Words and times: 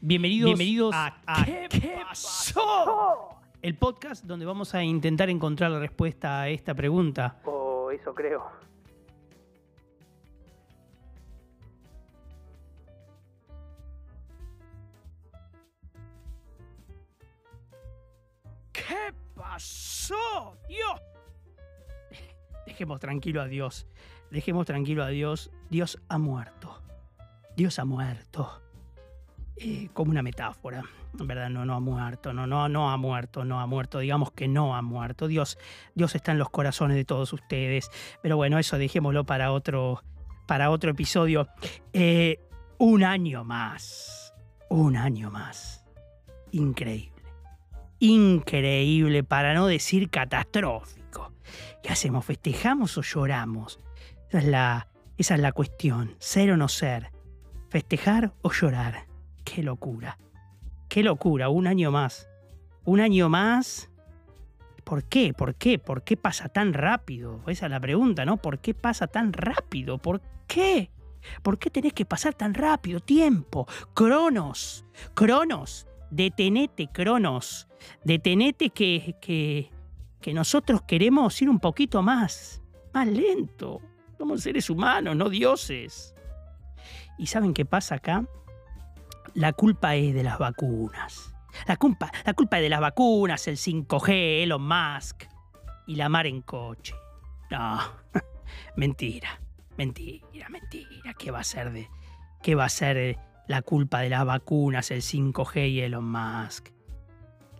Bienvenidos, 0.00 0.50
Bienvenidos 0.50 0.94
a, 0.94 1.44
¿Qué, 1.44 1.68
pasó? 2.06 3.40
El 3.60 3.76
podcast 3.76 4.24
donde 4.24 4.46
vamos 4.46 4.72
a 4.76 4.84
intentar 4.84 5.28
encontrar 5.28 5.72
la 5.72 5.80
respuesta 5.80 6.42
a 6.42 6.48
esta 6.48 6.72
pregunta. 6.72 7.40
Oh, 7.44 7.90
eso 7.90 8.14
creo. 8.14 8.46
¿Qué 18.70 19.12
pasó? 19.34 20.56
Dios. 20.68 21.02
Dejemos 22.66 23.00
tranquilo 23.00 23.42
a 23.42 23.46
Dios. 23.46 23.88
Dejemos 24.30 24.64
tranquilo 24.64 25.02
a 25.02 25.08
Dios. 25.08 25.50
Dios 25.70 26.00
ha 26.08 26.18
muerto. 26.18 26.80
Dios 27.56 27.80
ha 27.80 27.84
muerto. 27.84 28.62
Eh, 29.60 29.88
como 29.92 30.10
una 30.10 30.22
metáfora. 30.22 30.84
Verdad, 31.14 31.50
no, 31.50 31.64
no 31.64 31.74
ha 31.74 31.80
muerto, 31.80 32.32
no, 32.32 32.46
no, 32.46 32.68
no 32.68 32.90
ha 32.90 32.96
muerto, 32.96 33.44
no 33.44 33.60
ha 33.60 33.66
muerto, 33.66 33.98
digamos 33.98 34.30
que 34.32 34.46
no 34.46 34.76
ha 34.76 34.82
muerto. 34.82 35.26
Dios, 35.26 35.58
Dios 35.94 36.14
está 36.14 36.32
en 36.32 36.38
los 36.38 36.50
corazones 36.50 36.96
de 36.96 37.04
todos 37.04 37.32
ustedes. 37.32 37.90
Pero 38.22 38.36
bueno, 38.36 38.58
eso 38.58 38.78
dejémoslo 38.78 39.24
para 39.24 39.50
otro, 39.52 40.02
para 40.46 40.70
otro 40.70 40.90
episodio. 40.90 41.48
Eh, 41.92 42.40
un 42.78 43.02
año 43.02 43.42
más. 43.42 44.32
Un 44.68 44.96
año 44.96 45.30
más. 45.30 45.84
Increíble. 46.52 47.22
Increíble, 47.98 49.24
para 49.24 49.54
no 49.54 49.66
decir 49.66 50.10
catastrófico. 50.10 51.32
¿Qué 51.82 51.90
hacemos? 51.90 52.24
¿Festejamos 52.24 52.96
o 52.96 53.02
lloramos? 53.02 53.80
Esa 54.28 54.38
es 54.38 54.44
la, 54.44 54.88
esa 55.16 55.34
es 55.34 55.40
la 55.40 55.52
cuestión. 55.52 56.14
Ser 56.20 56.52
o 56.52 56.56
no 56.56 56.68
ser. 56.68 57.10
Festejar 57.70 58.34
o 58.42 58.52
llorar. 58.52 59.07
Qué 59.54 59.62
locura. 59.62 60.18
Qué 60.88 61.02
locura, 61.02 61.48
un 61.48 61.66
año 61.66 61.90
más. 61.90 62.28
Un 62.84 63.00
año 63.00 63.28
más. 63.28 63.90
¿Por 64.84 65.04
qué? 65.04 65.32
¿Por 65.32 65.54
qué? 65.54 65.78
¿Por 65.78 66.02
qué 66.02 66.16
pasa 66.16 66.48
tan 66.48 66.72
rápido? 66.72 67.42
Esa 67.46 67.66
es 67.66 67.70
la 67.70 67.80
pregunta, 67.80 68.24
¿no? 68.24 68.36
¿Por 68.36 68.58
qué 68.58 68.74
pasa 68.74 69.06
tan 69.06 69.32
rápido? 69.32 69.98
¿Por 69.98 70.20
qué? 70.46 70.90
¿Por 71.42 71.58
qué 71.58 71.70
tenés 71.70 71.92
que 71.92 72.04
pasar 72.04 72.34
tan 72.34 72.54
rápido? 72.54 73.00
Tiempo. 73.00 73.66
Cronos. 73.94 74.84
Cronos. 75.14 75.86
Detenete, 76.10 76.88
Cronos. 76.88 77.68
Detenete 78.04 78.70
que, 78.70 79.16
que, 79.20 79.70
que 80.20 80.34
nosotros 80.34 80.82
queremos 80.82 81.40
ir 81.42 81.50
un 81.50 81.60
poquito 81.60 82.02
más. 82.02 82.62
Más 82.94 83.06
lento. 83.06 83.80
Somos 84.16 84.42
seres 84.42 84.68
humanos, 84.70 85.16
no 85.16 85.28
dioses. 85.28 86.14
¿Y 87.18 87.26
saben 87.26 87.52
qué 87.52 87.64
pasa 87.64 87.96
acá? 87.96 88.26
La 89.38 89.52
culpa 89.52 89.94
es 89.94 90.14
de 90.14 90.24
las 90.24 90.36
vacunas. 90.36 91.32
La 91.68 91.76
culpa, 91.76 92.10
la 92.24 92.34
culpa 92.34 92.56
es 92.58 92.62
de 92.64 92.68
las 92.68 92.80
vacunas, 92.80 93.46
el 93.46 93.56
5G, 93.56 94.42
Elon 94.42 94.62
Musk 94.62 95.26
y 95.86 95.94
la 95.94 96.08
mar 96.08 96.26
en 96.26 96.42
coche. 96.42 96.94
No, 97.48 97.78
mentira, 98.76 99.40
mentira, 99.76 100.48
mentira. 100.48 101.14
¿Qué 101.16 101.30
va 101.30 101.38
a 101.38 101.44
ser 101.44 101.72
de, 101.72 101.88
qué 102.42 102.56
va 102.56 102.64
a 102.64 102.68
ser 102.68 103.16
la 103.46 103.62
culpa 103.62 104.00
de 104.00 104.08
las 104.08 104.24
vacunas, 104.26 104.90
el 104.90 105.02
5G 105.02 105.70
y 105.70 105.80
Elon 105.82 106.10
Musk? 106.10 106.70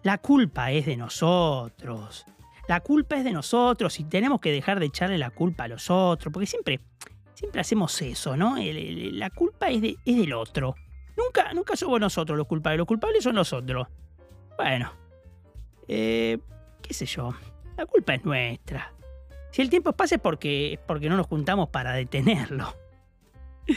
La 0.02 0.18
culpa 0.18 0.72
es 0.72 0.84
de 0.84 0.96
nosotros. 0.96 2.26
La 2.66 2.80
culpa 2.80 3.16
es 3.18 3.24
de 3.24 3.32
nosotros 3.32 4.00
y 4.00 4.04
tenemos 4.04 4.40
que 4.40 4.50
dejar 4.50 4.80
de 4.80 4.86
echarle 4.86 5.16
la 5.16 5.30
culpa 5.30 5.64
a 5.64 5.68
los 5.68 5.90
otros, 5.90 6.32
porque 6.32 6.46
siempre, 6.46 6.80
siempre 7.34 7.60
hacemos 7.60 8.02
eso, 8.02 8.36
¿no? 8.36 8.56
La 8.58 9.30
culpa 9.30 9.68
es, 9.68 9.80
de, 9.80 9.96
es 10.04 10.16
del 10.16 10.32
otro. 10.32 10.74
Nunca, 11.18 11.52
nunca 11.52 11.74
somos 11.74 11.98
nosotros 12.00 12.38
los 12.38 12.46
culpables, 12.46 12.78
los 12.78 12.86
culpables 12.86 13.24
son 13.24 13.34
nosotros. 13.34 13.88
Bueno, 14.56 14.92
eh, 15.88 16.38
qué 16.80 16.94
sé 16.94 17.06
yo, 17.06 17.34
la 17.76 17.86
culpa 17.86 18.14
es 18.14 18.24
nuestra. 18.24 18.92
Si 19.50 19.60
el 19.62 19.68
tiempo 19.68 19.92
pasa 19.92 20.14
es 20.14 20.20
porque, 20.20 20.78
porque 20.86 21.08
no 21.08 21.16
nos 21.16 21.26
juntamos 21.26 21.68
para 21.70 21.92
detenerlo. 21.92 22.74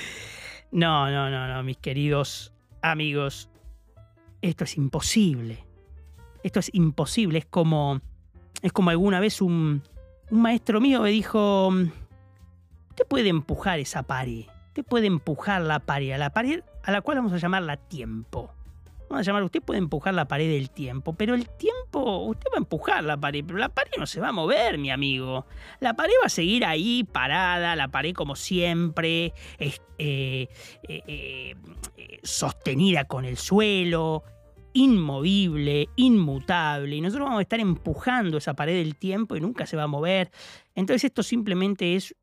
No, 0.74 1.12
no, 1.12 1.30
no, 1.30 1.50
no, 1.50 1.64
mis 1.64 1.76
queridos 1.76 2.54
amigos, 2.82 3.50
esto 4.42 4.64
es 4.64 4.78
imposible. 4.78 5.66
Esto 6.44 6.60
es 6.62 6.70
imposible, 6.74 7.40
es 7.40 7.46
como, 7.46 8.00
es 8.62 8.72
como 8.72 8.90
alguna 8.90 9.20
vez 9.20 9.42
un, 9.42 9.84
un 10.30 10.42
maestro 10.42 10.80
mío 10.80 11.02
me 11.02 11.10
dijo, 11.10 11.68
usted 12.90 13.06
puede 13.06 13.28
empujar 13.28 13.80
esa 13.80 14.04
pared, 14.04 14.46
usted 14.72 14.86
puede 14.86 15.08
empujar 15.08 15.62
la 15.62 15.80
pared, 15.80 16.18
la 16.18 16.30
pared 16.30 16.64
a 16.84 16.92
la 16.92 17.02
cual 17.02 17.18
vamos 17.18 17.34
a 17.34 17.38
llamarla 17.38 17.76
tiempo. 17.76 18.54
Vamos 19.09 19.28
a 19.28 19.30
llamar, 19.30 19.44
usted 19.44 19.62
puede 19.62 19.80
empujar 19.80 20.14
la 20.14 20.30
pared 20.30 20.50
del 20.50 20.70
tiempo, 20.70 21.12
pero 21.12 21.36
el 21.36 21.50
tiempo, 21.50 22.20
usted 22.20 22.48
va 22.50 22.56
a 22.56 22.59
empujar 22.59 23.04
la 23.04 23.18
pared, 23.18 23.44
pero 23.46 23.59
la 23.59 23.68
pared 23.68 23.92
no 23.98 24.06
se 24.06 24.22
va 24.22 24.30
a 24.30 24.32
mover, 24.32 24.78
mi 24.78 24.90
amigo. 24.90 25.46
La 25.82 25.94
pared 25.96 26.14
va 26.24 26.28
a 26.28 26.30
seguir 26.30 26.64
ahí 26.64 27.04
parada, 27.04 27.76
la 27.76 27.90
pared 27.90 28.14
como 28.14 28.38
siempre, 28.38 29.34
eh, 29.59 29.76
eh, 29.98 30.48
eh, 30.88 31.56
sostenida 32.24 33.03
con 33.03 33.26
el 33.26 33.36
suelo, 33.36 34.24
inmovible, 34.72 35.90
inmutable, 35.98 36.96
y 36.96 37.02
nosotros 37.02 37.26
vamos 37.26 37.40
a 37.40 37.44
estar 37.44 37.59
empujando 37.59 38.38
esa 38.38 38.53
pared 38.53 38.78
del 38.78 38.96
tiempo 38.96 39.36
y 39.36 39.42
nunca 39.42 39.66
se 39.66 39.76
va 39.76 39.84
a 39.84 39.88
mover. 39.88 40.32
Entonces 40.74 41.03
esto 41.03 41.22
simplemente 41.22 41.98
es, 41.98 42.16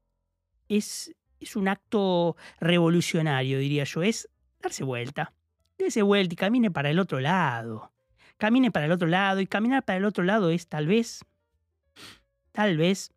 es, 0.70 1.14
es 1.40 1.56
un 1.56 1.68
acto 1.68 2.36
revolucionario, 2.60 3.58
diría 3.58 3.84
yo, 3.84 4.02
es 4.02 4.28
darse 4.60 4.84
vuelta. 4.84 5.32
Dese 5.78 6.02
vuelta 6.02 6.34
y 6.34 6.36
camine 6.36 6.70
para 6.70 6.90
el 6.90 6.98
otro 6.98 7.20
lado. 7.20 7.92
Camine 8.36 8.70
para 8.70 8.86
el 8.86 8.92
otro 8.92 9.08
lado 9.08 9.40
y 9.40 9.46
caminar 9.46 9.84
para 9.84 9.98
el 9.98 10.04
otro 10.04 10.24
lado 10.24 10.50
es 10.50 10.68
tal 10.68 10.86
vez, 10.86 11.24
tal 12.52 12.76
vez, 12.76 13.12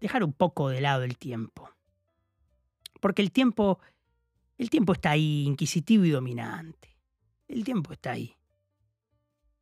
dejar 0.00 0.24
un 0.24 0.32
poco 0.32 0.68
de 0.68 0.80
lado 0.80 1.02
el 1.02 1.16
tiempo. 1.18 1.70
Porque 3.00 3.22
el 3.22 3.32
tiempo, 3.32 3.80
el 4.58 4.70
tiempo 4.70 4.92
está 4.92 5.10
ahí, 5.10 5.44
inquisitivo 5.44 6.04
y 6.04 6.10
dominante. 6.10 6.96
El 7.48 7.64
tiempo 7.64 7.92
está 7.92 8.12
ahí, 8.12 8.36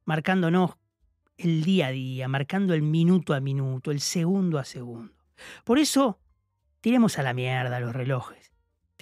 marcándonos 0.05 0.77
el 1.37 1.65
día 1.65 1.89
a 1.89 1.91
día, 1.91 2.29
marcando 2.29 2.75
el 2.75 2.83
minuto 2.83 3.35
a 3.35 3.41
minuto, 3.41 3.91
el 3.91 4.01
segundo 4.01 4.59
a 4.59 4.65
segundo. 4.65 5.15
Por 5.65 5.79
eso, 5.79 6.22
tiremos 6.83 7.19
a 7.19 7.23
la 7.23 7.33
mierda 7.33 7.81
los 7.81 7.95
relojes 7.95 8.53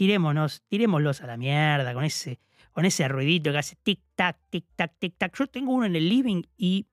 tirémonos, 0.00 0.62
tirémoslos 0.66 1.20
a 1.20 1.26
la 1.26 1.36
mierda 1.36 1.92
con 1.92 2.04
ese, 2.04 2.40
con 2.72 2.86
ese 2.86 3.06
ruidito 3.06 3.52
que 3.52 3.58
hace 3.58 3.76
tic-tac, 3.84 4.38
tic-tac, 4.50 4.92
tic-tac. 4.98 5.36
Yo 5.36 5.46
tengo 5.46 5.72
uno 5.72 5.84
en 5.84 5.94
el 5.94 6.08
living 6.08 6.42
y 6.56 6.86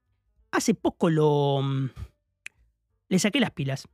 hace 0.52 0.74
poco 0.74 1.10
lo... 1.10 1.62
Mm, 1.64 1.90
le 3.08 3.20
saqué 3.20 3.40
las 3.40 3.52
pilas. 3.52 3.88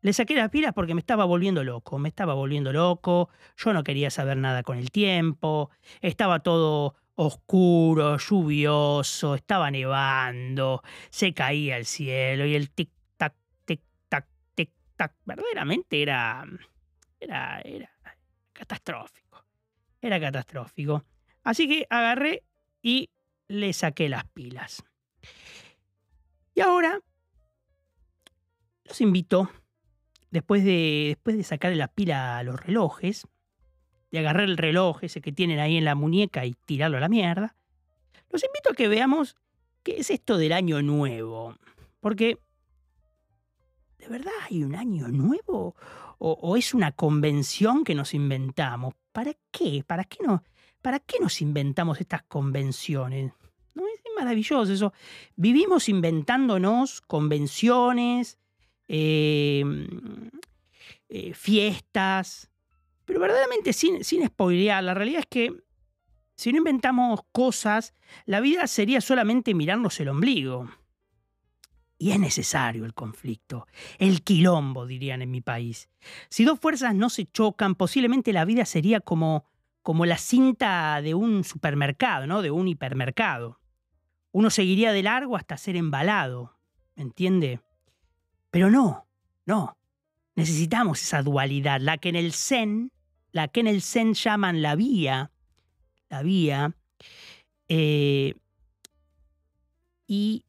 Le 0.00 0.14
saqué 0.14 0.34
las 0.34 0.48
pilas 0.48 0.72
porque 0.72 0.94
me 0.94 1.00
estaba 1.00 1.26
volviendo 1.26 1.62
loco, 1.62 1.98
me 1.98 2.08
estaba 2.08 2.32
volviendo 2.32 2.72
loco, 2.72 3.28
yo 3.58 3.74
no 3.74 3.84
quería 3.84 4.08
saber 4.08 4.38
nada 4.38 4.62
con 4.62 4.78
el 4.78 4.90
tiempo, 4.90 5.68
estaba 6.00 6.38
todo 6.38 6.94
oscuro, 7.16 8.16
lluvioso, 8.16 9.34
estaba 9.34 9.70
nevando, 9.70 10.82
se 11.10 11.34
caía 11.34 11.76
el 11.76 11.84
cielo 11.84 12.46
y 12.46 12.54
el 12.54 12.72
tic-tac, 12.74 12.97
verdaderamente 15.24 16.02
era... 16.02 16.44
Era, 17.20 17.60
era, 17.62 17.90
catastrófico. 18.52 19.44
Era 20.00 20.20
catastrófico. 20.20 21.04
Así 21.42 21.68
que 21.68 21.86
agarré 21.90 22.42
y 22.82 23.10
le 23.48 23.72
saqué 23.72 24.08
las 24.08 24.24
pilas. 24.26 24.84
Y 26.54 26.60
ahora 26.60 27.00
los 28.84 29.00
invito, 29.00 29.50
después 30.30 30.64
de, 30.64 31.04
después 31.08 31.36
de 31.36 31.44
sacarle 31.44 31.76
la 31.76 31.88
pila 31.88 32.38
a 32.38 32.42
los 32.42 32.58
relojes, 32.60 33.26
de 34.10 34.18
agarrar 34.18 34.44
el 34.44 34.56
reloj 34.56 35.04
ese 35.04 35.20
que 35.20 35.32
tienen 35.32 35.58
ahí 35.58 35.76
en 35.76 35.84
la 35.84 35.94
muñeca 35.94 36.46
y 36.46 36.54
tirarlo 36.64 36.96
a 36.96 37.00
la 37.00 37.08
mierda, 37.08 37.54
los 38.30 38.42
invito 38.42 38.70
a 38.70 38.74
que 38.74 38.88
veamos 38.88 39.36
qué 39.82 39.98
es 39.98 40.10
esto 40.10 40.36
del 40.36 40.52
año 40.52 40.82
nuevo. 40.82 41.56
Porque, 42.00 42.38
¿de 44.08 44.18
verdad 44.18 44.32
hay 44.48 44.64
un 44.64 44.74
año 44.74 45.08
nuevo? 45.08 45.74
o, 46.18 46.56
es 46.56 46.74
una 46.74 46.92
convención 46.92 47.84
que 47.84 47.94
nos 47.94 48.12
inventamos. 48.12 48.94
¿Para 49.12 49.34
qué? 49.52 49.84
¿Para 49.86 50.04
qué, 50.04 50.18
no, 50.24 50.42
¿Para 50.82 50.98
qué 50.98 51.18
nos 51.20 51.40
inventamos 51.40 52.00
estas 52.00 52.22
convenciones? 52.24 53.32
¿No? 53.74 53.84
Es 53.86 54.00
maravilloso 54.16 54.72
eso. 54.72 54.92
Vivimos 55.36 55.88
inventándonos 55.88 57.00
convenciones, 57.02 58.38
em, 58.88 60.30
eh, 61.08 61.34
fiestas, 61.34 62.50
pero 63.04 63.20
verdaderamente 63.20 63.72
sin, 63.72 64.02
sin 64.02 64.26
spoilear, 64.26 64.82
la 64.82 64.94
realidad 64.94 65.20
es 65.20 65.26
que 65.26 65.54
si 66.34 66.50
no 66.52 66.58
inventamos 66.58 67.20
cosas, 67.30 67.94
la 68.26 68.40
vida 68.40 68.66
sería 68.66 69.00
solamente 69.00 69.54
mirarnos 69.54 70.00
el 70.00 70.08
ombligo. 70.08 70.68
Y 71.98 72.12
es 72.12 72.20
necesario 72.20 72.84
el 72.84 72.94
conflicto, 72.94 73.66
el 73.98 74.22
quilombo, 74.22 74.86
dirían 74.86 75.20
en 75.20 75.32
mi 75.32 75.40
país. 75.40 75.88
Si 76.28 76.44
dos 76.44 76.60
fuerzas 76.60 76.94
no 76.94 77.10
se 77.10 77.26
chocan, 77.26 77.74
posiblemente 77.74 78.32
la 78.32 78.44
vida 78.44 78.64
sería 78.64 79.00
como, 79.00 79.44
como 79.82 80.06
la 80.06 80.16
cinta 80.16 81.02
de 81.02 81.14
un 81.14 81.42
supermercado, 81.42 82.28
¿no? 82.28 82.40
De 82.40 82.52
un 82.52 82.68
hipermercado. 82.68 83.58
Uno 84.30 84.50
seguiría 84.50 84.92
de 84.92 85.02
largo 85.02 85.36
hasta 85.36 85.56
ser 85.56 85.74
embalado, 85.74 86.56
¿me 86.94 87.02
entiende? 87.02 87.60
Pero 88.50 88.70
no, 88.70 89.06
no. 89.44 89.76
Necesitamos 90.36 91.02
esa 91.02 91.22
dualidad, 91.22 91.80
la 91.80 91.98
que 91.98 92.10
en 92.10 92.16
el 92.16 92.32
Zen, 92.32 92.92
la 93.32 93.48
que 93.48 93.58
en 93.58 93.66
el 93.66 93.82
Zen 93.82 94.14
llaman 94.14 94.62
la 94.62 94.76
vía, 94.76 95.32
la 96.08 96.22
vía, 96.22 96.76
eh, 97.68 98.34
y 100.06 100.44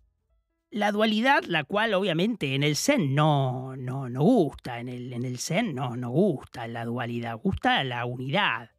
la 0.71 0.91
dualidad, 0.91 1.43
la 1.45 1.63
cual 1.63 1.93
obviamente 1.93 2.53
en 2.53 2.63
el 2.63 2.75
Zen 2.75 3.15
no, 3.15 3.75
no, 3.75 4.09
no 4.09 4.21
gusta, 4.21 4.79
en 4.79 4.89
el, 4.89 5.13
en 5.13 5.25
el 5.25 5.39
Zen 5.39 5.73
no, 5.73 5.95
no 5.95 6.09
gusta 6.09 6.67
la 6.67 6.85
dualidad, 6.85 7.37
gusta 7.37 7.83
la 7.83 8.05
unidad. 8.05 8.71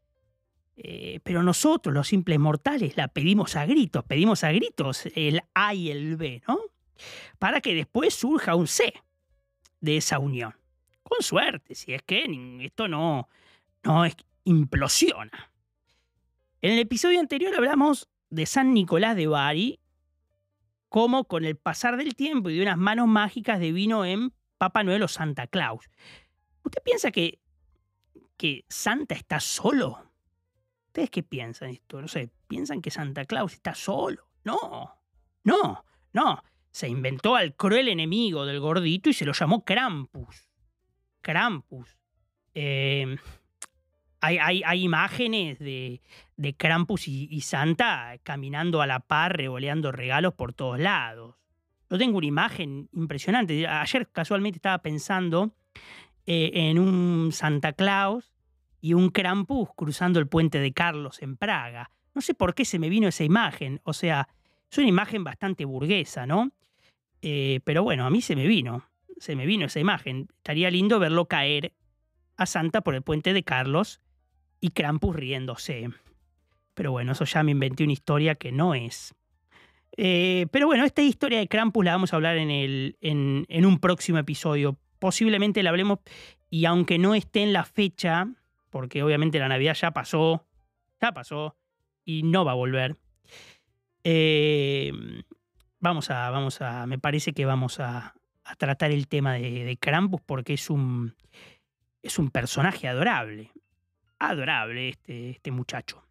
Eh, 0.77 1.21
pero 1.23 1.43
nosotros, 1.43 1.95
los 1.95 2.09
simples 2.09 2.39
mortales, 2.39 2.97
la 2.97 3.09
pedimos 3.09 3.57
a 3.57 3.67
gritos, 3.67 4.05
pedimos 4.05 4.45
a 4.45 4.53
gritos 4.53 5.07
el 5.15 5.43
A 5.55 5.75
y 5.75 5.91
el 5.91 6.17
B, 6.17 6.43
¿no? 6.47 6.59
Para 7.39 7.61
que 7.61 7.75
después 7.75 8.15
surja 8.15 8.55
un 8.55 8.67
C 8.67 8.95
de 9.81 9.97
esa 9.97 10.19
unión. 10.19 10.55
Con 11.03 11.23
suerte, 11.23 11.75
si 11.75 11.93
es 11.93 12.03
que 12.03 12.25
esto 12.61 12.89
no, 12.89 13.29
no 13.83 14.05
implosiona. 14.45 15.51
En 16.63 16.73
el 16.73 16.79
episodio 16.79 17.21
anterior 17.21 17.55
hablamos 17.55 18.09
de 18.29 18.47
San 18.47 18.73
Nicolás 18.73 19.17
de 19.17 19.27
Bari 19.27 19.81
como 20.91 21.25
con 21.25 21.45
el 21.45 21.57
pasar 21.57 21.97
del 21.97 22.15
tiempo 22.15 22.51
y 22.51 22.57
de 22.57 22.63
unas 22.63 22.77
manos 22.77 23.07
mágicas 23.07 23.61
de 23.61 23.73
vino 23.73 24.05
en 24.05 24.35
Papá 24.59 24.83
Noel 24.83 25.05
o 25.05 25.09
Santa 25.09 25.47
Claus. 25.47 25.89
¿Usted 26.65 26.83
piensa 26.83 27.11
que, 27.13 27.41
que 28.37 28.67
Santa 28.69 29.15
está 29.15 29.41
solo? 29.41 30.05
¿Ustedes 30.89 31.09
qué 31.11 31.23
piensan 31.23 31.71
esto? 31.71 32.03
No 32.03 32.09
sé, 32.09 32.31
¿piensan 32.49 32.83
que 32.83 32.91
Santa 32.91 33.25
Claus 33.25 33.55
está 33.55 33.75
solo? 33.75 34.29
No, 34.45 35.01
no, 35.45 35.85
no. 36.13 36.43
Se 36.73 36.89
inventó 36.89 37.37
al 37.37 37.55
cruel 37.55 37.89
enemigo 37.89 38.45
del 38.45 38.61
gordito 38.61 39.09
y 39.11 39.13
se 39.13 39.25
lo 39.25 39.33
llamó 39.33 39.65
Krampus. 39.65 40.51
Krampus. 41.21 41.97
Eh, 42.55 43.17
hay, 44.21 44.85
imágenes 44.85 45.59
de, 45.59 46.01
de 46.37 46.55
Krampus 46.55 47.09
y, 47.09 47.41
Santa 47.41 48.17
caminando 48.23 48.83
a 48.83 48.87
la 48.87 49.01
par, 49.01 49.37
revoleando 49.37 49.93
regalos 49.93 50.35
por 50.35 50.53
todos 50.53 50.79
lados. 50.79 51.37
Yo 51.89 51.99
tengo 51.99 52.19
una 52.19 52.27
imagen 52.27 52.89
impresionante. 52.93 53.67
Ayer 53.67 54.09
casualmente 54.11 54.59
estaba 54.59 54.79
pensando 54.79 55.55
eh, 56.27 56.51
en 56.55 56.79
un 56.79 57.33
Santa 57.33 57.73
Claus 57.73 58.33
y 58.81 58.95
un 58.95 59.11
Krampus 59.11 59.71
cruzando 59.75 60.21
el 60.21 60.29
puente 60.29 60.61
de 60.61 60.73
Carlos 60.73 61.21
en 61.23 61.37
Praga. 61.37 61.91
No 62.15 62.21
sé 62.21 62.35
por 62.35 62.55
qué 62.55 62.65
se 62.65 62.79
me 62.79 62.89
vino 62.89 63.09
esa 63.09 63.25
imagen. 63.25 63.81
O 63.85 63.93
sea, 63.93 64.29
es 64.71 64.79
una 64.79 64.89
imagen 64.89 65.25
bastante 65.25 65.65
burguesa, 65.65 66.27
¿no? 66.27 66.53
Eh, 67.23 67.61
pero 67.65 67.83
bueno, 67.83 68.07
a 68.07 68.11
mí 68.11 68.23
se 68.23 68.37
me 68.37 68.47
vino. 68.47 68.85
Se 69.19 69.35
me 69.35 69.47
vino 69.47 69.67
esa 69.67 69.81
imagen. 69.81 70.29
Estaría 70.37 70.71
lindo 70.71 70.99
verlo 70.99 71.27
caer 71.27 71.75
a 72.37 72.47
Santa 72.47 72.81
por 72.83 72.95
el 72.95 73.03
puente 73.03 73.33
de 73.33 73.43
Carlos 73.43 74.01
y 74.61 74.71
Krampus 74.71 75.17
riéndose. 75.17 75.91
Pero 76.75 76.93
bueno, 76.93 77.13
eso 77.13 77.25
ya 77.25 77.43
me 77.43 77.53
inventé 77.53 77.85
una 77.85 77.93
historia 77.93 78.35
que 78.35 78.53
no 78.53 78.75
es. 78.75 79.15
Eh, 79.97 80.47
pero 80.51 80.67
bueno, 80.67 80.85
esta 80.85 81.03
historia 81.03 81.39
de 81.39 81.49
Krampus 81.49 81.85
la 81.85 81.93
vamos 81.93 82.13
a 82.13 82.17
hablar 82.17 82.37
en, 82.39 82.51
el, 82.51 82.97
en, 83.01 83.45
en 83.49 83.67
un 83.67 83.79
próximo 83.79 84.19
episodio. 84.19 84.79
Posiblemente 84.99 85.63
la 85.63 85.71
hablemos 85.71 85.99
y 86.49 86.65
aunque 86.65 86.99
no 86.99 87.15
esté 87.15 87.43
en 87.43 87.53
la 87.53 87.65
fecha, 87.65 88.29
porque 88.71 89.03
obviamente 89.03 89.39
la 89.39 89.49
Navidad 89.49 89.75
ya 89.75 89.91
pasó, 89.91 90.47
ya 91.01 91.13
pasó 91.13 91.57
y 92.05 92.23
no 92.23 92.45
va 92.45 92.53
a 92.53 92.57
volver. 92.57 92.97
Eh, 94.05 94.93
vamos 95.79 96.11
a, 96.11 96.31
vamos 96.31 96.61
a, 96.61 96.87
me 96.87 96.99
parece 96.99 97.33
que 97.33 97.45
vamos 97.45 97.81
a, 97.81 98.15
tratar 98.59 98.91
el 98.91 99.07
tema 99.07 99.35
de, 99.35 99.65
de, 99.65 99.77
Krampus 99.77 100.21
porque 100.27 100.55
es 100.55 100.71
un, 100.71 101.15
es 102.03 102.19
un 102.19 102.31
personaje 102.31 102.89
adorable 102.89 103.53
adorable 104.21 104.91
este, 104.91 105.31
este 105.31 105.51
muchacho. 105.51 106.07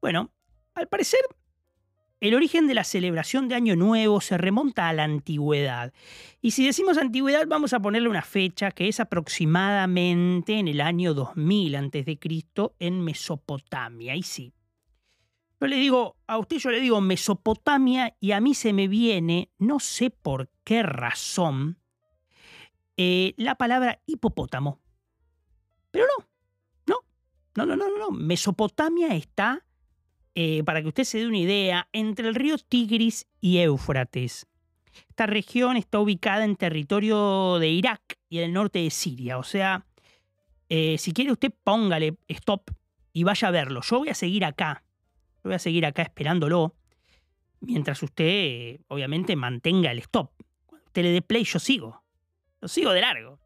Bueno, 0.00 0.32
al 0.74 0.88
parecer, 0.88 1.20
el 2.20 2.34
origen 2.34 2.66
de 2.66 2.74
la 2.74 2.84
celebración 2.84 3.48
de 3.48 3.54
Año 3.54 3.76
Nuevo 3.76 4.20
se 4.20 4.38
remonta 4.38 4.88
a 4.88 4.92
la 4.92 5.04
antigüedad. 5.04 5.92
Y 6.40 6.52
si 6.52 6.64
decimos 6.64 6.96
antigüedad, 6.96 7.46
vamos 7.46 7.72
a 7.74 7.80
ponerle 7.80 8.08
una 8.08 8.22
fecha 8.22 8.70
que 8.70 8.88
es 8.88 8.98
aproximadamente 8.98 10.58
en 10.58 10.68
el 10.68 10.80
año 10.80 11.14
2000 11.14 11.76
a.C. 11.76 12.18
en 12.78 13.04
Mesopotamia. 13.04 14.16
Y 14.16 14.22
sí. 14.22 14.54
Yo 15.60 15.66
le 15.66 15.76
digo, 15.76 16.16
a 16.26 16.38
usted 16.38 16.58
yo 16.58 16.70
le 16.70 16.80
digo 16.80 17.00
Mesopotamia 17.00 18.16
y 18.20 18.32
a 18.32 18.40
mí 18.40 18.54
se 18.54 18.72
me 18.72 18.88
viene, 18.88 19.50
no 19.58 19.80
sé 19.80 20.10
por 20.10 20.50
qué 20.64 20.82
razón, 20.82 21.78
eh, 22.96 23.34
la 23.36 23.54
palabra 23.54 24.00
hipopótamo. 24.06 24.80
Pero 25.90 26.06
no, 26.18 26.26
no, 27.56 27.66
no, 27.66 27.76
no, 27.76 27.98
no. 27.98 28.10
Mesopotamia 28.10 29.14
está, 29.14 29.64
eh, 30.34 30.62
para 30.64 30.82
que 30.82 30.88
usted 30.88 31.04
se 31.04 31.18
dé 31.18 31.26
una 31.26 31.38
idea, 31.38 31.88
entre 31.92 32.28
el 32.28 32.34
río 32.34 32.58
Tigris 32.58 33.26
y 33.40 33.58
Éufrates. 33.58 34.46
Esta 35.08 35.26
región 35.26 35.76
está 35.76 35.98
ubicada 35.98 36.44
en 36.44 36.56
territorio 36.56 37.58
de 37.58 37.68
Irak 37.68 38.18
y 38.28 38.38
en 38.38 38.44
el 38.44 38.52
norte 38.52 38.80
de 38.80 38.90
Siria. 38.90 39.38
O 39.38 39.42
sea, 39.42 39.86
eh, 40.68 40.98
si 40.98 41.12
quiere 41.12 41.32
usted 41.32 41.52
póngale 41.62 42.16
stop 42.28 42.70
y 43.12 43.24
vaya 43.24 43.48
a 43.48 43.50
verlo. 43.50 43.80
Yo 43.82 43.98
voy 43.98 44.08
a 44.08 44.14
seguir 44.14 44.44
acá. 44.44 44.84
Yo 45.36 45.50
voy 45.50 45.54
a 45.54 45.58
seguir 45.58 45.86
acá 45.86 46.02
esperándolo. 46.02 46.74
Mientras 47.60 48.02
usted, 48.02 48.80
obviamente, 48.88 49.36
mantenga 49.36 49.90
el 49.90 49.98
stop. 50.00 50.32
Cuando 50.66 50.86
usted 50.86 51.02
le 51.02 51.10
dé 51.10 51.22
play, 51.22 51.44
yo 51.44 51.58
sigo. 51.58 52.02
Yo 52.60 52.68
sigo 52.68 52.92
de 52.92 53.00
largo. 53.00 53.38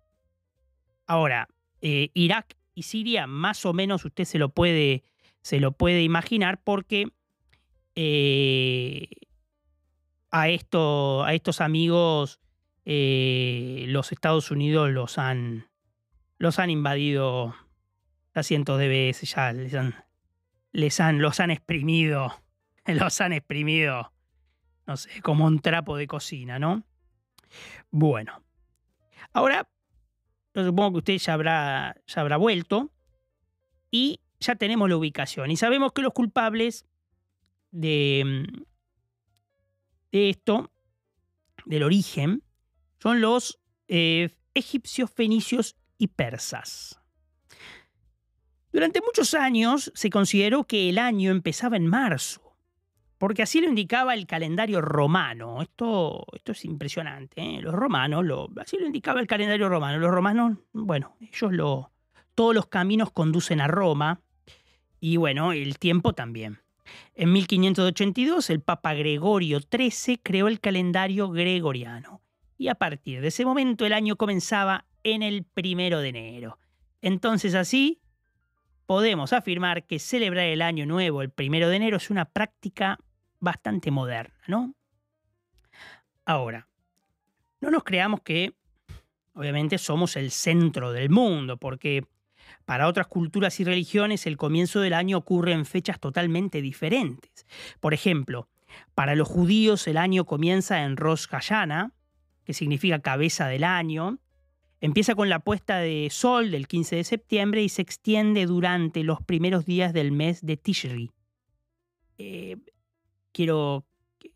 Ahora, 1.07 1.49
eh, 1.81 2.11
Irak 2.15 2.58
y 2.79 2.85
Siria 2.85 3.27
más 3.27 3.67
o 3.67 3.73
menos 3.73 4.05
usted 4.05 4.25
se 4.25 4.39
lo 4.39 4.51
puede, 4.51 5.03
se 5.43 5.59
lo 5.59 5.73
puede 5.73 6.03
imaginar 6.03 6.63
porque 6.63 7.09
eh, 7.97 9.09
a, 10.31 10.49
esto, 10.49 11.25
a 11.25 11.35
estos 11.35 11.61
amigos 11.61 12.39
eh, 12.85 13.87
los 13.89 14.13
Estados 14.13 14.53
Unidos 14.53 14.91
los 14.91 15.19
han, 15.19 15.67
los 16.39 16.61
han 16.61 16.71
invadido 16.71 17.57
ya 18.33 18.45
cientos 18.45 18.79
de 18.79 18.87
veces, 18.87 19.35
ya 19.35 19.53
les 19.53 19.75
han, 19.75 19.97
les 20.71 21.01
han, 21.01 21.21
los 21.21 21.41
han 21.41 21.51
exprimido, 21.51 22.41
los 22.87 23.21
han 23.21 23.33
exprimido, 23.33 24.13
no 24.87 24.97
sé, 24.97 25.21
como 25.21 25.47
un 25.47 25.59
trapo 25.59 25.97
de 25.97 26.07
cocina, 26.07 26.61
¿no? 26.61 26.85
Bueno, 27.91 28.41
ahora 29.33 29.69
supongo 30.55 30.93
que 30.93 30.99
usted 30.99 31.19
ya 31.19 31.35
habrá, 31.35 31.97
habrá 32.17 32.37
vuelto. 32.37 32.91
Y 33.91 34.21
ya 34.41 34.57
tenemos 34.57 34.89
la 34.89 34.97
ubicación. 34.97 35.51
Y 35.51 35.57
sabemos 35.57 35.93
que 35.93 36.03
los 36.03 36.13
culpables 36.13 36.87
de, 37.71 38.23
mm, 38.25 38.63
de 40.13 40.31
esto, 40.31 40.71
del 41.65 41.83
origen, 41.83 42.43
son 43.01 43.21
los 43.21 43.59
eh, 43.89 44.37
egipcios, 44.55 45.11
fenicios 45.11 45.77
y 45.97 46.09
persas. 46.09 47.01
Durante 48.73 49.01
muchos 49.01 49.35
años 49.35 49.91
se 49.95 50.11
consideró 50.11 50.65
que 50.65 50.91
el 50.91 50.99
año 50.99 51.31
empezaba 51.31 51.77
en 51.77 51.87
marzo 51.87 52.48
porque 53.19 53.43
así 53.43 53.61
lo 53.61 53.69
indicaba 53.69 54.15
el 54.15 54.27
calendario 54.27 54.81
romano. 54.81 55.61
Esto, 55.61 56.25
esto 56.33 56.53
es 56.53 56.65
impresionante. 56.65 57.43
¿eh? 57.43 57.61
Los 57.61 57.75
romanos, 57.75 58.25
lo, 58.25 58.49
así 58.61 58.79
lo 58.79 58.87
indicaba 58.87 59.21
el 59.21 59.27
calendario 59.27 59.69
romano. 59.69 59.99
Los 59.99 60.11
romanos, 60.11 60.59
bueno, 60.73 61.17
ellos 61.21 61.53
lo, 61.53 61.91
todos 62.35 62.55
los 62.55 62.67
caminos 62.67 63.11
conducen 63.11 63.61
a 63.61 63.67
Roma 63.67 64.21
y 65.01 65.17
bueno, 65.17 65.53
el 65.53 65.79
tiempo 65.79 66.13
también. 66.13 66.61
En 67.15 67.33
1582 67.33 68.49
el 68.51 68.61
Papa 68.61 68.95
Gregorio 68.95 69.61
XIII 69.61 70.19
creó 70.23 70.49
el 70.49 70.61
calendario 70.61 71.29
gregoriano 71.31 72.23
y 72.57 72.69
a 72.69 72.77
partir 72.77 73.21
de 73.21 73.29
ese 73.29 73.45
momento 73.45 73.85
el 73.85 73.93
año 73.93 74.17
comenzaba 74.17 74.87
en 75.03 75.23
el 75.23 75.45
primero 75.45 76.01
de 76.01 76.09
enero. 76.09 76.59
Entonces 77.03 77.55
así 77.55 78.01
podemos 78.87 79.33
afirmar 79.33 79.85
que 79.85 79.99
celebrar 79.99 80.47
el 80.47 80.63
año 80.63 80.87
nuevo 80.87 81.21
el 81.21 81.31
primero 81.31 81.69
de 81.69 81.77
enero 81.77 81.99
es 81.99 82.09
una 82.09 82.25
práctica 82.25 82.99
bastante 83.41 83.91
moderna, 83.91 84.35
¿no? 84.47 84.75
Ahora, 86.25 86.69
no 87.61 87.71
nos 87.71 87.85
creamos 87.85 88.21
que 88.21 88.55
obviamente 89.35 89.79
somos 89.79 90.17
el 90.17 90.31
centro 90.31 90.93
del 90.93 91.11
mundo, 91.11 91.57
porque 91.57 92.05
para 92.65 92.87
otras 92.87 93.07
culturas 93.07 93.59
y 93.61 93.65
religiones 93.65 94.27
el 94.27 94.37
comienzo 94.37 94.81
del 94.81 94.95
año 94.95 95.19
ocurre 95.19 95.53
en 95.53 95.65
fechas 95.65 96.01
totalmente 96.01 96.61
diferentes. 96.61 97.47
Por 97.81 97.95
ejemplo, 97.95 98.49
para 98.95 99.15
los 99.15 99.29
judíos 99.29 99.87
el 99.87 99.97
año 99.97 100.25
comienza 100.25 100.83
en 100.83 100.97
Rosh 100.97 101.27
Hashanah, 101.29 101.93
que 102.45 102.53
significa 102.53 103.01
cabeza 103.01 103.47
del 103.47 103.65
año, 103.65 104.19
Empieza 104.81 105.17
con 105.17 105.29
la 105.29 105.41
puesta 105.41 105.79
de 105.79 106.09
sol 106.11 106.53
del 106.53 106.69
15 106.69 106.97
de 106.97 107.05
septiembre 107.05 107.63
y 107.63 107.69
se 107.69 107.83
extiende 107.83 108.47
durante 108.47 109.03
los 109.03 109.21
primeros 109.23 109.67
días 109.67 109.93
del 109.93 110.13
mes 110.13 110.47
de 110.47 110.57
Tishri. 110.57 111.11
Eh, 112.19 112.57
quiero. 113.39 113.87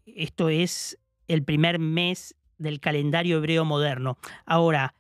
Esto 0.06 0.48
es 0.48 0.96
el 1.26 1.42
primer 1.42 1.80
mes 1.80 2.36
del 2.56 2.78
calendario 2.78 3.38
hebreo 3.38 3.64
moderno. 3.64 4.16
Ahora, 4.46 4.94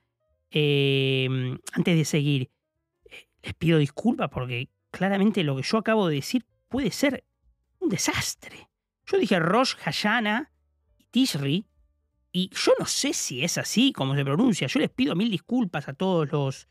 eh, 0.50 1.28
antes 1.72 1.96
de 1.96 2.04
seguir, 2.04 2.50
eh, 3.04 3.28
les 3.44 3.54
pido 3.54 3.78
disculpas 3.78 4.28
porque 4.28 4.70
claramente 4.90 5.44
lo 5.44 5.54
que 5.54 5.62
yo 5.62 5.78
acabo 5.78 6.08
de 6.08 6.16
decir 6.16 6.44
puede 6.68 6.90
ser 6.90 7.24
un 7.78 7.90
desastre. 7.90 8.68
Yo 9.06 9.18
dije 9.18 9.38
Rosh 9.38 9.76
Hashanah 9.76 10.50
y 10.98 11.04
Tishri, 11.04 11.66
y 12.32 12.50
yo 12.52 12.72
no 12.80 12.86
sé 12.86 13.12
si 13.12 13.44
es 13.44 13.56
así 13.56 13.92
como 13.92 14.16
se 14.16 14.24
pronuncia. 14.24 14.66
Yo 14.66 14.80
les 14.80 14.90
pido 14.90 15.14
mil 15.14 15.30
disculpas 15.30 15.86
a 15.88 15.92
todos 15.92 16.32
los, 16.32 16.68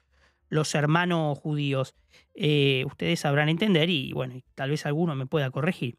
los 0.49 0.75
hermanos 0.75 1.39
judíos. 1.39 1.95
Eh, 2.33 2.83
ustedes 2.87 3.21
sabrán 3.21 3.47
entender 3.47 3.89
y 3.89 4.11
bueno, 4.11 4.35
tal 4.53 4.71
vez 4.71 4.85
alguno 4.85 5.15
me 5.15 5.27
pueda 5.27 5.49
corregir. 5.49 5.97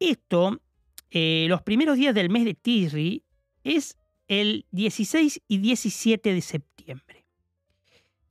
Esto, 0.00 0.60
eh, 1.10 1.46
los 1.48 1.62
primeros 1.62 1.96
días 1.96 2.14
del 2.14 2.30
mes 2.30 2.44
de 2.44 2.54
Tishri, 2.54 3.24
es 3.64 3.98
el 4.28 4.66
16 4.70 5.42
y 5.48 5.58
17 5.58 6.32
de 6.32 6.40
septiembre. 6.40 7.26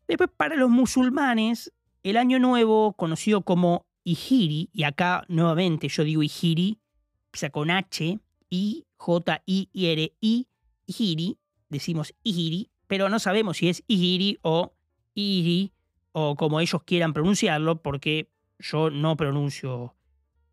Después, 0.08 0.30
para 0.36 0.56
los 0.56 0.70
musulmanes, 0.70 1.74
el 2.04 2.18
año 2.18 2.40
nuevo, 2.40 2.94
conocido 2.94 3.42
como 3.42 3.86
Ihiri, 4.04 4.70
y 4.72 4.84
acá 4.84 5.26
nuevamente 5.28 5.90
yo 5.90 6.04
digo 6.04 6.24
Ihiri, 6.24 6.80
empieza 7.26 7.50
con 7.50 7.70
H, 7.70 8.20
I, 8.50 8.86
J, 8.96 9.44
I, 9.46 9.70
R, 9.74 10.14
I, 10.22 10.48
Ihiri, 10.86 11.38
decimos 11.68 12.14
Ihiri, 12.24 12.70
pero 12.88 13.10
no 13.10 13.20
sabemos 13.20 13.58
si 13.58 13.68
es 13.68 13.84
Ihiri 13.88 14.40
o 14.44 14.74
Iri, 15.14 15.74
o 16.14 16.36
como 16.36 16.62
ellos 16.62 16.82
quieran 16.84 17.14
pronunciarlo, 17.14 17.82
porque 17.82 18.30
yo 18.60 18.90
no 18.90 19.18
pronuncio, 19.18 19.94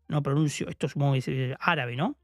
no 0.07 0.21
pronuncio, 0.21 0.69
esto 0.69 0.87
supongo 0.87 1.13
que 1.13 1.19
es 1.51 1.57
árabe, 1.59 1.95
¿no? 1.95 2.17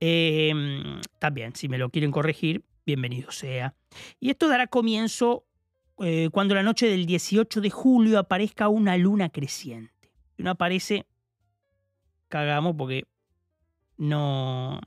Em, 0.00 1.00
también, 1.18 1.54
si 1.54 1.68
me 1.68 1.78
lo 1.78 1.90
quieren 1.90 2.10
corregir, 2.10 2.64
bienvenido 2.86 3.30
sea. 3.30 3.74
Y 4.20 4.30
esto 4.30 4.48
dará 4.48 4.66
comienzo 4.66 5.44
eh, 6.00 6.28
cuando 6.32 6.54
la 6.54 6.62
noche 6.62 6.88
del 6.88 7.06
18 7.06 7.60
de 7.60 7.70
julio 7.70 8.18
aparezca 8.18 8.68
una 8.68 8.96
luna 8.96 9.28
creciente. 9.28 10.12
Si 10.36 10.42
no 10.42 10.50
aparece, 10.50 11.06
cagamos 12.28 12.76
porque 12.76 13.04
no, 13.96 14.80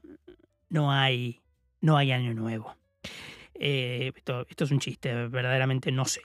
no, 0.70 0.92
hay, 0.92 1.42
no 1.82 1.98
hay 1.98 2.12
año 2.12 2.34
nuevo. 2.34 2.76
Eh, 3.54 4.14
esto, 4.16 4.46
esto 4.50 4.64
es 4.64 4.72
un 4.72 4.80
chiste, 4.80 5.28
verdaderamente 5.28 5.92
no 5.92 6.06
sé. 6.06 6.22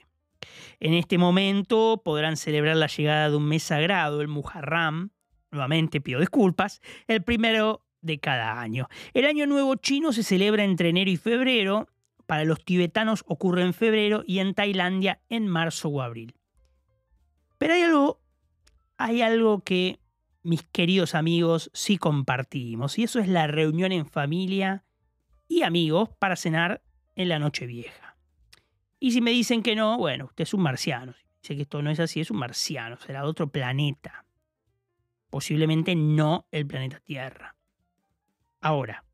En 0.78 0.94
este 0.94 1.18
momento 1.18 2.00
podrán 2.04 2.36
celebrar 2.36 2.76
la 2.76 2.86
llegada 2.86 3.30
de 3.30 3.36
un 3.36 3.48
mes 3.48 3.64
sagrado, 3.64 4.20
el 4.20 4.28
Muharram. 4.28 5.10
Nuevamente 5.56 6.00
pido 6.00 6.20
disculpas. 6.20 6.82
El 7.08 7.22
primero 7.22 7.82
de 8.02 8.18
cada 8.18 8.60
año. 8.60 8.88
El 9.14 9.24
año 9.24 9.46
nuevo 9.46 9.74
chino 9.76 10.12
se 10.12 10.22
celebra 10.22 10.64
entre 10.64 10.90
enero 10.90 11.10
y 11.10 11.16
febrero. 11.16 11.88
Para 12.26 12.44
los 12.44 12.64
tibetanos 12.64 13.24
ocurre 13.26 13.62
en 13.62 13.72
febrero 13.72 14.22
y 14.26 14.40
en 14.40 14.54
Tailandia 14.54 15.20
en 15.28 15.48
marzo 15.48 15.88
o 15.88 16.02
abril. 16.02 16.34
Pero 17.58 17.74
hay 17.74 17.82
algo 17.82 18.20
hay 18.98 19.22
algo 19.22 19.60
que 19.60 20.00
mis 20.42 20.62
queridos 20.62 21.14
amigos 21.14 21.70
sí 21.74 21.98
compartimos, 21.98 22.98
y 22.98 23.02
eso 23.02 23.18
es 23.18 23.28
la 23.28 23.46
reunión 23.46 23.92
en 23.92 24.06
familia 24.06 24.84
y 25.48 25.62
amigos 25.62 26.10
para 26.18 26.36
cenar 26.36 26.82
en 27.14 27.28
la 27.28 27.38
noche 27.38 27.66
vieja. 27.66 28.16
Y 29.00 29.12
si 29.12 29.20
me 29.20 29.32
dicen 29.32 29.62
que 29.62 29.74
no, 29.74 29.98
bueno, 29.98 30.26
usted 30.26 30.42
es 30.42 30.54
un 30.54 30.62
marciano. 30.62 31.14
Dice 31.42 31.56
que 31.56 31.62
esto 31.62 31.82
no 31.82 31.90
es 31.90 32.00
así, 32.00 32.20
es 32.20 32.30
un 32.30 32.38
marciano, 32.38 32.96
será 32.98 33.22
de 33.22 33.28
otro 33.28 33.48
planeta. 33.48 34.25
Posiblemente 35.36 35.94
no 35.94 36.46
el 36.50 36.66
planeta 36.66 36.98
Tierra. 36.98 37.54
Ahora, 38.62 39.04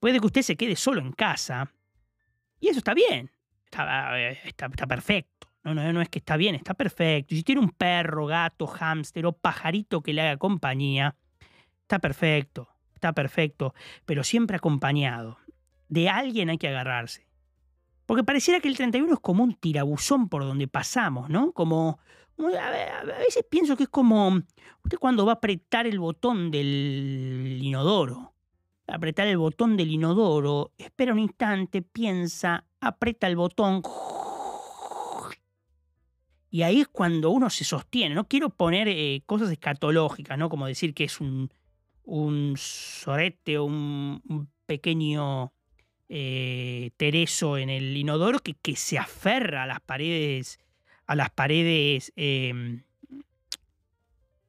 puede 0.00 0.20
que 0.20 0.24
usted 0.24 0.40
se 0.40 0.56
quede 0.56 0.74
solo 0.74 1.02
en 1.02 1.12
casa, 1.12 1.70
y 2.58 2.68
eso 2.68 2.78
está 2.78 2.94
bien, 2.94 3.30
está, 3.66 4.18
eh, 4.18 4.40
está, 4.46 4.70
perfecto. 4.70 5.52
No, 5.64 5.74
no, 5.74 5.92
no 5.92 6.00
es 6.00 6.08
que 6.08 6.20
está 6.20 6.38
bien, 6.38 6.54
está 6.54 6.72
perfecto. 6.72 7.34
Si 7.34 7.42
tiene 7.42 7.60
un 7.60 7.72
perro, 7.72 8.24
gato, 8.24 8.66
hámster 8.66 9.26
o 9.26 9.32
pajarito 9.32 10.00
que 10.00 10.14
le 10.14 10.22
haga 10.22 10.38
compañía, 10.38 11.14
está 11.82 11.98
perfecto, 11.98 12.70
está 12.94 13.12
perfecto, 13.12 13.74
pero 14.06 14.24
siempre 14.24 14.56
acompañado. 14.56 15.36
De 15.90 16.08
alguien 16.08 16.48
hay 16.48 16.56
que 16.56 16.68
agarrarse. 16.68 17.28
Porque 18.06 18.24
pareciera 18.24 18.60
que 18.60 18.68
el 18.68 18.78
31 18.78 19.12
es 19.12 19.20
como 19.20 19.44
un 19.44 19.52
tirabuzón 19.52 20.30
por 20.30 20.42
donde 20.42 20.68
pasamos, 20.68 21.28
¿no? 21.28 21.52
Como, 21.52 21.98
a 22.38 23.04
veces 23.18 23.44
pienso 23.48 23.76
que 23.76 23.84
es 23.84 23.88
como 23.88 24.42
usted 24.84 24.98
cuando 24.98 25.24
va 25.24 25.32
a 25.32 25.34
apretar 25.36 25.86
el 25.86 25.98
botón 25.98 26.50
del 26.50 27.58
inodoro. 27.62 28.32
Apretar 28.86 29.26
el 29.26 29.38
botón 29.38 29.76
del 29.76 29.90
inodoro, 29.90 30.72
espera 30.78 31.12
un 31.12 31.18
instante, 31.18 31.82
piensa, 31.82 32.64
aprieta 32.80 33.26
el 33.26 33.34
botón, 33.34 33.82
y 36.56 36.62
ahí 36.62 36.80
es 36.80 36.88
cuando 36.88 37.30
uno 37.30 37.50
se 37.50 37.64
sostiene. 37.64 38.14
No 38.14 38.28
quiero 38.28 38.48
poner 38.48 38.88
eh, 38.88 39.22
cosas 39.26 39.50
escatológicas, 39.50 40.38
¿no? 40.38 40.48
Como 40.48 40.66
decir 40.66 40.94
que 40.94 41.04
es 41.04 41.20
un, 41.20 41.50
un 42.04 42.54
sorete 42.56 43.58
o 43.58 43.64
un, 43.64 44.48
pequeño 44.64 45.52
eh, 46.08 46.92
tereso 46.96 47.58
en 47.58 47.68
el 47.68 47.94
inodoro 47.94 48.38
que, 48.38 48.54
que, 48.54 48.74
se 48.74 48.96
aferra 48.96 49.64
a 49.64 49.66
las 49.66 49.80
paredes, 49.80 50.58
a 51.06 51.14
las 51.14 51.30
paredes 51.30 52.12
em, 52.16 52.82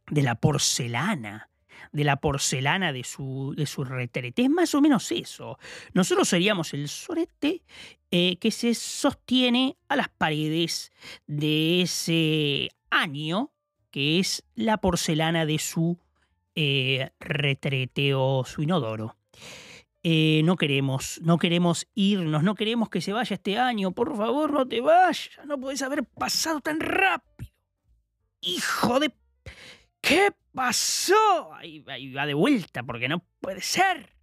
de 0.10 0.24
la 0.24 0.36
porcelana 0.36 1.50
de 1.92 2.04
la 2.04 2.18
porcelana 2.18 2.94
de 2.94 3.04
su, 3.04 3.54
de 3.56 3.66
su 3.66 3.84
retrete. 3.84 4.44
Es 4.44 4.50
más 4.50 4.76
o 4.76 4.82
menos 4.82 5.12
eso. 5.12 5.58
Nosotros 5.94 6.28
seríamos 6.28 6.74
el 6.74 6.90
sorete 6.90 7.64
eh, 8.12 8.38
que 8.38 8.52
se 8.52 8.74
sostiene 8.74 9.78
a 9.88 9.96
las 9.96 10.10
paredes 10.10 10.92
de 11.28 11.82
ese 11.82 12.70
año, 12.90 13.52
que 13.92 14.20
es 14.20 14.44
la 14.56 14.78
porcelana 14.78 15.46
de 15.46 15.60
su 15.60 15.98
eh, 16.56 17.10
retrete 17.20 18.14
o 18.14 18.44
su 18.46 18.62
inodoro. 18.62 19.16
Eh, 20.10 20.42
no 20.46 20.56
queremos, 20.56 21.20
no 21.22 21.38
queremos 21.38 21.86
irnos, 21.94 22.42
no 22.42 22.56
queremos 22.56 22.88
que 22.88 23.02
se 23.02 23.12
vaya 23.12 23.34
este 23.34 23.58
año. 23.58 23.92
Por 23.92 24.16
favor, 24.16 24.54
no 24.54 24.66
te 24.66 24.80
vayas. 24.80 25.32
No 25.44 25.60
puedes 25.60 25.82
haber 25.82 26.06
pasado 26.06 26.62
tan 26.62 26.80
rápido. 26.80 27.52
Hijo 28.40 29.02
de 29.02 29.12
¿Qué 30.00 30.32
pasó? 30.54 31.54
Ahí, 31.56 31.82
va 31.82 32.26
de 32.26 32.34
vuelta, 32.34 32.84
porque 32.84 33.10
no 33.10 33.22
puede 33.42 33.60
ser. 33.60 34.16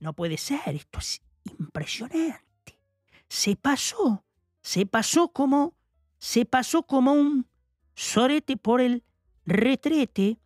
No 0.00 0.12
puede 0.12 0.36
ser. 0.36 0.60
Esto 0.66 0.98
es 0.98 1.22
impresionante. 1.58 2.78
Se 3.26 3.56
pasó. 3.56 4.26
Se 4.60 4.84
pasó 4.84 5.28
como. 5.28 5.72
Se 6.18 6.44
pasó 6.44 6.82
como 6.82 7.14
un 7.14 7.46
sorete 7.94 8.58
por 8.58 8.82
el 8.82 9.02
retrete. 9.46 10.36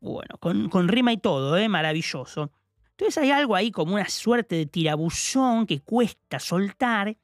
Bueno, 0.00 0.38
con, 0.40 0.68
con 0.70 0.88
rima 0.88 1.12
y 1.12 1.18
todo, 1.18 1.56
¿eh? 1.56 1.68
Maravilloso. 1.68 2.50
Entonces 2.96 3.18
hay 3.18 3.30
algo 3.30 3.56
ahí 3.56 3.70
como 3.70 3.94
una 3.94 4.08
suerte 4.08 4.56
de 4.56 4.66
tirabuzón 4.66 5.66
que 5.66 5.80
cuesta 5.80 6.38
soltar. 6.38 7.16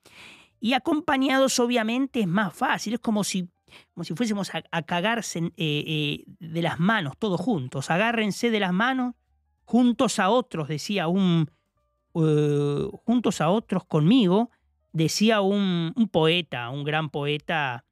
Y 0.60 0.74
acompañados, 0.74 1.58
obviamente, 1.58 2.20
es 2.20 2.26
más 2.26 2.54
fácil. 2.54 2.94
Es 2.94 3.00
como 3.00 3.24
si 3.24 3.48
como 3.94 4.04
si 4.04 4.14
fuésemos 4.14 4.50
a, 4.54 4.82
cagarse 4.82 5.38
eh, 5.38 5.52
eh, 5.56 6.24
de 6.38 6.62
las 6.62 6.80
manos, 6.80 7.14
todos 7.18 7.40
juntos. 7.40 7.90
Agárrense 7.90 8.50
de 8.50 8.60
las 8.60 8.72
manos, 8.72 9.14
juntos 9.64 10.18
a 10.18 10.30
otros, 10.30 10.68
decía 10.68 11.08
un. 11.08 11.50
Eh, 12.14 12.88
juntos 13.04 13.40
a 13.40 13.50
otros 13.50 13.84
conmigo, 13.84 14.50
decía 14.92 15.40
un, 15.40 15.94
poeta, 16.10 16.70
un 16.70 16.84
gran 16.84 17.10
poeta, 17.10 17.84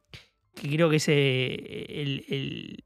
que 0.55 0.69
creo 0.69 0.91
que 0.91 0.97
es 0.97 1.09
el, 1.09 2.85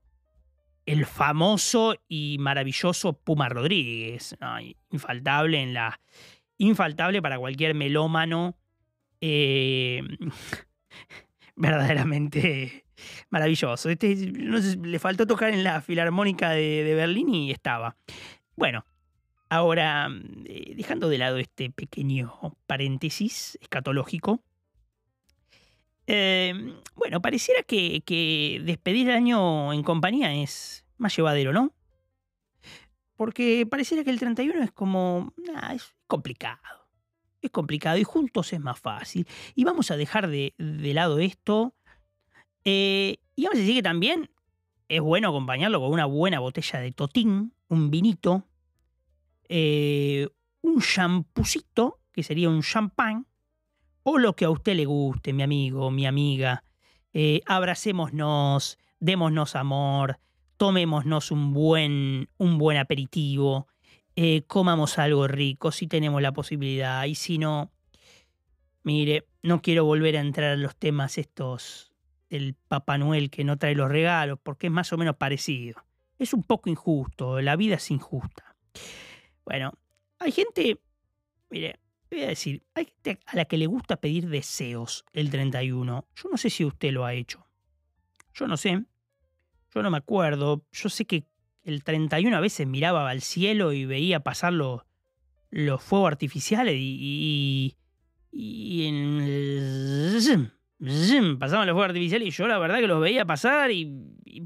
famoso 1.07 1.95
y 2.09 2.37
maravilloso 2.39 3.15
Puma 3.15 3.49
Rodríguez. 3.49 4.37
infaltable 4.91 5.61
en 5.61 5.75
la. 5.75 6.01
Infaltable 6.59 7.23
para 7.23 7.39
cualquier 7.39 7.75
melómano. 7.75 8.57
verdaderamente 11.57 12.85
maravilloso. 13.31 13.91
Este, 13.91 14.15
le 14.17 14.99
faltó 14.99 15.27
tocar 15.27 15.51
en 15.51 15.65
la 15.65 15.81
Filarmónica 15.81 16.51
de, 16.51 16.95
Berlín 16.95 17.35
y 17.35 17.51
estaba. 17.51 17.97
Bueno, 18.57 18.85
ahora, 19.49 20.09
eh, 20.45 20.75
dejando 20.77 21.09
de 21.09 21.19
lado 21.19 21.39
este 21.39 21.71
pequeño 21.71 22.57
paréntesis 22.67 23.59
escatológico, 23.61 24.43
em, 26.06 26.75
bueno, 26.94 27.21
pareciera 27.23 27.62
que, 27.62 28.61
despedir 28.64 29.09
el 29.09 29.16
año 29.16 29.73
en 29.73 29.82
compañía 29.82 30.35
es 30.35 30.85
más 30.99 31.16
llevadero, 31.16 31.52
¿no? 31.52 31.73
Porque 33.16 33.66
pareciera 33.71 34.04
que 34.04 34.11
el 34.11 34.18
31 34.18 34.62
es 34.62 34.73
como... 34.73 35.32
es 35.75 35.94
complicado. 36.06 36.61
es 37.40 37.50
complicado 37.50 37.99
y 37.99 38.04
juntos 38.04 38.52
es 38.52 38.61
más 38.61 38.78
fácil. 38.78 39.26
Y 39.54 39.64
vamos 39.64 39.90
a 39.90 39.97
dejar 39.97 40.28
de, 40.28 40.54
lado 40.59 41.18
esto. 41.18 41.75
Eh, 42.64 43.18
y 43.35 43.44
vamos 43.44 43.59
a 43.59 43.61
decir 43.61 43.76
que 43.76 43.82
también 43.82 44.30
es 44.88 45.00
bueno 45.00 45.28
acompañarlo 45.28 45.80
con 45.80 45.90
una 45.90 46.06
buena 46.06 46.38
botella 46.38 46.80
de 46.80 46.92
totín, 46.92 47.54
un 47.68 47.90
vinito, 47.90 48.47
eh, 49.49 50.28
un 50.61 50.80
champucito, 50.80 51.99
que 52.12 52.23
sería 52.23 52.49
un 52.49 52.62
champán, 52.62 53.26
o 54.02 54.18
lo 54.18 54.35
que 54.35 54.44
a 54.44 54.50
usted 54.50 54.75
le 54.75 54.85
guste, 54.85 55.32
mi 55.32 55.42
amigo, 55.42 55.90
mi 55.90 56.06
amiga. 56.06 56.64
Eh, 57.12 57.40
abracémonos, 57.47 58.78
démonos 58.99 59.54
amor, 59.56 60.18
tomémonos 60.56 61.30
un 61.30 61.52
buen, 61.52 62.28
un 62.38 62.59
buen 62.59 62.78
aperitivo, 62.78 63.66
eh, 64.14 64.42
comamos 64.47 64.99
algo 64.99 65.26
rico 65.26 65.73
si 65.73 65.87
tenemos 65.87 66.21
la 66.21 66.32
posibilidad 66.32 67.04
y 67.04 67.14
si 67.14 67.38
no, 67.38 67.73
mire, 68.82 69.26
no 69.42 69.62
quiero 69.62 69.85
volver 69.85 70.16
a 70.16 70.21
entrar 70.21 70.52
a 70.52 70.56
los 70.56 70.76
temas 70.76 71.18
estos 71.18 71.92
del 72.28 72.54
Papá 72.68 72.99
Noel 72.99 73.30
que 73.30 73.44
no 73.44 73.59
trae 73.59 73.75
los 73.75 73.90
regalos 73.90 74.38
porque 74.42 74.68
es 74.68 74.73
más 74.73 74.92
o 74.92 74.99
menos 74.99 75.16
parecido. 75.16 75.82
Es 76.18 76.32
un 76.32 76.42
poco 76.42 76.71
injusto, 76.71 77.40
la 77.40 77.56
vida 77.56 77.76
es 77.76 77.90
injusta. 77.90 78.54
Bueno, 79.44 79.73
hay 80.18 80.30
gente, 80.30 80.78
mire, 81.50 81.80
voy 82.16 82.25
a 82.25 82.28
decir, 82.28 82.62
hay 82.75 82.87
gente 82.87 83.21
a 83.26 83.37
la 83.37 83.45
que 83.45 83.57
le 83.57 83.66
gusta 83.66 83.97
pedir 83.97 84.28
deseos 84.28 85.04
el 85.12 85.31
31. 85.31 86.07
Yo 86.14 86.28
no 86.31 86.37
sé 86.37 86.50
si 86.50 86.64
usted 86.64 86.92
lo 86.92 87.04
ha 87.04 87.14
hecho. 87.14 87.47
Yo 88.35 88.47
no 88.47 88.57
sé. 88.57 88.85
Yo 89.75 89.83
no 89.83 89.90
me 89.90 89.99
acuerdo. 89.99 90.64
Yo 90.73 90.88
sé 90.88 91.04
que 91.04 91.26
el 91.64 91.85
31 91.85 92.37
a 92.37 92.40
veces 92.40 92.66
miraba 92.66 93.09
al 93.09 93.23
cielo 93.23 93.73
y 93.73 93.85
veía 93.85 94.21
pasar 94.21 94.52
los, 94.52 94.83
los 95.50 95.83
fuegos 95.83 96.09
artificiales 96.09 96.75
y, 96.76 97.76
y, 98.31 98.87
en 98.87 100.50
pasaban 101.38 101.66
los 101.66 101.75
fuegos 101.75 101.90
artificiales 101.90 102.28
y 102.28 102.31
yo 102.33 102.49
la 102.49 102.59
verdad 102.59 102.78
que 102.78 102.88
los 102.88 103.00
veía 103.00 103.25
pasar 103.25 103.71
y, 103.71 103.87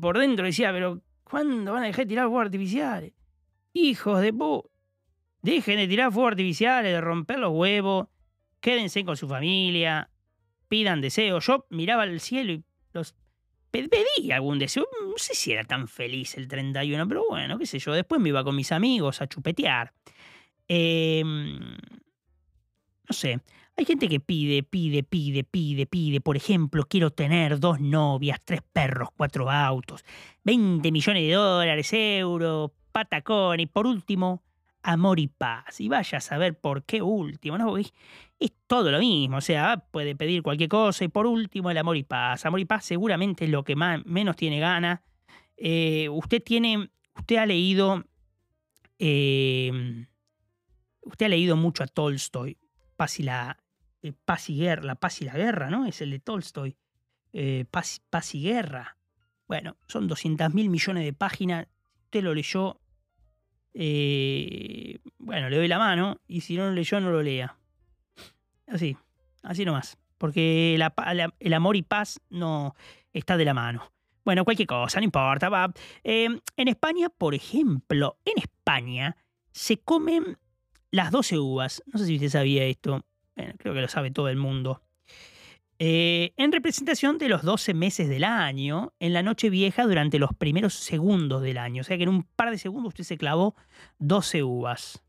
por 0.01 0.19
dentro 0.19 0.45
decía, 0.45 0.73
pero 0.73 1.01
¿cuándo 1.25 1.73
van 1.73 1.85
a 1.85 1.87
dejar 1.87 2.05
de 2.05 2.09
tirar 2.09 2.27
fuegos 2.27 2.47
artificiales? 2.47 3.13
Hijos 3.73 4.21
de 4.21 4.33
pu... 4.33 4.69
Dejen 5.47 5.77
de 5.77 5.87
tirar 5.87 6.11
fuegos 6.11 6.33
artificiales, 6.33 6.93
de 6.93 7.01
romper 7.01 7.39
los 7.39 7.53
huevos, 7.53 8.09
quédense 8.59 9.05
con 9.05 9.17
su 9.17 9.29
familia, 9.29 10.11
pidan 10.67 11.01
deseos. 11.01 11.47
Yo 11.47 11.67
miraba 11.71 12.03
al 12.03 12.19
cielo 12.19 12.53
y 12.53 12.65
los 12.93 13.15
pedí 13.71 14.33
algún 14.33 14.59
deseo. 14.59 14.89
No 15.05 15.17
sé 15.19 15.37
si 15.37 15.53
era 15.53 15.63
tan 15.63 15.87
feliz 15.87 16.37
el 16.37 16.49
31, 16.49 17.07
pero 17.07 17.27
bueno, 17.29 17.59
qué 17.59 17.67
sé 17.67 17.79
yo. 17.79 17.93
Después 17.93 18.21
me 18.21 18.31
iba 18.31 18.43
con 18.43 18.57
mis 18.57 18.73
amigos 18.73 19.23
a 19.23 19.29
chupetear. 19.29 19.93
Em, 20.67 21.61
no 21.61 23.13
sé. 23.13 23.39
Hay 23.77 23.85
gente 23.85 24.09
que 24.09 24.19
pide, 24.19 24.65
pide, 24.65 25.05
pide, 25.05 25.45
pide, 25.45 25.87
pide. 25.87 26.21
Por 26.21 26.37
ejemplo, 26.37 26.83
quiero 26.89 27.13
tener 27.13 27.61
dos 27.61 27.79
novias, 27.79 28.41
tres 28.45 28.63
perros, 28.73 29.11
cuatro 29.17 29.49
autos, 29.49 30.05
20 30.43 30.91
millones 30.91 31.23
de 31.23 31.35
dólares, 31.35 31.93
euros, 31.93 32.73
patacón 32.91 33.61
y 33.61 33.67
por 33.67 33.87
último, 33.87 34.43
amor 34.87 35.19
y 35.19 35.27
paz. 35.27 35.81
Y 35.81 35.89
vaya 35.89 36.19
a 36.19 36.21
saber 36.21 36.59
por 36.59 36.85
qué 36.85 37.03
último, 37.03 37.59
¿no? 37.59 37.77
es 37.77 37.93
todo 38.67 38.91
lo 38.91 38.99
mismo, 38.99 39.39
o 39.39 39.41
sea, 39.41 39.79
puede 39.91 40.15
pedir 40.15 40.43
cualquier 40.43 40.69
cosa. 40.69 41.05
Y 41.05 41.09
por 41.09 41.27
último, 41.27 41.71
el 41.71 41.79
amor 41.79 41.97
y 41.97 42.05
paz. 42.05 42.47
Amor 42.47 42.61
y 42.61 42.65
paz 42.65 42.85
seguramente 42.85 43.45
es 43.45 43.51
lo 43.51 43.65
que 43.65 43.77
más, 43.77 44.05
menos 44.07 44.37
tiene 44.37 44.61
gana. 44.61 45.03
Eh, 45.57 46.09
usted 46.11 46.43
tiene, 46.43 46.91
usted 47.17 47.37
ha 47.37 47.47
leído, 47.47 48.05
em, 48.99 50.07
usted 51.03 51.27
ha 51.27 51.31
leído 51.31 51.57
mucho 51.57 51.83
a 51.83 51.87
Tolstoy. 51.87 52.57
Paz 52.97 53.19
y 53.21 53.25
la, 53.25 53.59
eh, 54.03 54.13
paz 54.25 54.49
y 54.51 54.57
guerra, 54.57 54.85
la 54.85 54.95
paz 54.95 55.21
y 55.21 55.25
la 55.25 55.35
guerra, 55.35 55.69
¿no? 55.69 55.87
Es 55.87 56.01
el 56.01 56.11
de 56.11 56.21
Tolstoy. 56.21 56.77
Eh, 57.33 57.65
paz, 57.71 58.01
paz 58.09 58.35
y 58.35 58.43
guerra. 58.43 58.97
Bueno, 59.49 59.77
son 59.89 60.07
200 60.07 60.55
mil 60.55 60.71
millones 60.71 61.05
de 61.05 61.13
páginas. 61.13 61.67
Usted 62.05 62.23
lo 62.23 62.35
leyó 62.35 62.81
eh, 63.79 64.99
bueno, 65.19 65.51
le 65.51 65.57
doy 65.57 65.69
la 65.69 65.79
mano 65.79 66.19
y 66.27 66.41
si 66.41 66.57
no 66.57 66.65
lo 66.65 66.73
leyó, 66.73 66.99
no 66.99 67.11
lo 67.11 67.23
lea. 67.23 67.59
Así, 68.67 68.97
así 69.43 69.67
nomás. 69.67 69.99
Porque 70.17 70.75
el 71.41 71.55
amor 71.55 71.77
y 71.77 71.83
paz 71.83 72.21
no 72.31 72.75
está 73.13 73.37
de 73.37 73.45
la 73.45 73.53
mano. 73.53 73.93
Bueno, 74.25 74.45
cualquier 74.45 74.67
cosa, 74.67 74.99
no 74.99 75.05
importa. 75.05 75.51
Va. 75.51 75.73
Em, 76.03 76.41
en 76.57 76.69
España, 76.69 77.11
por 77.11 77.35
ejemplo, 77.35 78.17
en 78.25 78.39
España 78.39 79.15
se 79.53 79.77
comen 79.79 80.39
las 80.91 81.11
12 81.11 81.39
uvas. 81.39 81.83
No 81.87 81.99
sé 81.99 82.07
si 82.07 82.15
usted 82.15 82.31
sabía 82.31 82.65
esto. 82.65 83.05
Bueno, 83.37 83.53
creo 83.59 83.75
que 83.75 83.83
lo 83.83 83.89
sabe 83.89 84.11
todo 84.11 84.31
el 84.31 84.37
mundo. 84.37 84.81
Eh, 85.79 86.33
en 86.39 86.53
representación 86.53 87.19
de 87.19 87.29
los 87.29 87.43
12 87.43 87.75
meses 87.75 88.09
del 88.09 88.25
año, 88.25 88.95
en 88.99 89.13
la 89.13 89.23
noche 89.23 89.51
vieja 89.51 89.85
durante 89.85 90.19
los 90.19 90.31
primeros 90.33 90.75
segundos 90.75 91.43
del 91.43 91.59
año. 91.59 91.83
O 91.83 91.85
sea 91.85 91.97
que 91.99 92.05
en 92.05 92.09
un 92.09 92.23
par 92.23 92.51
de 92.51 92.59
segundos 92.59 92.89
usted 92.91 93.05
se 93.05 93.19
clavó 93.19 93.55
12 93.99 94.43
uvas. 94.43 95.03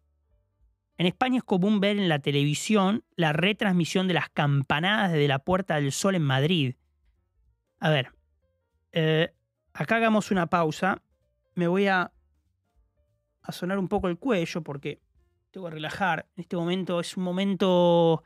En 0.97 1.05
España 1.05 1.37
es 1.37 1.43
común 1.43 1.79
ver 1.79 1.97
en 1.97 2.09
la 2.09 2.19
televisión 2.19 3.03
la 3.15 3.31
retransmisión 3.31 4.07
de 4.07 4.15
las 4.15 4.29
campanadas 4.29 5.11
desde 5.11 5.27
la 5.27 5.39
Puerta 5.39 5.75
del 5.75 5.91
Sol 5.91 6.15
en 6.15 6.23
Madrid. 6.23 6.75
A 7.79 7.89
ver, 7.89 8.11
eh, 8.91 9.31
acá 9.73 9.97
hagamos 9.97 10.31
una 10.31 10.47
pausa. 10.47 11.01
Me 11.53 11.67
voy 11.67 11.87
a, 11.87 12.11
a 13.41 13.51
sonar 13.51 13.79
un 13.79 13.87
poco 13.87 14.09
el 14.09 14.17
cuello 14.17 14.63
porque 14.63 14.99
tengo 15.51 15.67
que 15.67 15.75
relajar. 15.75 16.27
En 16.35 16.41
este 16.41 16.57
momento 16.57 16.99
es 16.99 17.15
un 17.15 17.23
momento 17.23 18.23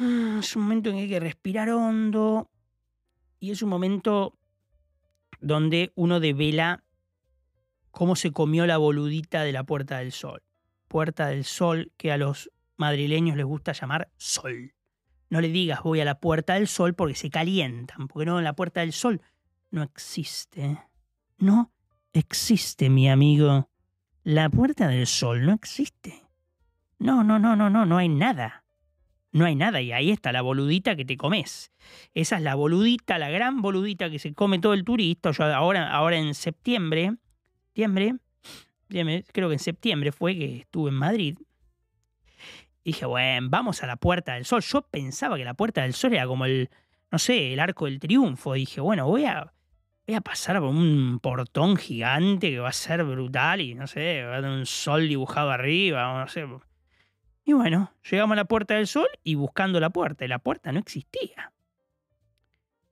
es 0.00 0.56
un 0.56 0.62
momento 0.62 0.90
en 0.90 0.96
que 0.96 1.02
hay 1.02 1.08
que 1.08 1.20
respirar 1.20 1.68
hondo 1.70 2.50
y 3.38 3.50
es 3.50 3.62
un 3.62 3.68
momento 3.68 4.38
donde 5.40 5.92
uno 5.94 6.20
devela 6.20 6.84
cómo 7.90 8.16
se 8.16 8.32
comió 8.32 8.66
la 8.66 8.78
boludita 8.78 9.42
de 9.42 9.52
la 9.52 9.64
Puerta 9.64 9.98
del 9.98 10.12
Sol. 10.12 10.42
Puerta 10.88 11.28
del 11.28 11.44
Sol 11.44 11.92
que 11.98 12.12
a 12.12 12.16
los 12.16 12.50
madrileños 12.76 13.36
les 13.36 13.44
gusta 13.44 13.72
llamar 13.72 14.10
Sol. 14.16 14.74
No 15.28 15.40
le 15.40 15.48
digas 15.48 15.82
voy 15.82 16.00
a 16.00 16.04
la 16.04 16.18
Puerta 16.18 16.54
del 16.54 16.66
Sol 16.66 16.94
porque 16.94 17.14
se 17.14 17.28
calientan, 17.28 18.08
porque 18.08 18.26
no, 18.26 18.40
la 18.40 18.54
Puerta 18.54 18.80
del 18.80 18.94
Sol 18.94 19.20
no 19.70 19.82
existe. 19.82 20.78
No 21.38 21.72
existe, 22.12 22.88
mi 22.88 23.08
amigo. 23.08 23.68
La 24.24 24.48
Puerta 24.48 24.88
del 24.88 25.06
Sol 25.06 25.44
no 25.44 25.52
existe. 25.52 26.26
No, 26.98 27.22
no, 27.22 27.38
no, 27.38 27.54
no, 27.54 27.68
no, 27.68 27.84
no 27.84 27.98
hay 27.98 28.08
nada 28.08 28.59
no 29.32 29.44
hay 29.44 29.54
nada 29.54 29.80
y 29.80 29.92
ahí 29.92 30.10
está 30.10 30.32
la 30.32 30.42
boludita 30.42 30.96
que 30.96 31.04
te 31.04 31.16
comes. 31.16 31.70
Esa 32.14 32.36
es 32.36 32.42
la 32.42 32.54
boludita, 32.54 33.18
la 33.18 33.30
gran 33.30 33.62
boludita 33.62 34.10
que 34.10 34.18
se 34.18 34.34
come 34.34 34.58
todo 34.58 34.74
el 34.74 34.84
turista. 34.84 35.30
Yo 35.30 35.44
ahora, 35.44 35.90
ahora 35.90 36.16
en 36.16 36.34
septiembre, 36.34 37.12
septiembre, 37.66 38.16
creo 38.88 39.48
que 39.48 39.54
en 39.54 39.58
septiembre 39.58 40.12
fue 40.12 40.36
que 40.36 40.56
estuve 40.58 40.90
en 40.90 40.96
Madrid. 40.96 41.38
dije, 42.84 43.06
bueno, 43.06 43.48
vamos 43.50 43.82
a 43.82 43.86
la 43.86 43.96
Puerta 43.96 44.34
del 44.34 44.44
Sol. 44.44 44.62
Yo 44.62 44.82
pensaba 44.82 45.36
que 45.36 45.44
la 45.44 45.54
Puerta 45.54 45.82
del 45.82 45.94
Sol 45.94 46.12
era 46.12 46.26
como 46.26 46.44
el, 46.44 46.68
no 47.10 47.18
sé, 47.18 47.52
el 47.52 47.60
arco 47.60 47.84
del 47.84 48.00
triunfo. 48.00 48.54
dije, 48.54 48.80
bueno, 48.80 49.06
voy 49.06 49.26
a, 49.26 49.52
voy 50.06 50.16
a 50.16 50.20
pasar 50.20 50.58
por 50.58 50.70
un 50.70 51.20
portón 51.20 51.76
gigante 51.76 52.50
que 52.50 52.58
va 52.58 52.70
a 52.70 52.72
ser 52.72 53.04
brutal 53.04 53.60
y 53.60 53.74
no 53.74 53.86
sé, 53.86 54.24
va 54.24 54.38
a 54.38 54.40
tener 54.40 54.58
un 54.58 54.66
sol 54.66 55.08
dibujado 55.08 55.50
arriba, 55.50 56.20
no 56.20 56.28
sé 56.28 56.46
y 57.44 57.52
bueno, 57.52 57.92
llegamos 58.10 58.34
a 58.34 58.36
la 58.36 58.44
Puerta 58.44 58.74
del 58.74 58.86
Sol 58.86 59.08
y 59.24 59.34
buscando 59.34 59.80
la 59.80 59.90
puerta, 59.90 60.24
y 60.24 60.28
la 60.28 60.38
puerta 60.38 60.72
no 60.72 60.78
existía. 60.78 61.52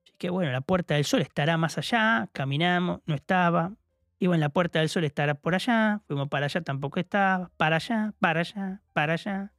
Así 0.03 0.15
que 0.19 0.31
bueno, 0.31 0.53
la 0.53 0.61
Puerta 0.61 0.95
del 0.95 1.05
Sol 1.05 1.21
estará 1.21 1.57
más 1.57 1.79
allá, 1.79 2.29
caminamos, 2.33 3.01
no 3.07 3.15
estaba. 3.15 3.73
Y 4.19 4.27
bueno, 4.27 4.41
la 4.41 4.49
Puerta 4.49 4.81
del 4.81 4.89
Sol 4.89 5.05
estará 5.05 5.35
por 5.35 5.55
allá, 5.55 6.01
fuimos 6.07 6.29
para 6.29 6.47
allá, 6.47 6.61
tampoco 6.63 6.99
estaba, 6.99 7.51
para 7.57 7.77
allá, 7.77 8.15
para 8.19 8.41
allá, 8.41 8.81
para 8.93 9.13
allá. 9.13 9.53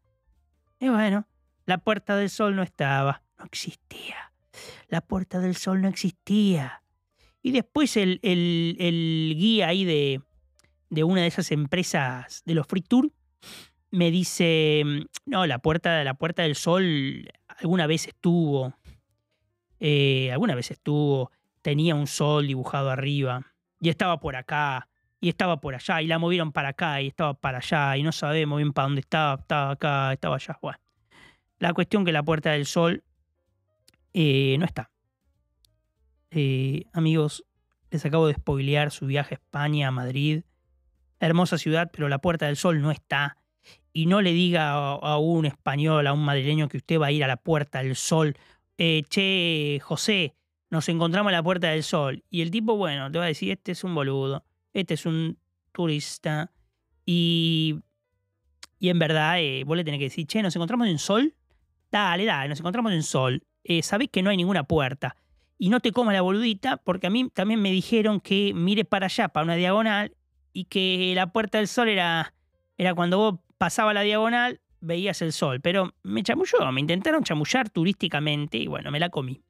Y 0.79 0.89
bueno, 0.89 1.27
la 1.65 1.77
Puerta 1.77 2.15
del 2.15 2.29
Sol 2.29 2.55
no 2.55 2.63
estaba, 2.63 3.21
no 3.37 3.45
existía. 3.45 4.33
La 4.87 5.01
Puerta 5.01 5.39
del 5.39 5.55
Sol 5.55 5.81
no 5.81 5.87
existía. 5.87 6.83
Y 7.41 7.51
después 7.51 7.95
el, 7.95 8.19
el, 8.21 9.33
guía 9.37 9.67
ahí 9.67 9.85
de, 9.85 10.21
de 10.89 11.03
una 11.03 11.21
de 11.21 11.27
esas 11.27 11.51
empresas 11.51 12.41
de 12.45 12.55
los 12.55 12.67
Free 12.67 12.81
Tour 12.81 13.11
me 13.91 14.11
dice, 14.11 14.83
mm, 14.85 15.01
no, 15.25 15.45
la 15.45 15.59
puerta, 15.59 16.03
la 16.03 16.13
puerta 16.13 16.43
del 16.43 16.55
sol 16.55 17.31
alguna 17.59 17.87
vez 17.87 18.07
estuvo, 18.07 18.73
eh, 19.79 20.31
alguna 20.31 20.55
vez 20.55 20.71
estuvo, 20.71 21.31
tenía 21.61 21.95
un 21.95 22.07
sol 22.07 22.47
dibujado 22.47 22.89
arriba, 22.89 23.53
y 23.81 23.89
estaba 23.89 24.19
por 24.19 24.35
acá, 24.35 24.87
y 25.21 25.29
estaba 25.29 25.59
por 25.59 25.75
allá, 25.75 26.01
y 26.01 26.07
la 26.07 26.19
movieron 26.19 26.51
para 26.51 26.69
acá, 26.69 27.01
y 27.01 27.07
estaba 27.07 27.33
para 27.33 27.57
allá, 27.59 27.97
y 27.97 28.03
no 28.03 28.11
sabemos 28.11 28.57
bien 28.57 28.73
para 28.73 28.87
dónde 28.87 29.01
estaba, 29.01 29.41
estaba 29.41 29.71
acá, 29.71 30.13
estaba 30.13 30.35
allá. 30.35 30.57
Bueno, 30.61 30.79
la 31.59 31.73
cuestión 31.73 32.05
que 32.05 32.11
la 32.11 32.23
puerta 32.23 32.51
del 32.51 32.65
sol 32.65 33.03
eh, 34.13 34.57
no 34.59 34.65
está. 34.65 34.89
Eh, 36.31 36.85
amigos, 36.93 37.45
les 37.91 38.05
acabo 38.05 38.27
de 38.27 38.35
spoilear 38.35 38.91
su 38.91 39.05
viaje 39.05 39.35
a 39.35 39.37
España, 39.37 39.87
a 39.87 39.91
Madrid. 39.91 40.43
Hermosa 41.19 41.57
ciudad, 41.57 41.89
pero 41.91 42.07
la 42.07 42.19
Puerta 42.19 42.45
del 42.45 42.55
Sol 42.55 42.81
no 42.81 42.91
está. 42.91 43.37
Y 43.93 44.05
no 44.05 44.21
le 44.21 44.33
diga 44.33 44.71
a, 44.71 45.17
un 45.17 45.45
español, 45.45 46.07
a 46.07 46.13
un 46.13 46.23
madrileño 46.23 46.69
que 46.69 46.77
usted 46.77 46.99
va 46.99 47.07
a 47.07 47.11
ir 47.11 47.23
a 47.23 47.27
la 47.27 47.37
Puerta 47.37 47.81
del 47.83 47.95
Sol, 47.95 48.35
eh, 48.77 49.03
che, 49.09 49.79
José, 49.83 50.35
nos 50.69 50.87
encontramos 50.89 51.29
a 51.31 51.33
la 51.33 51.43
Puerta 51.43 51.69
del 51.69 51.83
Sol. 51.83 52.23
Y 52.29 52.41
el 52.41 52.51
tipo, 52.51 52.75
bueno, 52.75 53.11
te 53.11 53.17
va 53.17 53.25
a 53.25 53.27
decir, 53.27 53.51
este 53.51 53.71
es 53.71 53.83
un 53.83 53.95
boludo, 53.95 54.43
este 54.73 54.93
es 54.93 55.05
un 55.05 55.37
turista. 55.71 56.51
Y, 57.05 57.79
y 58.79 58.89
en 58.89 58.99
verdad, 58.99 59.39
eh, 59.39 59.63
vos 59.65 59.75
le 59.75 59.83
tenés 59.83 59.99
que 59.99 60.05
decir, 60.05 60.27
che, 60.27 60.41
nos 60.41 60.55
encontramos 60.55 60.87
en 60.87 60.99
Sol. 60.99 61.35
Dale, 61.91 62.25
dale, 62.25 62.49
nos 62.49 62.59
encontramos 62.59 62.91
en 62.93 63.03
Sol. 63.03 63.43
Eh, 63.63 63.81
sabés 63.81 64.09
que 64.09 64.21
no 64.21 64.29
hay 64.29 64.37
ninguna 64.37 64.63
puerta. 64.63 65.15
Y 65.57 65.69
no 65.69 65.79
te 65.79 65.91
comas 65.91 66.13
la 66.13 66.21
boludita, 66.21 66.77
porque 66.77 67.07
a 67.07 67.09
mí 67.09 67.29
también 67.33 67.61
me 67.61 67.71
dijeron 67.71 68.21
que 68.21 68.53
mire 68.53 68.85
para 68.85 69.07
allá, 69.07 69.27
para 69.27 69.43
una 69.43 69.55
diagonal, 69.55 70.15
y 70.53 70.65
que 70.65 71.11
la 71.15 71.31
Puerta 71.31 71.57
del 71.57 71.67
Sol 71.67 71.89
era, 71.89 72.33
era 72.77 72.93
cuando 72.95 73.17
vos 73.17 73.39
pasaba 73.59 73.93
la 73.93 74.01
diagonal, 74.01 74.61
veías 74.79 75.21
el 75.21 75.33
sol. 75.33 75.61
Pero 75.61 75.93
me 76.01 76.23
chamulló, 76.23 76.71
me 76.71 76.81
intentaron 76.81 77.23
chamullar 77.23 77.69
turísticamente 77.69 78.57
y 78.57 78.65
bueno, 78.65 78.89
me 78.89 78.99
la 78.99 79.09
comí. 79.09 79.43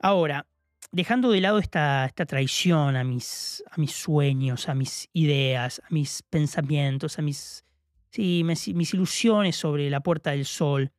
Ahora, 0.00 0.46
dejando 0.90 1.30
de 1.30 1.40
lado 1.40 1.58
esta, 1.58 2.06
esta 2.06 2.26
traición 2.26 2.96
a 2.96 3.04
mis, 3.04 3.62
a 3.70 3.78
mis 3.78 3.92
sueños, 3.92 4.68
a 4.68 4.74
mis 4.74 5.08
ideas, 5.12 5.80
a 5.84 5.86
mis 5.90 6.22
pensamientos, 6.22 7.18
a 7.18 7.22
mis, 7.22 7.64
sí, 8.10 8.42
mis, 8.44 8.94
ilusiones 8.94 9.56
sobre 9.56 9.88
la 9.90 10.00
Puerta 10.00 10.30
del 10.30 10.46
Sol. 10.46 10.90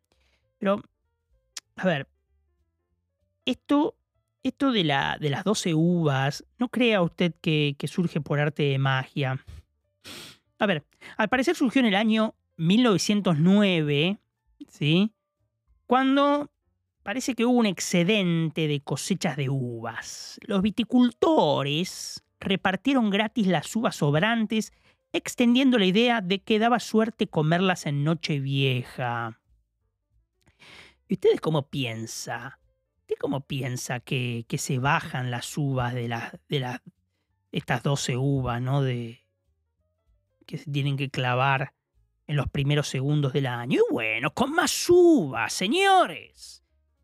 Pero, 0.60 0.82
a 1.76 1.86
ver, 1.86 2.08
esto, 3.46 3.96
esto 4.44 4.72
de, 4.72 4.84
la, 4.84 5.18
de 5.20 5.32
las 5.32 5.44
12 5.44 5.74
uvas, 5.74 6.46
¿no 6.60 6.70
crea 6.70 7.02
usted 7.02 7.34
que, 7.42 7.76
que 7.80 7.88
surge 7.88 8.22
por 8.22 8.40
arte 8.40 8.64
de 8.64 8.78
magia? 8.78 9.44
A 10.60 10.66
ver, 10.66 10.86
al 11.18 11.30
parecer 11.30 11.56
surgió 11.56 11.80
en 11.80 11.88
el 11.88 11.96
año 11.96 12.36
1909, 12.58 14.18
¿sí? 14.68 15.12
Cuando 15.86 16.52
parece 17.04 17.36
que 17.36 17.46
hubo 17.46 17.60
un 17.60 17.66
excedente 17.66 18.68
de 18.68 18.82
cosechas 18.82 19.38
de 19.38 19.50
uvas. 19.50 20.40
Los 20.42 20.62
viticultores 20.62 22.24
repartieron 22.40 23.10
gratis 23.10 23.48
las 23.48 23.74
uvas 23.76 23.96
sobrantes, 23.96 24.74
extendiendo 25.14 25.78
la 25.78 25.86
idea 25.86 26.22
de 26.22 26.40
que 26.40 26.60
daba 26.60 26.80
suerte 26.80 27.28
comerlas 27.28 27.86
en 27.86 28.04
Nochevieja. 28.04 29.40
¿Y 31.08 31.14
ustedes 31.14 31.40
cómo 31.40 31.70
piensa? 31.70 32.60
¿Usted 33.02 33.16
cómo 33.20 33.42
piensa 33.42 34.02
que, 34.02 34.46
que 34.50 34.58
se 34.58 34.80
bajan 34.80 35.32
las 35.32 35.58
uvas 35.58 35.94
de, 35.94 36.10
las 36.10 36.38
de 36.50 36.60
las 36.60 36.82
estas 37.54 37.84
12 37.84 38.18
uvas, 38.18 38.62
¿no? 38.62 38.82
De, 38.82 39.27
que 40.48 40.58
se 40.58 40.72
tienen 40.72 40.98
que 40.98 41.12
clavar 41.12 41.74
en 42.26 42.36
los 42.36 42.48
primeros 42.50 42.88
segundos 42.88 43.34
del 43.34 43.46
año. 43.46 43.82
Y 43.90 43.94
bueno, 43.94 44.34
con 44.34 44.52
más 44.52 44.90
uvas, 44.90 45.54
señores. 45.54 46.64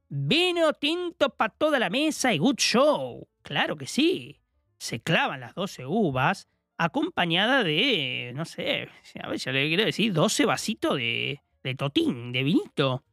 Vino 0.10 0.74
tinto 0.74 1.30
para 1.30 1.54
toda 1.54 1.78
la 1.78 1.90
mesa 1.90 2.34
y 2.34 2.40
good 2.40 2.58
show. 2.58 3.28
Claro 3.44 3.76
que 3.76 3.86
sí. 3.86 4.42
Se 4.78 5.00
clavan 5.00 5.42
las 5.42 5.54
12 5.54 5.86
uvas 5.86 6.48
acompañada 6.78 7.64
de, 7.64 8.32
no 8.36 8.46
sé, 8.46 8.90
a 9.22 9.28
ver, 9.28 9.38
ya 9.38 9.52
le 9.52 9.68
quiero 9.68 9.86
decir, 9.86 10.12
12 10.12 10.46
vasitos 10.46 10.98
de, 10.98 11.42
de 11.64 11.76
totín, 11.76 12.32
de 12.32 12.44
vinito. 12.44 13.04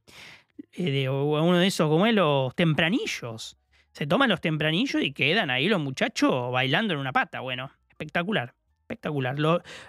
Eh, 0.73 0.91
de 0.91 1.09
uno 1.09 1.59
de 1.59 1.67
esos, 1.67 1.89
como 1.89 2.07
es, 2.07 2.15
los 2.15 2.55
tempranillos. 2.55 3.57
Se 3.93 4.07
toman 4.07 4.31
los 4.31 4.41
tempranillos 4.41 5.03
y 5.03 5.13
quedan 5.13 5.51
ahí 5.51 5.69
los 5.69 5.81
muchachos 5.81 6.53
bailando 6.53 6.95
en 6.95 7.01
una 7.01 7.13
pata. 7.13 7.41
Bueno, 7.41 7.71
espectacular, 7.89 8.55
espectacular. 8.91 9.37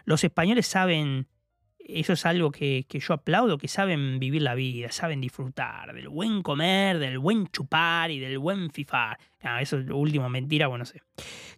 los 0.06 0.24
españoles 0.24 0.68
saben 0.68 1.28
eso 1.94 2.14
es 2.14 2.26
algo 2.26 2.52
que, 2.52 2.86
yo 2.90 3.14
aplaudo, 3.14 3.58
que 3.58 3.68
saben 3.68 4.20
vivir 4.20 4.42
la 4.42 4.56
vida, 4.56 4.92
saben 4.92 5.22
disfrutar 5.22 5.94
del 5.94 6.10
buen 6.10 6.42
comer, 6.42 7.00
del 7.00 7.20
buen 7.20 7.48
chupar 7.48 8.12
y 8.12 8.20
del 8.20 8.40
buen 8.40 8.72
fifar. 8.72 9.18
eso 9.60 9.80
es 9.80 9.86
lo 9.86 9.98
último, 9.98 10.30
mentira, 10.30 10.68
bueno, 10.68 10.84
no 10.84 10.86
sé. 10.86 11.02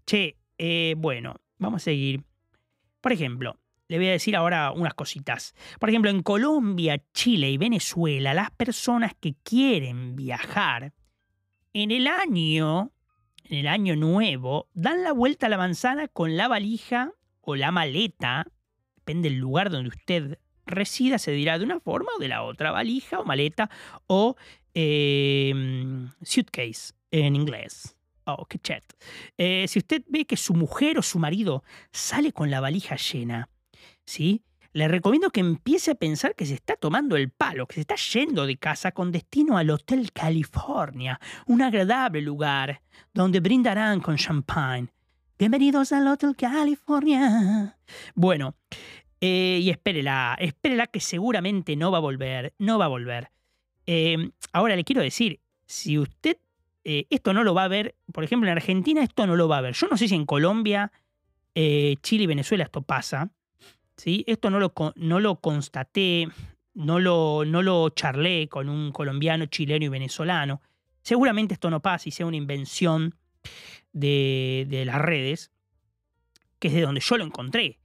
Che, 0.06 0.38
eh, 0.58 0.96
bueno, 0.98 1.36
vamos 1.58 1.82
a 1.82 1.86
seguir. 1.86 2.24
Por 3.02 3.12
ejemplo, 3.12 3.60
le 3.88 3.98
voy 3.98 4.08
a 4.08 4.12
decir 4.12 4.36
ahora 4.36 4.72
unas 4.72 4.94
cositas. 4.94 5.56
Por 5.80 5.90
ejemplo, 5.90 6.10
en 6.10 6.24
Colombia, 6.24 7.02
Chile 7.14 7.50
y 7.52 7.58
Venezuela, 7.58 8.34
las 8.34 8.52
personas 8.52 9.14
que 9.20 9.36
quieren 9.44 10.16
viajar 10.16 10.94
en 11.74 11.92
el 11.92 12.08
año, 12.08 12.92
en 13.46 13.58
el 13.60 13.68
año 13.68 13.96
nuevo, 13.96 14.70
dan 14.74 15.04
la 15.04 15.12
vuelta 15.12 15.48
a 15.48 15.50
la 15.50 15.58
manzana 15.58 16.08
con 16.08 16.38
la 16.38 16.48
valija 16.48 17.14
o 17.44 17.56
la 17.56 17.72
maleta 17.72 18.46
depende 18.96 19.30
del 19.30 19.40
lugar 19.40 19.70
donde 19.70 19.90
usted 19.90 20.40
resida, 20.66 21.18
se 21.18 21.32
dirá 21.32 21.60
de 21.60 21.66
una 21.66 21.80
forma 21.80 22.10
o 22.18 22.20
de 22.20 22.30
la 22.30 22.44
otra, 22.44 22.72
valija 22.72 23.20
o 23.20 23.26
maleta 23.26 23.70
o 24.08 24.36
em, 24.74 26.10
suitcase 26.22 26.94
en 27.12 27.36
inglés. 27.36 27.96
Oh, 28.26 28.46
qué 28.46 28.58
chat. 28.60 28.84
Si 29.38 29.80
usted 29.80 30.04
ve 30.08 30.26
que 30.26 30.38
su 30.38 30.54
mujer 30.54 30.98
o 30.98 31.02
su 31.02 31.20
marido 31.20 31.64
sale 31.92 32.32
con 32.32 32.50
la 32.50 32.62
valija 32.62 32.96
llena, 32.96 33.50
¿sí? 34.06 34.44
Le 34.72 34.88
recomiendo 34.88 35.30
que 35.30 35.40
empiece 35.40 35.92
a 35.92 35.96
pensar 35.96 36.34
que 36.34 36.48
se 36.48 36.56
está 36.56 36.76
tomando 36.76 37.16
el 37.16 37.30
palo, 37.30 37.68
que 37.68 37.76
se 37.76 37.82
está 37.82 37.96
yendo 37.96 38.48
de 38.48 38.58
casa 38.58 38.92
con 38.92 39.12
destino 39.12 39.58
al 39.58 39.70
Hotel 39.70 40.12
California, 40.12 41.20
un 41.46 41.62
agradable 41.62 42.22
lugar 42.22 42.82
donde 43.14 43.40
brindarán 43.40 44.00
con 44.00 44.18
champagne 44.18 44.88
Bienvenidos 45.44 45.92
al 45.92 46.08
Hotel 46.08 46.38
California. 46.38 47.78
Bueno, 48.16 48.56
eh, 49.20 49.60
y 49.62 49.72
espérela, 49.72 50.38
espérela 50.40 50.88
que 50.88 51.02
seguramente 51.02 51.76
no 51.76 51.92
va 51.92 51.98
a 51.98 52.00
volver, 52.00 52.54
no 52.60 52.80
va 52.80 52.86
a 52.86 52.88
volver. 52.88 53.30
Eh, 53.86 54.32
ahora 54.54 54.78
le 54.78 54.86
quiero 54.86 55.02
decir, 55.02 55.42
si 55.66 56.00
usted 56.00 56.38
eh, 56.86 57.08
esto 57.10 57.34
no 57.34 57.44
lo 57.44 57.54
va 57.54 57.66
a 57.66 57.68
ver, 57.68 57.94
por 58.14 58.24
ejemplo 58.24 58.50
en 58.50 58.56
Argentina 58.56 59.04
esto 59.04 59.28
no 59.28 59.36
lo 59.36 59.50
va 59.50 59.58
a 59.58 59.62
ver. 59.62 59.74
Yo 59.74 59.90
no 59.90 59.98
sé 59.98 60.08
si 60.08 60.16
en 60.16 60.26
Colombia, 60.26 60.94
Chile 61.54 62.24
y 62.24 62.26
Venezuela 62.26 62.64
esto 62.64 62.82
pasa. 62.82 63.30
¿sí? 63.98 64.24
Esto 64.28 64.50
no 64.50 64.62
lo, 64.62 64.74
no 64.96 65.20
lo 65.20 65.42
constaté, 65.42 66.30
no 66.74 67.02
lo, 67.02 67.44
no 67.44 67.62
lo 67.62 67.90
charlé 67.90 68.48
con 68.48 68.70
un 68.70 68.94
colombiano, 68.94 69.48
chileno 69.48 69.84
y 69.84 69.90
venezolano. 69.90 70.62
Seguramente 71.02 71.56
esto 71.56 71.70
no 71.70 71.82
pasa 71.82 72.08
y 72.08 72.14
sea 72.14 72.28
una 72.28 72.38
invención 72.38 73.14
de, 73.94 74.84
las 74.86 75.00
redes, 75.00 75.52
que 76.60 76.68
es 76.68 76.74
de 76.74 76.82
donde 76.82 77.02
yo 77.02 77.18
lo 77.18 77.24
encontré. 77.24 77.80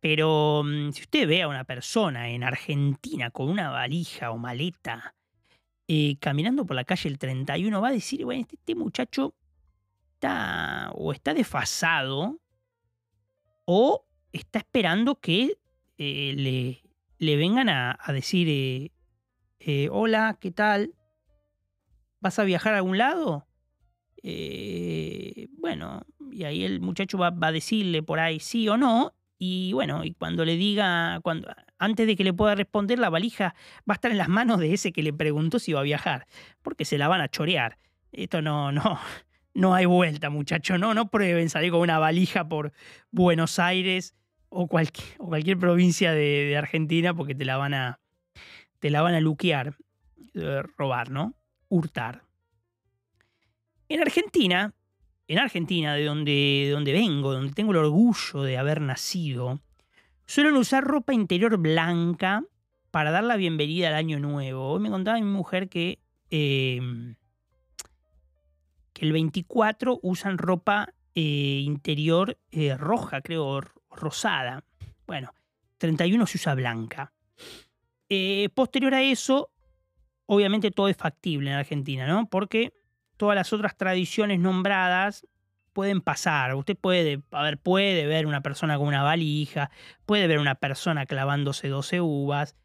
Pero 0.00 0.62
mm, 0.64 0.92
si 0.92 1.02
usted 1.02 1.28
ve 1.28 1.42
a 1.42 1.48
una 1.48 1.64
persona 1.64 2.30
en 2.30 2.42
Argentina 2.42 3.30
con 3.30 3.48
una 3.48 3.70
valija 3.70 4.30
o 4.30 4.38
maleta 4.38 5.14
eh, 5.86 6.16
caminando 6.18 6.64
por 6.64 6.76
la 6.76 6.84
calle 6.84 7.08
el 7.10 7.18
31, 7.18 7.80
va 7.80 7.88
a 7.88 7.92
decir, 7.92 8.24
bueno, 8.24 8.42
este, 8.42 8.56
este, 8.56 8.74
muchacho 8.74 9.34
está 10.14 10.90
o 10.94 11.12
está 11.12 11.34
desfasado 11.34 12.40
o 13.66 14.06
está 14.32 14.60
esperando 14.60 15.16
que 15.16 15.58
eh, 15.98 16.32
le, 16.36 16.82
le, 17.18 17.36
vengan 17.36 17.68
a, 17.68 17.98
decir, 18.08 18.90
eh, 19.58 19.88
hola, 19.90 20.38
¿qué 20.40 20.50
tal? 20.50 20.94
¿Vas 22.20 22.38
a 22.38 22.44
viajar 22.44 22.74
a 22.74 22.78
algún 22.78 22.96
lado? 22.96 23.46
Eh, 24.22 25.48
bueno, 25.58 26.02
y 26.30 26.44
ahí 26.44 26.64
el 26.64 26.80
muchacho 26.80 27.18
va, 27.18 27.34
a 27.40 27.52
decirle 27.52 28.02
por 28.02 28.20
ahí 28.20 28.40
sí 28.40 28.68
o 28.68 28.76
no, 28.76 29.14
y 29.38 29.72
bueno, 29.72 30.04
y 30.04 30.12
cuando 30.12 30.44
le 30.44 30.56
diga, 30.56 31.20
cuando, 31.22 31.48
antes 31.78 32.06
de 32.06 32.16
que 32.16 32.24
le 32.24 32.32
pueda 32.32 32.54
responder, 32.54 32.98
la 32.98 33.08
valija 33.08 33.54
va 33.88 33.92
a 33.92 33.94
estar 33.94 34.10
en 34.10 34.18
las 34.18 34.28
manos 34.28 34.60
de 34.60 34.74
ese 34.74 34.92
que 34.92 35.02
le 35.02 35.12
preguntó 35.12 35.58
si 35.58 35.70
iba 35.70 35.80
a 35.80 35.84
viajar, 35.84 36.26
porque 36.62 36.84
se 36.84 36.98
la 36.98 37.08
van 37.08 37.22
a 37.22 37.28
chorear. 37.28 37.78
Esto 38.12 38.42
no, 38.42 38.72
no, 38.72 38.98
no 39.54 39.74
hay 39.74 39.86
vuelta, 39.86 40.28
muchacho, 40.28 40.76
no, 40.76 40.92
no 40.94 41.10
prueben 41.10 41.48
salir 41.48 41.70
con 41.70 41.80
una 41.80 41.98
valija 41.98 42.48
por 42.48 42.72
Buenos 43.10 43.58
Aires 43.58 44.14
o 44.50 44.66
cualquier, 44.66 45.58
provincia 45.58 46.12
de, 46.12 46.46
de, 46.46 46.56
Argentina, 46.56 47.14
porque 47.14 47.34
te 47.34 47.44
la 47.44 47.56
van 47.56 47.72
a, 47.72 48.00
te 48.80 48.90
la 48.90 49.00
van 49.00 49.14
a 49.14 49.20
luquear, 49.20 49.76
eh, 50.34 50.62
robar, 50.76 51.10
¿no? 51.10 51.34
Hurtar. 51.68 52.22
En 53.90 54.00
Argentina, 54.00 54.72
en 55.26 55.38
Argentina, 55.40 55.94
de 55.94 56.04
donde, 56.04 56.30
de 56.66 56.70
donde 56.70 56.92
vengo, 56.92 57.32
donde 57.32 57.52
tengo 57.52 57.72
el 57.72 57.78
orgullo 57.78 58.44
de 58.44 58.56
haber 58.56 58.80
nacido, 58.80 59.58
suelen 60.26 60.54
usar 60.54 60.84
ropa 60.84 61.12
interior 61.12 61.56
blanca 61.56 62.44
para 62.92 63.10
dar 63.10 63.24
la 63.24 63.34
bienvenida 63.34 63.88
al 63.88 63.94
año 63.94 64.20
nuevo. 64.20 64.68
Hoy 64.68 64.78
me 64.78 64.90
contaba 64.90 65.18
mi 65.18 65.24
mujer 65.24 65.68
que, 65.68 65.98
em, 66.30 67.16
que 68.92 69.06
el 69.06 69.10
24 69.10 69.98
usan 70.04 70.38
ropa 70.38 70.94
eh, 71.16 71.60
interior 71.64 72.38
eh, 72.52 72.76
roja, 72.76 73.22
creo, 73.22 73.60
rosada. 73.90 74.62
Bueno, 75.04 75.34
31 75.78 76.28
se 76.28 76.38
usa 76.38 76.54
blanca. 76.54 77.12
Eh, 78.08 78.50
posterior 78.54 78.94
a 78.94 79.02
eso, 79.02 79.50
obviamente 80.26 80.70
todo 80.70 80.86
es 80.86 80.96
factible 80.96 81.50
en 81.50 81.56
Argentina, 81.56 82.06
¿no? 82.06 82.28
Porque 82.30 82.72
todas 83.20 83.36
las 83.36 83.52
otras 83.52 83.76
tradiciones 83.76 84.40
nombradas 84.40 85.26
pueden 85.74 86.00
pasar. 86.00 86.54
Usted 86.54 86.74
puede, 86.74 87.20
a 87.32 87.42
ver, 87.42 87.58
puede 87.58 88.06
ver 88.06 88.26
una 88.26 88.40
persona 88.40 88.78
con 88.78 88.88
una 88.88 89.02
valija, 89.02 89.70
puede 90.06 90.26
ver 90.26 90.38
una 90.38 90.54
persona 90.54 91.04
clavándose 91.04 91.68
12 91.68 92.00
uvas, 92.00 92.56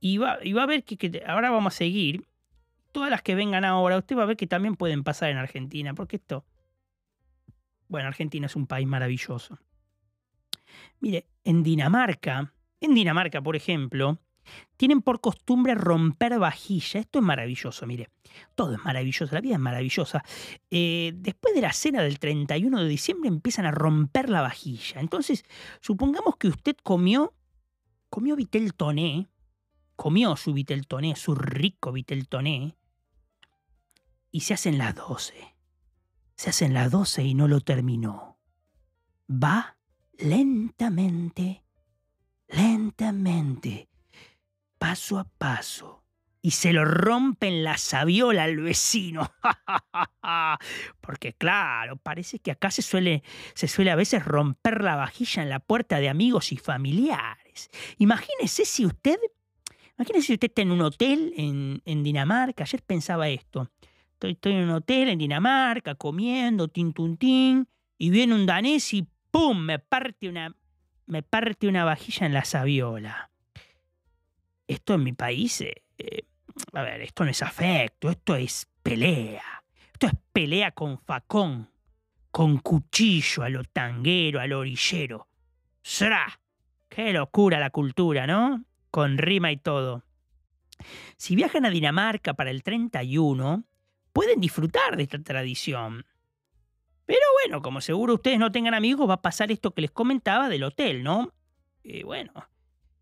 y 0.00 0.16
va, 0.16 0.38
y 0.42 0.54
va 0.54 0.62
a 0.62 0.66
ver 0.66 0.82
que, 0.84 1.22
ahora 1.26 1.50
vamos 1.50 1.74
a 1.74 1.76
seguir. 1.76 2.26
Todas 2.90 3.10
las 3.10 3.20
que 3.20 3.34
vengan 3.34 3.66
ahora, 3.66 3.98
usted 3.98 4.16
va 4.16 4.22
a 4.22 4.24
ver 4.24 4.38
que 4.38 4.46
también 4.46 4.76
pueden 4.76 5.04
pasar 5.04 5.28
en 5.28 5.36
Argentina, 5.36 5.92
porque 5.92 6.16
esto, 6.16 6.46
bueno, 7.88 8.08
Argentina 8.08 8.46
es 8.46 8.56
un 8.56 8.66
país 8.66 8.86
maravilloso. 8.86 9.58
Mire, 11.00 11.26
en 11.44 11.62
Dinamarca, 11.62 12.54
en 12.80 12.94
Dinamarca, 12.94 13.42
por 13.42 13.56
ejemplo, 13.56 14.18
tienen 14.78 15.02
por 15.02 15.20
costumbre 15.20 15.74
romper 15.74 16.38
vajilla. 16.38 17.00
Esto 17.00 17.18
es 17.18 17.24
maravilloso, 17.24 17.86
mire. 17.86 18.08
Todo 18.54 18.74
es 18.74 18.84
maravilloso, 18.84 19.34
la 19.34 19.40
vida 19.40 19.54
es 19.54 19.60
maravillosa. 19.60 20.24
Eh, 20.70 21.12
después 21.16 21.54
de 21.54 21.60
la 21.60 21.72
cena 21.72 22.02
del 22.02 22.18
31 22.18 22.82
de 22.82 22.88
diciembre 22.88 23.28
empiezan 23.28 23.66
a 23.66 23.72
romper 23.72 24.30
la 24.30 24.40
vajilla. 24.40 25.00
Entonces, 25.00 25.44
supongamos 25.80 26.36
que 26.36 26.48
usted 26.48 26.76
comió, 26.82 27.34
comió 28.08 28.36
vitel 28.36 28.74
toné, 28.74 29.28
comió 29.96 30.36
su 30.36 30.52
vitel 30.52 30.86
toné, 30.86 31.16
su 31.16 31.34
rico 31.34 31.90
vitel 31.90 32.28
toné, 32.28 32.76
y 34.30 34.40
se 34.40 34.54
hacen 34.54 34.78
las 34.78 34.94
12. 34.94 35.56
Se 36.36 36.50
hacen 36.50 36.72
las 36.72 36.90
12 36.92 37.24
y 37.24 37.34
no 37.34 37.48
lo 37.48 37.60
terminó. 37.60 38.38
Va 39.28 39.76
lentamente, 40.18 41.64
lentamente 42.46 43.88
paso 44.78 45.18
a 45.18 45.24
paso 45.24 45.98
y 46.40 46.52
se 46.52 46.72
lo 46.72 46.84
rompen 46.84 47.64
la 47.64 47.76
sabiola 47.76 48.44
al 48.44 48.56
vecino. 48.58 49.32
Porque 51.00 51.34
claro, 51.34 51.96
parece 51.96 52.38
que 52.38 52.50
acá 52.50 52.70
se 52.70 52.82
suele, 52.82 53.22
se 53.54 53.68
suele 53.68 53.90
a 53.90 53.96
veces 53.96 54.24
romper 54.24 54.82
la 54.82 54.96
vajilla 54.96 55.42
en 55.42 55.50
la 55.50 55.58
puerta 55.58 55.98
de 55.98 56.08
amigos 56.08 56.52
y 56.52 56.56
familiares. 56.56 57.70
Imagínese 57.98 58.64
si 58.64 58.86
usted, 58.86 59.18
imagínese 59.98 60.28
si 60.28 60.32
usted 60.34 60.48
está 60.48 60.62
en 60.62 60.70
un 60.70 60.80
hotel 60.80 61.32
en, 61.36 61.82
en 61.84 62.02
Dinamarca. 62.02 62.64
Ayer 62.64 62.82
pensaba 62.82 63.28
esto. 63.28 63.70
Estoy, 64.20 64.52
en 64.52 64.64
un 64.64 64.70
hotel 64.70 65.08
en 65.10 65.18
Dinamarca 65.18 65.94
comiendo, 65.96 66.68
tin, 66.68 66.92
tun, 66.92 67.16
tin, 67.16 67.68
y 67.98 68.10
viene 68.10 68.34
un 68.34 68.46
danés 68.46 68.92
y 68.94 69.06
¡pum! 69.30 69.58
me 69.58 69.78
parte 69.78 70.28
una, 70.28 70.56
me 71.06 71.22
parte 71.22 71.68
una 71.68 71.84
vajilla 71.84 72.26
en 72.26 72.32
la 72.32 72.44
sabiola 72.44 73.30
esto 74.68 74.94
en 74.94 75.02
mi 75.02 75.12
país, 75.14 75.62
eh, 75.62 75.82
eh, 75.96 76.24
a 76.74 76.82
ver, 76.82 77.00
esto 77.00 77.24
no 77.24 77.30
es 77.30 77.42
afecto, 77.42 78.10
esto 78.10 78.36
es 78.36 78.68
pelea. 78.82 79.64
Esto 79.92 80.06
es 80.06 80.12
pelea 80.32 80.70
con 80.72 80.98
facón, 80.98 81.70
con 82.30 82.58
cuchillo 82.58 83.42
a 83.42 83.48
lo 83.48 83.64
tanguero, 83.64 84.40
a 84.40 84.46
lo 84.46 84.60
orillero. 84.60 85.26
¡Sra! 85.82 86.40
¡Qué 86.88 87.12
locura 87.12 87.58
la 87.58 87.70
cultura, 87.70 88.26
¿no? 88.26 88.64
Con 88.90 89.18
rima 89.18 89.50
y 89.50 89.56
todo. 89.56 90.04
Si 91.16 91.34
viajan 91.34 91.66
a 91.66 91.70
Dinamarca 91.70 92.34
para 92.34 92.50
el 92.50 92.62
31, 92.62 93.64
pueden 94.12 94.40
disfrutar 94.40 94.96
de 94.96 95.04
esta 95.04 95.18
tradición. 95.18 96.04
Pero 97.06 97.20
bueno, 97.42 97.62
como 97.62 97.80
seguro 97.80 98.14
ustedes 98.14 98.38
no 98.38 98.52
tengan 98.52 98.74
amigos, 98.74 99.08
va 99.08 99.14
a 99.14 99.22
pasar 99.22 99.50
esto 99.50 99.72
que 99.72 99.80
les 99.80 99.90
comentaba 99.90 100.48
del 100.48 100.64
hotel, 100.64 101.02
¿no? 101.02 101.32
Y 101.82 102.02
bueno, 102.02 102.32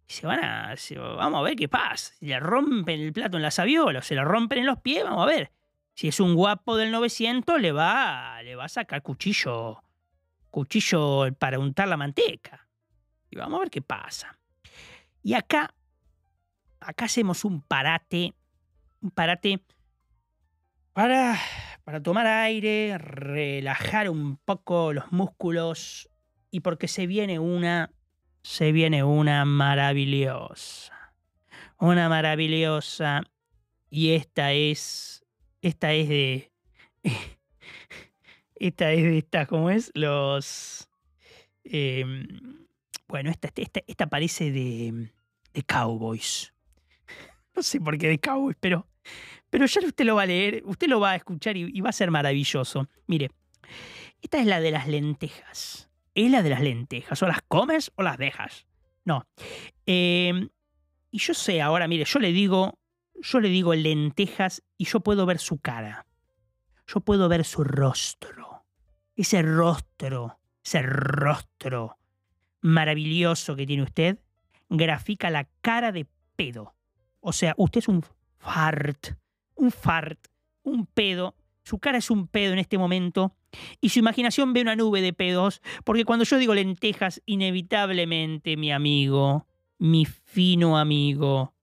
se 0.06 0.26
van 0.26 0.44
a. 0.44 0.74
vamos 1.16 1.40
a 1.40 1.42
ver 1.42 1.56
qué 1.56 1.68
pasa. 1.68 2.14
Le 2.20 2.38
rompen 2.38 3.00
el 3.00 3.12
plato 3.12 3.36
en 3.36 3.42
la 3.42 3.50
sabiola 3.50 3.98
o 3.98 4.02
se 4.02 4.14
le 4.14 4.24
rompen 4.24 4.58
en 4.58 4.66
los 4.66 4.78
pies, 4.78 5.04
vamos 5.04 5.22
a 5.22 5.26
ver. 5.26 5.52
Si 5.94 6.08
es 6.08 6.20
un 6.20 6.34
guapo 6.34 6.76
del 6.76 6.90
900, 6.90 7.60
le 7.60 7.72
va, 7.72 8.42
le 8.42 8.54
va 8.54 8.66
a 8.66 8.68
sacar 8.68 9.02
cuchillo. 9.02 9.82
Cuchillo 10.50 11.32
para 11.38 11.58
untar 11.58 11.88
la 11.88 11.96
manteca. 11.96 12.68
Y 13.30 13.36
vamos 13.36 13.58
a 13.58 13.60
ver 13.60 13.70
qué 13.70 13.82
pasa. 13.82 14.38
Y 15.22 15.34
acá. 15.34 15.74
Acá 16.80 17.06
hacemos 17.06 17.44
un 17.44 17.62
parate. 17.62 18.34
Un 19.00 19.10
parate. 19.10 19.60
Para, 20.92 21.38
para 21.82 22.02
tomar 22.02 22.26
aire, 22.26 22.96
relajar 22.98 24.08
un 24.08 24.36
poco 24.36 24.92
los 24.92 25.10
músculos. 25.10 26.10
Y 26.50 26.60
porque 26.60 26.88
se 26.88 27.06
viene 27.06 27.38
una 27.38 27.90
se 28.46 28.70
viene 28.70 29.02
una 29.02 29.44
maravillosa. 29.44 30.92
Una 31.78 32.08
maravillosa. 32.08 33.22
Y 33.90 34.12
esta 34.12 34.52
es. 34.52 35.24
Esta 35.60 35.92
es 35.92 36.08
de. 36.08 36.52
Esta 38.58 38.90
es 38.92 39.02
de 39.02 39.18
esta, 39.18 39.44
¿cómo 39.44 39.68
es? 39.68 39.90
Los. 39.94 40.88
Em, 41.64 42.66
bueno, 43.06 43.30
esta, 43.30 43.50
esta, 43.54 43.80
esta, 43.86 44.06
parece 44.06 44.50
de, 44.50 45.12
de 45.52 45.62
Cowboys. 45.62 46.54
No 47.54 47.62
sé 47.62 47.80
por 47.80 47.98
qué 47.98 48.08
de 48.08 48.18
Cowboys, 48.18 48.56
pero, 48.60 48.86
pero 49.50 49.66
ya 49.66 49.80
usted 49.80 50.04
lo 50.04 50.16
va 50.16 50.22
a 50.22 50.26
leer, 50.26 50.62
usted 50.66 50.88
lo 50.88 51.00
va 51.00 51.12
a 51.12 51.16
escuchar 51.16 51.56
y 51.56 51.80
va 51.80 51.88
a 51.88 51.92
ser 51.92 52.10
maravilloso. 52.10 52.88
Mire, 53.06 53.30
esta 54.20 54.38
es 54.38 54.46
la 54.46 54.60
de 54.60 54.70
las 54.70 54.88
lentejas 54.88 55.85
es 56.16 56.30
la 56.30 56.42
de 56.42 56.50
las 56.50 56.62
lentejas. 56.62 57.22
O 57.22 57.28
las 57.28 57.42
comes 57.46 57.92
o 57.94 58.02
las 58.02 58.18
dejas. 58.18 58.66
No. 59.04 59.24
Em, 59.84 60.48
y 61.10 61.18
yo 61.18 61.34
sé 61.34 61.62
ahora, 61.62 61.86
mire, 61.86 62.04
yo 62.04 62.18
le 62.18 62.32
digo, 62.32 62.78
yo 63.14 63.40
le 63.40 63.48
digo 63.48 63.74
lentejas 63.74 64.62
y 64.76 64.86
yo 64.86 65.00
puedo 65.00 65.26
ver 65.26 65.38
su 65.38 65.58
cara. 65.58 66.06
Yo 66.86 67.00
puedo 67.00 67.28
ver 67.28 67.44
su 67.44 67.62
rostro. 67.62 68.64
Ese 69.14 69.42
rostro, 69.42 70.40
ese 70.64 70.82
rostro 70.82 71.98
maravilloso 72.62 73.54
que 73.54 73.66
tiene 73.66 73.82
usted, 73.82 74.18
grafica 74.68 75.30
la 75.30 75.48
cara 75.60 75.92
de 75.92 76.06
pedo. 76.34 76.74
O 77.20 77.32
sea, 77.32 77.54
usted 77.58 77.80
es 77.80 77.88
un 77.88 78.02
fart, 78.38 79.08
un 79.54 79.70
fart, 79.70 80.28
un 80.62 80.86
pedo. 80.86 81.36
Su 81.62 81.78
cara 81.78 81.98
es 81.98 82.10
un 82.10 82.26
pedo 82.26 82.52
en 82.52 82.58
este 82.58 82.78
momento 82.78 83.36
y 83.80 83.90
su 83.90 83.98
imaginación 83.98 84.52
ve 84.52 84.62
una 84.62 84.76
nube 84.76 85.00
de 85.00 85.12
pedos, 85.12 85.62
porque 85.84 86.04
cuando 86.04 86.24
yo 86.24 86.38
digo 86.38 86.54
lentejas, 86.54 87.22
inevitablemente, 87.26 88.56
mi 88.56 88.72
amigo, 88.72 89.46
mi 89.78 90.04
fino 90.04 90.78
amigo, 90.78 91.54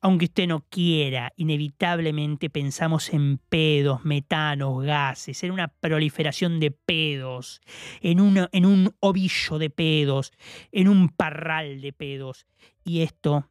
aunque 0.00 0.26
usted 0.26 0.46
no 0.46 0.64
quiera, 0.68 1.32
inevitablemente 1.36 2.50
pensamos 2.50 3.12
en 3.12 3.38
pedos, 3.38 4.04
metanos, 4.04 4.84
gases, 4.84 5.42
en 5.42 5.50
una 5.50 5.68
proliferación 5.68 6.60
de 6.60 6.70
pedos, 6.70 7.60
en, 8.00 8.48
en 8.52 8.66
un 8.66 8.94
ovillo 9.00 9.58
de 9.58 9.70
pedos, 9.70 10.32
en 10.70 10.88
un 10.88 11.08
parral 11.08 11.80
de 11.80 11.92
pedos. 11.92 12.46
Y 12.84 13.00
esto, 13.00 13.50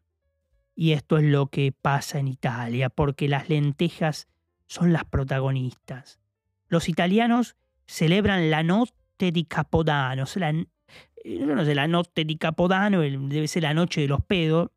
y 0.73 0.93
esto 0.93 1.17
es 1.17 1.25
lo 1.25 1.47
que 1.47 1.73
pasa 1.73 2.19
en 2.19 2.29
Italia, 2.29 2.89
porque 2.89 3.27
las 3.27 3.49
lentejas 3.49 4.27
son 4.67 4.93
las 4.93 5.03
protagonistas. 5.03 6.19
Los 6.67 6.89
italianos 6.89 7.55
celebran 7.85 8.49
la 8.49 8.63
Notte 8.63 9.31
di 9.31 9.45
Capodano. 9.45 10.25
La, 10.35 10.51
no 10.51 11.65
sé, 11.65 11.75
la 11.75 11.87
Notte 11.87 12.25
di 12.25 12.37
Capodano 12.37 13.01
debe 13.01 13.47
ser 13.47 13.63
la 13.63 13.73
noche 13.73 14.01
de 14.01 14.07
los 14.07 14.23
pedos 14.23 14.69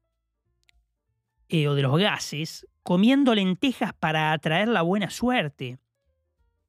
eh, 1.48 1.68
o 1.68 1.74
de 1.74 1.83
los 1.83 1.98
gases, 1.98 2.66
comiendo 2.83 3.35
lentejas 3.35 3.92
para 3.92 4.33
atraer 4.33 4.68
la 4.68 4.83
buena 4.83 5.11
suerte. 5.11 5.79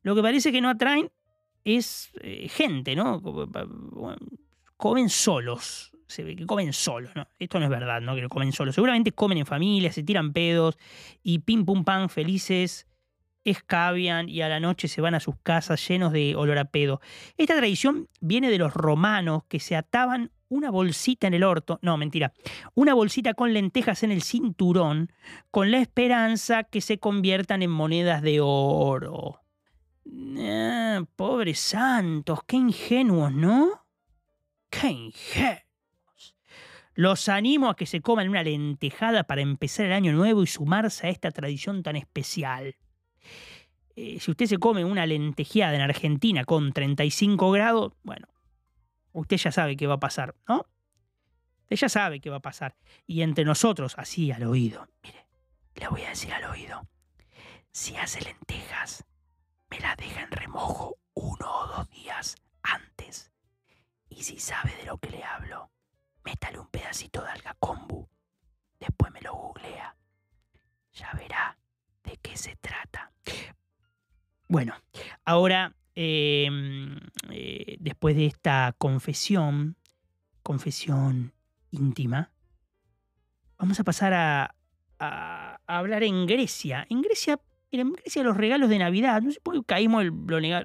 Lo 0.02 0.16
que 0.16 0.22
parece 0.24 0.52
que 0.52 0.62
no 0.62 0.70
atraen 0.70 1.12
es 1.64 2.12
eh, 2.22 2.48
gente, 2.50 2.96
¿no? 2.96 3.22
Comen 4.78 5.10
solos. 5.10 5.92
Se 6.08 6.24
ve 6.24 6.36
que 6.36 6.46
comen 6.46 6.74
solos, 6.74 7.12
¿no? 7.16 7.28
Esto 7.40 7.60
no 7.60 7.66
es 7.66 7.72
verdad, 7.72 8.02
¿no? 8.02 8.16
Que 8.16 8.28
comen 8.28 8.52
solos. 8.52 8.76
Seguramente 8.76 9.12
comen 9.12 9.38
en 9.38 9.46
familia, 9.46 9.92
se 9.92 10.04
tiran 10.04 10.34
pedos 10.34 10.78
y 11.24 11.40
pim 11.40 11.64
pum 11.64 11.86
pam 11.86 12.10
felices 12.10 12.88
escabian 13.44 14.30
y 14.30 14.42
a 14.42 14.50
la 14.50 14.60
noche 14.60 14.88
se 14.88 15.02
van 15.02 15.16
a 15.16 15.20
sus 15.20 15.36
casas 15.44 15.88
llenos 15.88 16.14
de 16.14 16.36
olor 16.36 16.58
a 16.58 16.66
pedo. 16.66 17.02
Esta 17.38 17.56
tradición 17.56 18.08
viene 18.20 18.50
de 18.50 18.58
los 18.58 18.74
romanos 18.74 19.44
que 19.48 19.60
se 19.60 19.76
ataban 19.76 20.32
una 20.50 20.70
bolsita 20.70 21.28
en 21.28 21.34
el 21.34 21.44
orto, 21.44 21.80
no, 21.82 21.96
mentira, 21.98 22.34
una 22.76 22.94
bolsita 22.94 23.34
con 23.34 23.54
lentejas 23.54 24.04
en 24.04 24.12
el 24.12 24.22
cinturón 24.22 25.12
con 25.50 25.72
la 25.72 25.80
esperanza 25.80 26.64
que 26.66 26.82
se 26.82 27.00
conviertan 27.00 27.62
en 27.62 27.72
monedas 27.72 28.22
de 28.22 28.40
oro. 28.42 29.42
Ah, 30.38 31.04
pobres 31.16 31.60
santos, 31.60 32.40
qué 32.46 32.58
ingenuos, 32.58 33.32
¿no? 33.32 33.86
Qué 34.70 34.90
ingenuos. 34.90 35.62
Los 36.96 37.30
animo 37.30 37.70
a 37.70 37.76
que 37.78 37.86
se 37.86 38.02
coman 38.02 38.28
una 38.28 38.44
lentejada 38.44 39.24
para 39.24 39.42
empezar 39.42 39.86
el 39.86 39.94
año 39.94 40.12
nuevo 40.12 40.44
y 40.44 40.48
sumarse 40.48 41.08
a 41.08 41.10
esta 41.10 41.32
tradición 41.32 41.82
tan 41.82 41.96
especial. 41.96 42.76
Eh, 43.96 44.20
si 44.20 44.32
usted 44.32 44.46
se 44.46 44.58
come 44.58 44.84
una 44.84 45.06
lentejeada 45.06 45.76
en 45.76 45.82
Argentina 45.82 46.46
con 46.46 46.72
35 46.72 47.52
grados, 47.52 47.94
bueno, 48.04 48.28
usted 49.12 49.38
ya 49.38 49.52
sabe 49.52 49.76
qué 49.76 49.88
va 49.88 49.96
a 49.96 50.00
pasar, 50.00 50.36
¿no? 50.48 50.66
Usted 51.64 51.76
ya 51.76 51.90
sabe 51.90 52.20
qué 52.20 52.30
va 52.30 52.38
a 52.38 52.42
pasar. 52.42 52.76
Y 53.06 53.22
entre 53.22 53.46
nosotros, 53.46 53.96
así 53.98 54.32
al 54.32 54.44
oído, 54.44 54.88
mire, 55.04 55.28
le 55.76 55.88
voy 55.88 56.02
a 56.04 56.10
decir 56.10 56.34
al 56.34 56.46
oído, 56.46 56.88
si 57.72 57.96
hace 57.96 58.22
lentejas, 58.22 59.06
me 59.70 59.80
la 59.80 59.96
deja 59.96 60.22
en 60.24 60.32
remojo 60.32 60.98
uno 61.14 61.50
o 61.50 61.68
dos 61.68 61.90
días 61.90 62.36
antes. 62.62 63.32
Y 64.10 64.24
si 64.24 64.40
sabe 64.40 64.76
de 64.76 64.86
lo 64.86 64.98
que 64.98 65.10
le 65.10 65.24
hablo, 65.24 65.72
métale 66.24 66.60
un 66.60 66.68
pedacito 66.68 67.22
de 67.22 67.30
alga 67.30 67.56
kombu. 67.60 68.10
Después 68.80 69.12
me 69.14 69.22
lo 69.22 69.34
googlea. 69.34 69.96
Ya 70.94 71.12
verá 71.14 71.58
de 72.04 72.18
qué 72.18 72.36
se 72.36 72.56
trata. 72.58 73.12
Bueno, 74.52 74.74
ahora, 75.24 75.78
em, 75.96 76.98
eh, 77.30 77.78
después 77.80 78.18
de 78.18 78.26
esta 78.26 78.76
confesión, 78.78 79.78
confesión 80.44 81.32
íntima, 81.72 82.34
vamos 83.58 83.80
a 83.80 83.86
pasar 83.86 84.14
a, 84.14 84.56
hablar 85.68 86.04
en 86.04 86.26
Grecia. 86.26 86.86
En 86.90 87.02
Grecia, 87.02 87.40
en 87.72 87.94
Grecia 87.94 88.24
los 88.24 88.36
regalos 88.36 88.70
de 88.70 88.78
Navidad, 88.78 89.22
no 89.22 89.32
sé 89.32 89.40
por 89.40 89.54
qué 89.54 89.64
caímos 89.66 90.04
el 90.04 90.12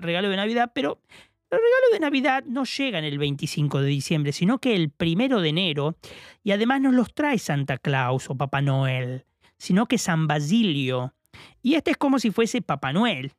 regalo 0.03 0.31
de 0.31 0.37
Navidad, 0.37 0.73
pero 0.75 1.01
los 1.49 1.61
regalos 1.61 1.93
de 1.93 2.01
Navidad 2.01 2.45
no 2.45 2.65
llegan 2.65 3.05
el 3.05 3.19
25 3.19 3.83
de 3.83 3.87
diciembre, 3.87 4.33
sino 4.33 4.59
que 4.59 4.75
el 4.75 4.91
primero 4.91 5.41
de 5.41 5.51
enero, 5.51 5.97
y 6.43 6.51
además 6.51 6.81
no 6.81 6.91
los 6.91 7.15
trae 7.15 7.39
Santa 7.39 7.79
Claus 7.79 8.29
o 8.31 8.35
Papá 8.37 8.63
Noel, 8.63 9.27
sino 9.59 9.87
que 9.87 9.97
San 9.97 10.27
Basilio. 10.27 11.15
Y 11.63 11.75
este 11.75 11.93
es 11.93 11.97
como 11.97 12.19
si 12.19 12.33
fuese 12.33 12.63
Papá 12.63 12.93
Noel. 12.93 13.33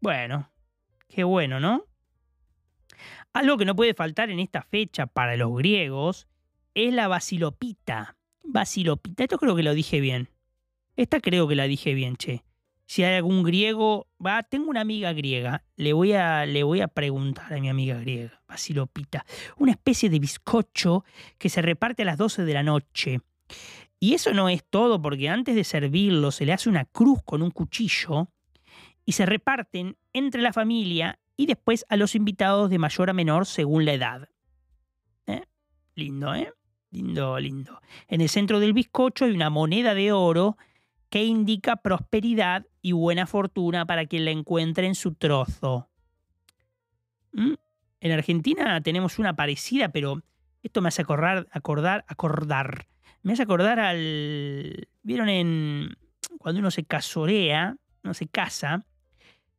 Bueno, 0.00 0.50
qué 1.08 1.24
bueno, 1.24 1.58
¿no? 1.58 1.84
Algo 3.32 3.58
que 3.58 3.64
no 3.64 3.74
puede 3.74 3.94
faltar 3.94 4.30
en 4.30 4.38
esta 4.38 4.62
fecha 4.62 5.06
para 5.06 5.36
los 5.36 5.56
griegos 5.56 6.28
es 6.74 6.92
la 6.94 7.08
basilopita. 7.08 8.16
Basilopita, 8.44 9.24
esto 9.24 9.38
creo 9.38 9.56
que 9.56 9.62
lo 9.62 9.74
dije 9.74 10.00
bien. 10.00 10.30
Esta 10.96 11.20
creo 11.20 11.48
que 11.48 11.54
la 11.54 11.64
dije 11.64 11.94
bien, 11.94 12.16
che. 12.16 12.44
Si 12.86 13.04
hay 13.04 13.16
algún 13.16 13.42
griego, 13.42 14.06
va, 14.24 14.42
tengo 14.44 14.70
una 14.70 14.80
amiga 14.80 15.12
griega, 15.12 15.62
le 15.76 15.92
voy 15.92 16.12
a, 16.12 16.46
le 16.46 16.62
voy 16.62 16.80
a 16.80 16.88
preguntar 16.88 17.52
a 17.52 17.60
mi 17.60 17.68
amiga 17.68 17.98
griega, 17.98 18.40
Basilopita, 18.48 19.26
una 19.58 19.72
especie 19.72 20.08
de 20.08 20.18
bizcocho 20.18 21.04
que 21.36 21.50
se 21.50 21.60
reparte 21.60 22.02
a 22.02 22.06
las 22.06 22.16
12 22.16 22.44
de 22.44 22.54
la 22.54 22.62
noche. 22.62 23.20
Y 24.00 24.14
eso 24.14 24.32
no 24.32 24.48
es 24.48 24.64
todo, 24.64 25.02
porque 25.02 25.28
antes 25.28 25.54
de 25.54 25.64
servirlo 25.64 26.30
se 26.30 26.46
le 26.46 26.54
hace 26.54 26.70
una 26.70 26.86
cruz 26.86 27.20
con 27.24 27.42
un 27.42 27.50
cuchillo 27.50 28.30
y 29.08 29.12
se 29.12 29.24
reparten 29.24 29.96
entre 30.12 30.42
la 30.42 30.52
familia 30.52 31.18
y 31.34 31.46
después 31.46 31.86
a 31.88 31.96
los 31.96 32.14
invitados 32.14 32.68
de 32.68 32.78
mayor 32.78 33.08
a 33.08 33.14
menor 33.14 33.46
según 33.46 33.86
la 33.86 33.94
edad. 33.94 34.28
¿Eh? 35.26 35.44
Lindo, 35.94 36.34
¿eh? 36.34 36.52
Lindo, 36.90 37.40
lindo. 37.40 37.80
En 38.06 38.20
el 38.20 38.28
centro 38.28 38.60
del 38.60 38.74
bizcocho 38.74 39.24
hay 39.24 39.30
una 39.30 39.48
moneda 39.48 39.94
de 39.94 40.12
oro 40.12 40.58
que 41.08 41.24
indica 41.24 41.76
prosperidad 41.76 42.66
y 42.82 42.92
buena 42.92 43.26
fortuna 43.26 43.86
para 43.86 44.04
quien 44.04 44.26
la 44.26 44.30
encuentre 44.30 44.86
en 44.86 44.94
su 44.94 45.14
trozo. 45.14 45.88
¿Mm? 47.32 47.54
En 48.00 48.12
Argentina 48.12 48.78
tenemos 48.82 49.18
una 49.18 49.34
parecida, 49.34 49.88
pero 49.88 50.22
esto 50.62 50.82
me 50.82 50.88
hace 50.88 51.00
acordar, 51.00 51.48
acordar, 51.50 52.04
acordar. 52.08 52.86
Me 53.22 53.32
hace 53.32 53.44
acordar 53.44 53.80
al. 53.80 54.86
¿Vieron 55.02 55.30
en. 55.30 55.96
cuando 56.36 56.58
uno 56.58 56.70
se 56.70 56.84
casorea, 56.84 57.74
no 58.02 58.12
se 58.12 58.28
casa? 58.28 58.84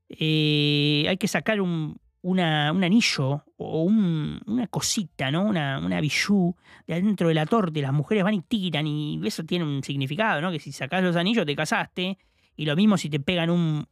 Eh, 0.10 1.06
hay 1.08 1.18
que 1.18 1.28
sacar 1.28 1.62
un, 1.62 2.00
un 2.22 2.40
anillo 2.40 3.44
o 3.58 3.84
una 3.84 4.68
cosita, 4.68 5.32
¿no? 5.32 5.44
Una, 5.44 5.80
una 5.80 6.02
bijú 6.02 6.56
de 6.88 6.96
adentro 6.96 7.28
de 7.28 7.34
la 7.34 7.46
torta 7.46 7.80
las 7.80 7.94
mujeres 7.94 8.24
van 8.24 8.34
y 8.34 8.42
tiran 8.42 8.88
y 8.88 9.22
eso 9.26 9.44
tiene 9.44 9.66
un 9.66 9.84
significado, 9.84 10.42
¿no? 10.42 10.52
Que 10.52 10.60
si 10.60 10.72
sacas 10.72 11.04
los 11.04 11.16
anillos 11.16 11.46
te 11.46 11.56
casaste 11.56 12.18
y 12.56 12.66
lo 12.66 12.76
mismo 12.76 12.98
si 12.98 13.10
te 13.10 13.20
pegan 13.20 13.50
un... 13.50 13.88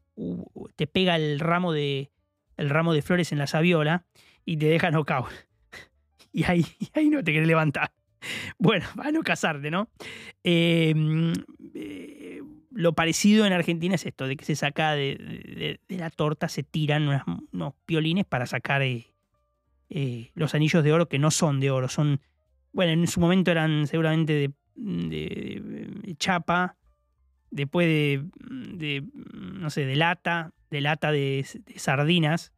te 0.75 0.87
pega 0.87 1.15
el 1.15 1.39
ramo 1.39 1.71
de, 1.71 2.11
el 2.57 2.69
ramo 2.69 2.93
de 2.93 3.01
flores 3.01 3.31
en 3.31 3.37
la 3.37 3.47
sabiola 3.47 4.05
y 4.45 4.57
te 4.57 4.67
deja 4.67 4.91
knockout. 4.91 5.29
Y 6.33 6.43
ahí, 6.43 6.65
ahí 6.93 7.09
no 7.09 7.23
te 7.23 7.31
querés 7.33 7.47
levantar. 7.47 7.91
Bueno, 8.59 8.85
a 8.97 9.11
no 9.11 9.21
casarte, 9.21 9.71
¿no? 9.71 9.89
Em, 10.43 11.33
eh, 11.73 12.41
lo 12.77 12.93
parecido 12.93 13.47
en 13.47 13.53
Argentina 13.53 13.95
es 13.95 14.05
esto, 14.05 14.27
de 14.27 14.37
que 14.37 14.45
se 14.45 14.55
saca 14.55 14.91
de, 14.93 15.79
la 15.87 16.11
torta, 16.11 16.47
se 16.47 16.61
tiran 16.61 17.07
unos 17.51 17.73
piolines 17.87 18.23
para 18.23 18.45
sacar 18.45 18.83
eh, 18.83 19.07
eh, 19.89 20.29
los 20.35 20.53
anillos 20.53 20.83
de 20.83 20.93
oro 20.93 21.09
que 21.09 21.17
no 21.17 21.31
son 21.31 21.59
de 21.59 21.71
oro, 21.71 21.87
son, 21.87 22.21
bueno, 22.73 22.91
en 22.91 23.07
su 23.07 23.19
momento 23.19 23.49
eran 23.49 23.87
seguramente 23.87 24.53
de, 24.75 26.15
chapa, 26.19 26.75
después 27.49 27.87
de, 27.87 29.03
no 29.33 29.71
sé, 29.71 29.87
de 29.87 29.95
lata, 29.95 30.51
de 30.69 30.81
lata 30.81 31.11
de, 31.11 31.47
sardinas, 31.77 32.53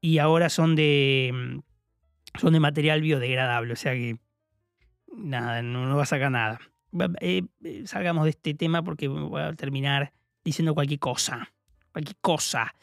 y 0.00 0.18
ahora 0.18 0.48
son 0.48 0.76
de, 0.76 1.60
son 2.38 2.52
de 2.52 2.60
material 2.60 3.00
biodegradable, 3.00 3.72
o 3.72 3.76
sea 3.76 3.94
que 3.94 4.16
nada, 5.12 5.60
no, 5.62 5.86
no 5.86 5.96
va 5.96 6.04
a 6.04 6.06
sacar 6.06 6.30
nada. 6.30 6.60
Eh, 7.20 7.42
eh, 7.62 7.82
salgamos 7.86 8.24
de 8.24 8.30
este 8.30 8.54
tema 8.54 8.82
porque 8.82 9.08
voy 9.08 9.40
a 9.40 9.52
terminar 9.54 10.12
diciendo 10.44 10.74
cualquier 10.74 11.00
cosa. 11.00 11.52
Cualquier 11.92 12.16
cosa. 12.20 12.74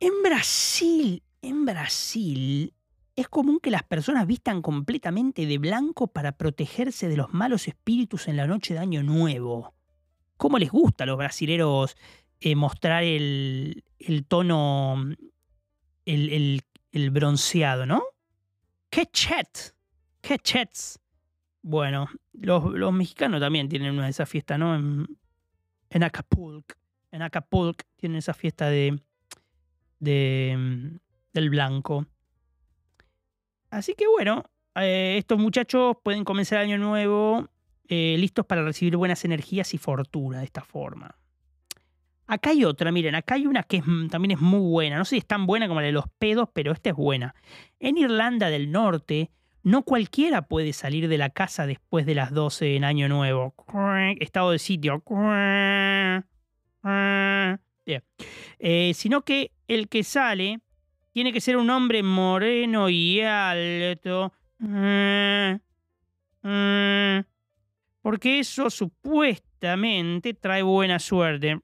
En 0.00 0.22
Brasil, 0.22 1.22
en 1.42 1.64
Brasil, 1.64 2.72
es 3.16 3.28
común 3.28 3.58
que 3.60 3.70
las 3.70 3.82
personas 3.82 4.26
vistan 4.26 4.62
completamente 4.62 5.44
de 5.46 5.58
blanco 5.58 6.06
para 6.06 6.32
protegerse 6.32 7.08
de 7.08 7.16
los 7.16 7.32
malos 7.32 7.66
espíritus 7.66 8.28
en 8.28 8.36
la 8.36 8.46
noche 8.46 8.74
de 8.74 8.80
Año 8.80 9.02
Nuevo. 9.02 9.74
¿Cómo 10.36 10.58
les 10.58 10.70
gusta 10.70 11.02
a 11.02 11.06
los 11.08 11.18
brasileros 11.18 11.96
eh, 12.40 12.54
mostrar 12.54 13.02
el, 13.02 13.82
el 13.98 14.24
tono, 14.24 15.02
el, 16.04 16.30
el, 16.30 16.62
el, 16.92 17.10
bronceado, 17.10 17.86
no? 17.86 18.04
¡Qué 18.88 19.06
chet! 19.06 19.74
¡Qué 20.20 20.38
chets! 20.38 21.00
Bueno, 21.62 22.08
los, 22.32 22.92
mexicanos 22.92 23.40
también 23.40 23.68
tienen 23.68 23.94
una 23.94 24.04
de 24.04 24.10
esas 24.10 24.28
fiestas, 24.28 24.58
¿no? 24.58 24.74
En, 24.74 26.02
Acapulco. 26.02 26.74
En 27.10 27.22
Acapulco 27.22 27.84
tienen 27.96 28.18
esa 28.18 28.34
fiesta 28.34 28.68
de, 28.68 29.00
de 29.98 30.98
del 31.32 31.50
blanco. 31.50 32.06
Así 33.70 33.94
que 33.94 34.06
bueno, 34.06 34.44
eh, 34.74 35.16
estos 35.18 35.38
muchachos 35.38 35.96
pueden 36.02 36.24
comenzar 36.24 36.60
el 36.60 36.70
año 36.70 36.78
nuevo 36.78 37.48
eh, 37.88 38.16
listos 38.18 38.46
para 38.46 38.62
recibir 38.62 38.96
buenas 38.96 39.24
energías 39.24 39.74
y 39.74 39.78
fortuna 39.78 40.38
de 40.38 40.44
esta 40.44 40.62
forma. 40.62 41.16
Acá 42.26 42.50
hay 42.50 42.64
otra, 42.64 42.92
miren, 42.92 43.14
acá 43.14 43.36
hay 43.36 43.46
una 43.46 43.62
que 43.62 43.82
también 44.10 44.32
es 44.32 44.40
muy 44.40 44.60
buena. 44.60 44.98
No 44.98 45.04
sé 45.06 45.10
si 45.10 45.18
es 45.18 45.26
tan 45.26 45.46
buena 45.46 45.66
como 45.66 45.80
la 45.80 45.86
de 45.86 45.92
los 45.92 46.08
pedos, 46.18 46.50
pero 46.52 46.72
esta 46.72 46.90
es 46.90 46.96
buena. 46.96 47.34
En 47.80 47.96
Irlanda 47.96 48.50
del 48.50 48.70
Norte 48.70 49.30
no 49.62 49.82
cualquiera 49.82 50.42
puede 50.42 50.72
salir 50.72 51.08
de 51.08 51.18
la 51.18 51.30
casa 51.30 51.66
después 51.66 52.06
de 52.06 52.14
las 52.14 52.32
12 52.32 52.76
en 52.76 52.84
Año 52.84 53.08
Nuevo. 53.08 53.54
Estado 54.20 54.52
de 54.52 54.58
sitio. 54.58 55.02
Eh, 58.58 58.92
sino 58.94 59.22
que 59.22 59.52
el 59.66 59.88
que 59.88 60.04
sale 60.04 60.60
tiene 61.12 61.32
que 61.32 61.40
ser 61.40 61.56
un 61.56 61.70
hombre 61.70 62.02
moreno 62.02 62.88
y 62.88 63.20
alto. 63.22 64.32
Porque 68.02 68.38
eso 68.38 68.70
supuestamente 68.70 70.34
trae 70.34 70.62
buena 70.62 70.98
suerte. 70.98 71.60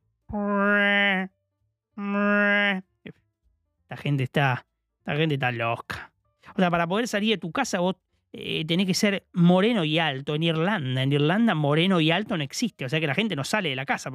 La 3.89 3.97
gente 3.97 4.25
está. 4.25 4.67
La 5.05 5.17
gente 5.17 5.35
está 5.35 5.53
loca. 5.53 6.14
O 6.55 6.61
sea, 6.61 6.71
para 6.71 6.87
poder 6.87 7.09
salir 7.09 7.31
de 7.31 7.39
tu 7.39 7.53
casa 7.53 7.81
vos 7.81 7.97
eh, 8.37 8.65
tenés 8.67 8.87
que 8.87 8.95
ser 8.95 9.29
moreno 9.33 9.85
y 9.85 10.01
alto. 10.01 10.35
En 10.35 10.43
Irlanda, 10.43 11.05
en 11.05 11.13
Irlanda 11.13 11.55
moreno 11.55 12.01
y 12.01 12.11
alto 12.11 12.37
no 12.37 12.43
existe. 12.43 12.85
O 12.85 12.89
sea 12.89 12.99
que 12.99 13.07
la 13.07 13.15
gente 13.15 13.37
no 13.37 13.45
sale 13.45 13.69
de 13.69 13.77
la 13.77 13.87
casa. 13.87 14.11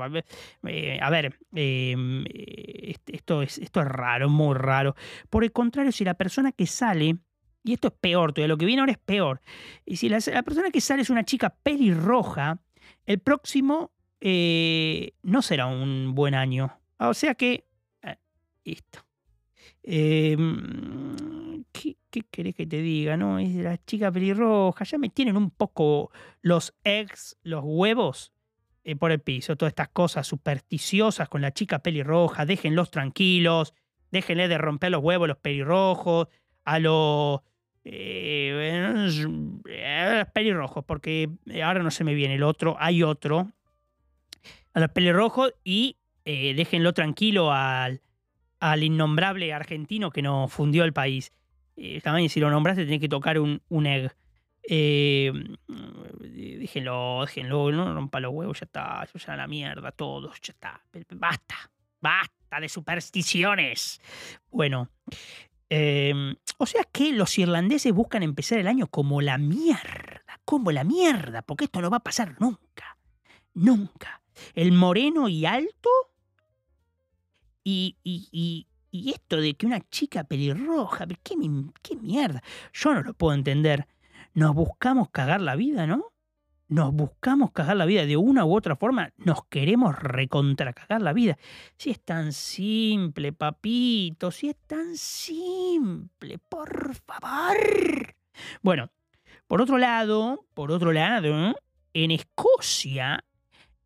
Eh, 0.68 1.00
a 1.02 1.10
ver, 1.10 1.40
em, 1.56 2.26
eh, 2.26 2.96
esto, 3.08 3.42
es, 3.42 3.58
esto 3.60 3.80
es 3.80 3.88
raro, 3.88 4.30
muy 4.30 4.56
raro. 4.56 4.94
Por 5.30 5.46
el 5.46 5.54
contrario, 5.54 5.94
si 5.94 6.04
la 6.04 6.16
persona 6.16 6.52
que 6.52 6.68
sale, 6.68 7.16
y 7.64 7.74
esto 7.74 7.88
es 7.88 7.94
peor, 7.94 8.34
todavía 8.34 8.50
lo 8.50 8.58
que 8.58 8.66
viene 8.66 8.82
ahora 8.82 8.92
es 8.92 8.98
peor. 8.98 9.40
Y 9.86 9.96
si 9.96 10.10
la, 10.10 10.20
persona 10.44 10.70
que 10.70 10.82
sale 10.82 11.04
es 11.04 11.10
una 11.10 11.24
chica 11.24 11.56
pelirroja, 11.64 12.60
el 13.06 13.20
próximo 13.20 13.92
no 14.22 15.42
será 15.42 15.68
un 15.68 16.14
buen 16.14 16.36
año. 16.36 16.78
O 16.98 17.14
sea 17.14 17.36
que, 17.36 17.64
esto. 18.66 19.00
Em, 19.82 21.39
¿qué, 21.80 21.98
¿qué, 22.10 22.22
querés 22.30 22.56
que 22.56 22.66
te 22.68 22.82
diga? 22.82 23.16
No, 23.18 23.40
es 23.40 23.56
la 23.56 23.78
chica 23.86 24.12
pelirroja. 24.12 24.84
Ya 24.84 24.98
me 24.98 25.10
tienen 25.10 25.38
un 25.38 25.52
poco 25.52 26.12
los 26.42 26.74
eggs, 26.84 27.38
los 27.44 27.62
huevos 27.64 28.34
eh, 28.84 28.96
por 28.96 29.12
el 29.12 29.20
piso. 29.20 29.56
Todas 29.56 29.72
estas 29.72 29.90
cosas 29.90 30.28
supersticiosas 30.28 31.30
con 31.30 31.42
la 31.42 31.54
chica 31.54 31.80
pelirroja. 31.80 32.46
Déjenlos 32.46 32.92
tranquilos. 32.92 33.74
Déjenle 34.12 34.48
de 34.48 34.58
romper 34.58 34.92
los 34.92 35.04
huevos 35.04 35.28
los 35.28 35.38
pelirrojos. 35.38 36.28
A 36.66 36.80
los. 36.80 37.42
Eh, 37.86 38.86
pelirrojos, 40.34 40.84
porque 40.86 41.30
ahora 41.64 41.82
no 41.82 41.92
se 41.92 42.04
me 42.04 42.14
viene 42.14 42.36
el 42.36 42.44
otro. 42.44 42.76
Hay 42.80 43.04
otro. 43.04 43.52
A 44.74 44.80
los 44.80 44.90
pelirrojos 44.92 45.54
y 45.64 45.98
eh, 46.26 46.54
déjenlo 46.54 46.94
tranquilo 46.94 47.52
al 47.52 48.02
al 48.60 48.84
innombrable 48.84 49.54
argentino 49.54 50.12
que 50.12 50.22
nos 50.22 50.52
fundió 50.52 50.84
el 50.84 50.94
país. 50.94 51.32
Eh, 51.82 52.02
también 52.02 52.30
si 52.30 52.42
lo 52.42 52.50
nombraste 52.50 52.84
tenés 52.84 53.00
que 53.00 53.08
tocar 53.08 53.40
un, 53.40 53.62
un 53.70 53.86
egg. 53.86 54.14
Eh, 54.72 55.32
déjenlo, 56.20 57.22
déjenlo, 57.26 57.72
no 57.72 57.94
rompa 57.94 58.20
los 58.20 58.34
huevos, 58.34 58.60
ya 58.60 58.66
está, 58.66 59.08
ya 59.12 59.36
la 59.38 59.48
mierda, 59.48 59.92
todos, 59.92 60.40
ya 60.42 60.52
está. 60.52 60.82
Basta, 61.16 61.56
basta 62.02 62.60
de 62.60 62.68
supersticiones. 62.70 64.02
Bueno, 64.52 64.90
eh, 65.70 66.36
o 66.58 66.66
sea 66.66 66.84
que 66.92 67.14
los 67.14 67.38
irlandeses 67.38 67.94
buscan 67.94 68.24
empezar 68.24 68.60
el 68.60 68.68
año 68.68 68.88
como 68.88 69.22
la 69.22 69.38
mierda, 69.38 70.42
como 70.44 70.72
la 70.72 70.84
mierda, 70.84 71.42
porque 71.44 71.66
esto 71.66 71.82
no 71.82 71.90
va 71.90 71.98
a 71.98 72.04
pasar 72.04 72.36
nunca, 72.40 72.98
nunca. 73.54 74.22
El 74.54 74.72
moreno 74.72 75.30
y 75.30 75.46
alto 75.46 75.90
y, 77.64 78.68
esto 78.92 79.38
de 79.38 79.54
que 79.54 79.66
una 79.66 79.82
chica 79.90 80.24
pelirroja, 80.24 81.08
¿qué, 81.24 81.36
¿qué 81.82 81.96
mierda? 81.96 82.42
Yo 82.74 82.94
no 82.94 83.02
lo 83.02 83.14
puedo 83.14 83.34
entender. 83.34 83.88
Nos 84.34 84.54
buscamos 84.54 85.10
cagar 85.10 85.42
la 85.42 85.56
vida, 85.56 85.88
¿no? 85.88 86.06
Nos 86.68 86.94
buscamos 86.94 87.52
cagar 87.52 87.78
la 87.78 87.86
vida 87.86 88.06
de 88.06 88.16
una 88.16 88.46
u 88.46 88.56
otra 88.56 88.76
forma, 88.76 89.12
nos 89.18 89.44
queremos 89.46 89.98
recontracagar 89.98 91.02
la 91.02 91.14
vida. 91.14 91.36
Si 91.78 91.90
es 91.90 92.00
tan 92.00 92.32
simple, 92.32 93.34
papito, 93.34 94.30
si 94.30 94.50
es 94.50 94.56
tan 94.68 94.96
simple, 94.96 96.38
por 96.38 96.94
favor. 96.96 98.16
Bueno, 98.62 98.92
por 99.48 99.64
otro 99.64 99.80
lado, 99.80 100.46
por 100.54 100.72
otro 100.72 100.92
lado, 100.92 101.56
en 101.94 102.12
Escocia 102.12 103.26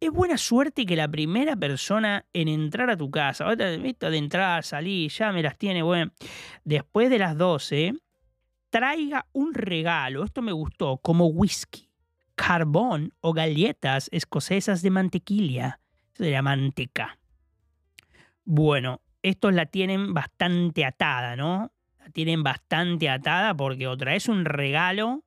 es 0.05 0.11
buena 0.11 0.37
suerte 0.37 0.85
que 0.85 0.95
la 0.95 1.07
primera 1.07 1.55
persona 1.55 2.25
en 2.33 2.47
entrar 2.47 2.89
a 2.89 2.97
tu 2.97 3.09
casa, 3.11 3.51
esto 3.51 4.09
de 4.09 4.17
entrar, 4.17 4.63
salir, 4.63 5.11
ya 5.11 5.31
me 5.31 5.43
las 5.43 5.57
tiene, 5.57 5.81
bueno, 5.81 6.11
después 6.63 7.09
de 7.09 7.19
las 7.19 7.37
12, 7.37 7.93
traiga 8.69 9.27
un 9.33 9.53
regalo, 9.53 10.23
esto 10.23 10.41
me 10.41 10.51
gustó, 10.51 10.97
como 10.97 11.27
whisky, 11.27 11.89
carbón 12.35 13.13
o 13.21 13.33
galletas 13.33 14.09
escocesas 14.11 14.81
de 14.81 14.89
mantequilla, 14.89 15.79
de 16.17 16.31
la 16.31 16.41
manteca. 16.41 17.19
Bueno, 18.45 19.01
estos 19.21 19.53
la 19.53 19.65
tienen 19.67 20.13
bastante 20.13 20.85
atada, 20.85 21.35
¿no? 21.35 21.71
La 21.99 22.09
tienen 22.09 22.43
bastante 22.43 23.09
atada 23.09 23.55
porque 23.55 23.87
o 23.87 23.95
traes 23.95 24.27
un 24.27 24.43
regalo 24.43 25.23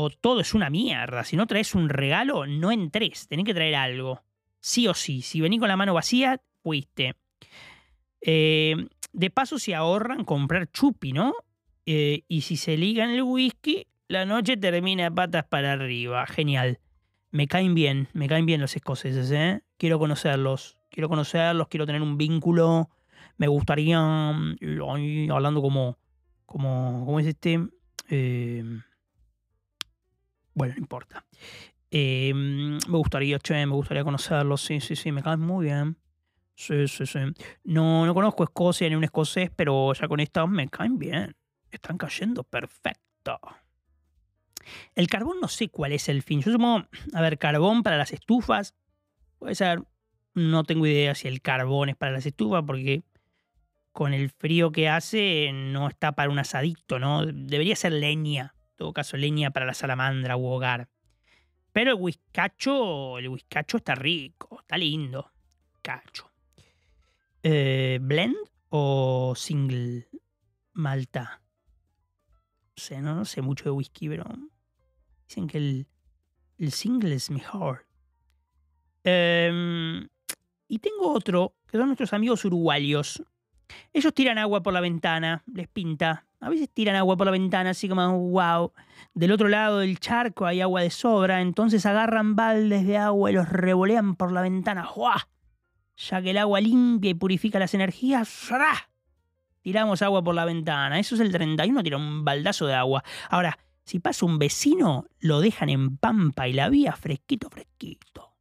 o 0.00 0.10
todo 0.10 0.38
es 0.38 0.54
una 0.54 0.70
mierda. 0.70 1.24
Si 1.24 1.34
no 1.34 1.48
traes 1.48 1.74
un 1.74 1.88
regalo, 1.88 2.46
no 2.46 2.70
entres. 2.70 3.26
Tenés 3.26 3.44
que 3.44 3.52
traer 3.52 3.74
algo. 3.74 4.22
Sí 4.60 4.86
o 4.86 4.94
sí. 4.94 5.22
Si 5.22 5.40
venís 5.40 5.58
con 5.58 5.66
la 5.66 5.76
mano 5.76 5.92
vacía, 5.92 6.40
fuiste. 6.62 7.16
Eh, 8.20 8.76
de 9.12 9.30
paso, 9.30 9.58
se 9.58 9.74
ahorran 9.74 10.24
comprar 10.24 10.70
chupi, 10.70 11.12
¿no? 11.12 11.34
Eh, 11.84 12.22
y 12.28 12.42
si 12.42 12.56
se 12.56 12.76
ligan 12.76 13.10
el 13.10 13.24
whisky, 13.24 13.88
la 14.06 14.24
noche 14.24 14.56
termina 14.56 15.12
patas 15.12 15.46
para 15.46 15.72
arriba. 15.72 16.24
Genial. 16.28 16.78
Me 17.32 17.48
caen 17.48 17.74
bien, 17.74 18.06
me 18.12 18.28
caen 18.28 18.46
bien 18.46 18.60
los 18.60 18.76
escoceses, 18.76 19.32
¿eh? 19.32 19.62
Quiero 19.78 19.98
conocerlos. 19.98 20.78
Quiero 20.90 21.08
conocerlos, 21.08 21.66
quiero 21.66 21.86
tener 21.86 22.02
un 22.02 22.16
vínculo. 22.16 22.88
Me 23.36 23.48
gustaría, 23.48 24.00
mm, 24.00 25.32
hablando 25.32 25.60
como, 25.60 25.98
como, 26.46 27.04
¿cómo 27.04 27.18
es 27.18 27.26
este? 27.26 27.66
Eh, 28.10 28.62
bueno, 30.58 30.74
no 30.74 30.80
importa. 30.80 31.24
Eh, 31.90 32.32
me 32.34 32.98
gustaría, 32.98 33.38
che, 33.38 33.64
me 33.64 33.72
gustaría 33.72 34.04
conocerlos. 34.04 34.60
Sí, 34.60 34.80
sí, 34.80 34.96
sí, 34.96 35.12
me 35.12 35.22
caen 35.22 35.40
muy 35.40 35.66
bien. 35.66 35.96
Sí, 36.56 36.88
sí, 36.88 37.06
sí. 37.06 37.20
No, 37.62 38.04
no 38.04 38.12
conozco 38.14 38.42
Escocia 38.42 38.88
ni 38.88 38.96
un 38.96 39.04
escocés, 39.04 39.50
pero 39.54 39.94
ya 39.94 40.08
con 40.08 40.18
esta 40.18 40.44
me 40.46 40.68
caen 40.68 40.98
bien. 40.98 41.36
Están 41.70 41.96
cayendo 41.96 42.42
perfecto. 42.42 43.38
El 44.96 45.06
carbón 45.06 45.38
no 45.40 45.46
sé 45.46 45.68
cuál 45.68 45.92
es 45.92 46.08
el 46.08 46.22
fin. 46.22 46.42
Yo 46.42 46.50
supongo, 46.50 46.88
a 47.14 47.20
ver, 47.20 47.38
carbón 47.38 47.84
para 47.84 47.96
las 47.96 48.12
estufas. 48.12 48.74
Puede 49.38 49.54
ser, 49.54 49.82
no 50.34 50.64
tengo 50.64 50.86
idea 50.86 51.14
si 51.14 51.28
el 51.28 51.40
carbón 51.40 51.90
es 51.90 51.96
para 51.96 52.10
las 52.10 52.26
estufas, 52.26 52.64
porque 52.66 53.04
con 53.92 54.12
el 54.12 54.30
frío 54.30 54.72
que 54.72 54.88
hace 54.88 55.52
no 55.52 55.86
está 55.86 56.12
para 56.12 56.30
un 56.30 56.40
asadito, 56.40 56.98
¿no? 56.98 57.24
Debería 57.24 57.76
ser 57.76 57.92
leña 57.92 58.56
todo 58.78 58.92
caso 58.92 59.16
leña 59.16 59.50
para 59.50 59.66
la 59.66 59.74
salamandra 59.74 60.36
u 60.36 60.46
hogar. 60.46 60.88
Pero 61.72 61.90
el 61.90 62.00
whiskacho, 62.00 63.18
el 63.18 63.28
whiskacho 63.28 63.78
está 63.78 63.94
rico, 63.94 64.60
está 64.60 64.78
lindo. 64.78 65.32
Cacho. 65.82 66.30
Eh, 67.42 67.98
¿Blend 68.00 68.36
o 68.70 69.34
single 69.36 70.08
malta? 70.74 71.42
No 72.76 72.82
sé, 72.82 73.02
no, 73.02 73.24
sé 73.24 73.42
mucho 73.42 73.64
de 73.64 73.70
whisky, 73.72 74.08
pero 74.08 74.24
dicen 75.26 75.48
que 75.48 75.58
el, 75.58 75.86
el 76.58 76.70
single 76.70 77.16
es 77.16 77.30
mejor. 77.30 77.86
Em, 79.02 80.08
y 80.68 80.78
tengo 80.78 81.12
otro, 81.12 81.56
que 81.66 81.78
son 81.78 81.88
nuestros 81.88 82.12
amigos 82.12 82.44
uruguayos. 82.44 83.22
Ellos 83.92 84.14
tiran 84.14 84.38
agua 84.38 84.62
por 84.62 84.72
la 84.72 84.80
ventana, 84.80 85.42
les 85.52 85.66
pinta, 85.66 86.27
a 86.40 86.48
veces 86.48 86.68
tiran 86.70 86.96
agua 86.96 87.16
por 87.16 87.26
la 87.26 87.32
ventana, 87.32 87.70
así 87.70 87.88
como, 87.88 88.30
wow. 88.30 88.72
Del 89.14 89.32
otro 89.32 89.48
lado 89.48 89.78
del 89.78 89.98
charco 89.98 90.46
hay 90.46 90.60
agua 90.60 90.82
de 90.82 90.90
sobra, 90.90 91.40
entonces 91.40 91.84
agarran 91.86 92.36
baldes 92.36 92.86
de 92.86 92.96
agua 92.96 93.30
y 93.30 93.34
los 93.34 93.48
revolean 93.48 94.14
por 94.14 94.32
la 94.32 94.42
ventana. 94.42 94.84
¡Juah! 94.84 95.28
Ya 95.96 96.22
que 96.22 96.30
el 96.30 96.38
agua 96.38 96.60
limpia 96.60 97.10
y 97.10 97.14
purifica 97.14 97.58
las 97.58 97.74
energías, 97.74 98.28
¡zra! 98.28 98.88
tiramos 99.68 100.00
agua 100.00 100.24
por 100.24 100.34
la 100.34 100.46
ventana. 100.46 100.98
Eso 100.98 101.14
es 101.14 101.20
el 101.20 101.30
31, 101.30 101.82
tira 101.82 101.98
un 101.98 102.24
baldazo 102.24 102.66
de 102.66 102.74
agua. 102.74 103.04
Ahora, 103.28 103.58
si 103.84 103.98
pasa 103.98 104.24
un 104.24 104.38
vecino, 104.38 105.06
lo 105.18 105.40
dejan 105.40 105.68
en 105.68 105.98
pampa 105.98 106.48
y 106.48 106.54
la 106.54 106.70
vía 106.70 106.92
fresquito, 106.92 107.50
fresquito. 107.50 108.34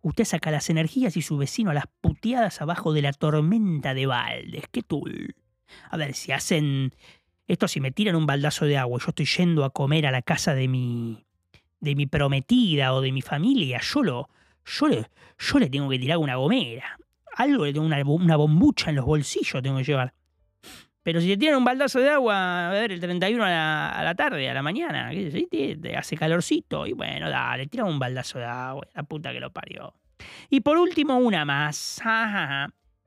Usted 0.00 0.24
saca 0.24 0.50
las 0.50 0.68
energías 0.68 1.16
y 1.16 1.22
su 1.22 1.36
vecino 1.36 1.70
a 1.70 1.74
las 1.74 1.86
puteadas 2.00 2.60
abajo 2.60 2.92
de 2.92 3.02
la 3.02 3.12
tormenta 3.12 3.94
de 3.94 4.06
baldes. 4.06 4.64
¡Qué 4.72 4.82
tul! 4.82 5.36
A 5.90 5.96
ver, 5.96 6.14
si 6.14 6.32
hacen 6.32 6.94
esto 7.48 7.66
si 7.66 7.80
me 7.80 7.90
tiran 7.90 8.14
un 8.14 8.26
baldazo 8.26 8.66
de 8.66 8.76
agua 8.76 9.00
yo 9.00 9.08
estoy 9.08 9.26
yendo 9.26 9.64
a 9.64 9.70
comer 9.70 10.06
a 10.06 10.10
la 10.10 10.22
casa 10.22 10.54
de 10.54 10.68
mi, 10.68 11.24
de 11.80 11.94
mi 11.94 12.06
prometida 12.06 12.92
o 12.94 13.00
de 13.00 13.10
mi 13.10 13.22
familia, 13.22 13.80
yo, 13.80 14.02
lo, 14.02 14.28
yo, 14.64 14.88
le, 14.88 15.10
yo 15.38 15.58
le 15.58 15.70
tengo 15.70 15.88
que 15.88 15.98
tirar 15.98 16.18
una 16.18 16.36
gomera. 16.36 16.98
Algo 17.36 17.64
le 17.64 17.72
tengo 17.72 17.86
una, 17.86 18.02
una 18.04 18.36
bombucha 18.36 18.90
en 18.90 18.96
los 18.96 19.04
bolsillos 19.04 19.62
tengo 19.62 19.78
que 19.78 19.84
llevar. 19.84 20.12
Pero 21.02 21.22
si 21.22 21.28
te 21.28 21.36
tiran 21.38 21.56
un 21.56 21.64
baldazo 21.64 22.00
de 22.00 22.10
agua, 22.10 22.68
a 22.68 22.70
ver, 22.70 22.92
el 22.92 23.00
31 23.00 23.42
a 23.42 23.48
la, 23.48 23.88
a 23.88 24.04
la 24.04 24.14
tarde, 24.14 24.50
a 24.50 24.52
la 24.52 24.62
mañana, 24.62 25.10
te, 25.10 25.96
hace 25.96 26.16
calorcito, 26.16 26.86
y 26.86 26.92
bueno, 26.92 27.30
dale, 27.30 27.66
tira 27.66 27.84
un 27.84 27.98
baldazo 27.98 28.38
de 28.38 28.44
agua, 28.44 28.86
la 28.94 29.04
puta 29.04 29.32
que 29.32 29.40
lo 29.40 29.50
parió. 29.50 29.94
Y 30.50 30.60
por 30.60 30.76
último, 30.76 31.16
una 31.16 31.46
más. 31.46 32.02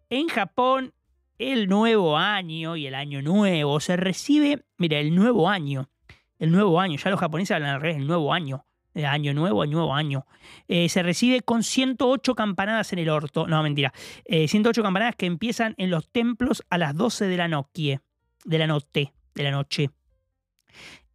En 0.09 0.27
Japón 0.29 0.93
el 1.41 1.67
nuevo 1.67 2.17
año 2.17 2.75
y 2.75 2.85
el 2.85 2.93
año 2.93 3.23
nuevo 3.23 3.79
se 3.79 3.97
recibe, 3.97 4.63
mira, 4.77 4.99
el 4.99 5.15
nuevo 5.15 5.49
año, 5.49 5.89
el 6.37 6.51
nuevo 6.51 6.79
año, 6.79 6.97
ya 6.97 7.09
los 7.09 7.19
japoneses 7.19 7.55
hablan 7.55 7.71
al 7.71 7.81
revés, 7.81 7.97
el 7.97 8.05
nuevo 8.05 8.31
año, 8.31 8.65
el 8.93 9.05
año 9.05 9.33
nuevo, 9.33 9.63
el 9.63 9.71
nuevo 9.71 9.95
año, 9.95 10.27
eh, 10.67 10.87
se 10.87 11.01
recibe 11.01 11.41
con 11.41 11.63
108 11.63 12.35
campanadas 12.35 12.93
en 12.93 12.99
el 12.99 13.09
orto, 13.09 13.47
no, 13.47 13.63
mentira, 13.63 13.91
108 14.27 14.81
eh, 14.81 14.83
campanadas 14.83 15.15
que 15.15 15.25
empiezan 15.25 15.73
en 15.77 15.89
los 15.89 16.09
templos 16.11 16.63
a 16.69 16.77
las 16.77 16.95
12 16.95 17.25
de 17.25 17.37
la 17.37 17.47
noche, 17.47 18.01
de 18.45 18.57
la 18.59 18.67
noche, 18.67 19.11
de 19.33 19.43
la 19.43 19.51
noche. 19.51 19.89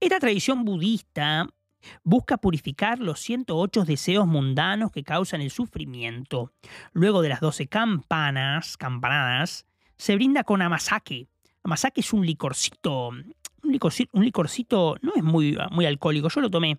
Esta 0.00 0.18
tradición 0.18 0.64
budista 0.64 1.46
busca 2.02 2.36
purificar 2.38 2.98
los 2.98 3.20
108 3.20 3.84
deseos 3.84 4.26
mundanos 4.26 4.90
que 4.90 5.04
causan 5.04 5.40
el 5.40 5.52
sufrimiento. 5.52 6.52
Luego 6.92 7.22
de 7.22 7.28
las 7.28 7.40
12 7.40 7.68
campanas, 7.68 8.76
campanadas, 8.76 9.66
se 9.96 10.14
brinda 10.14 10.44
con 10.44 10.62
amasake. 10.62 11.28
Amasake 11.62 12.00
es 12.00 12.12
un 12.12 12.24
licorcito, 12.24 13.08
un 13.08 14.24
licorcito, 14.24 14.96
no 15.02 15.12
es 15.14 15.22
muy, 15.22 15.58
muy 15.70 15.86
alcohólico, 15.86 16.28
yo 16.28 16.40
lo 16.40 16.50
tomé. 16.50 16.78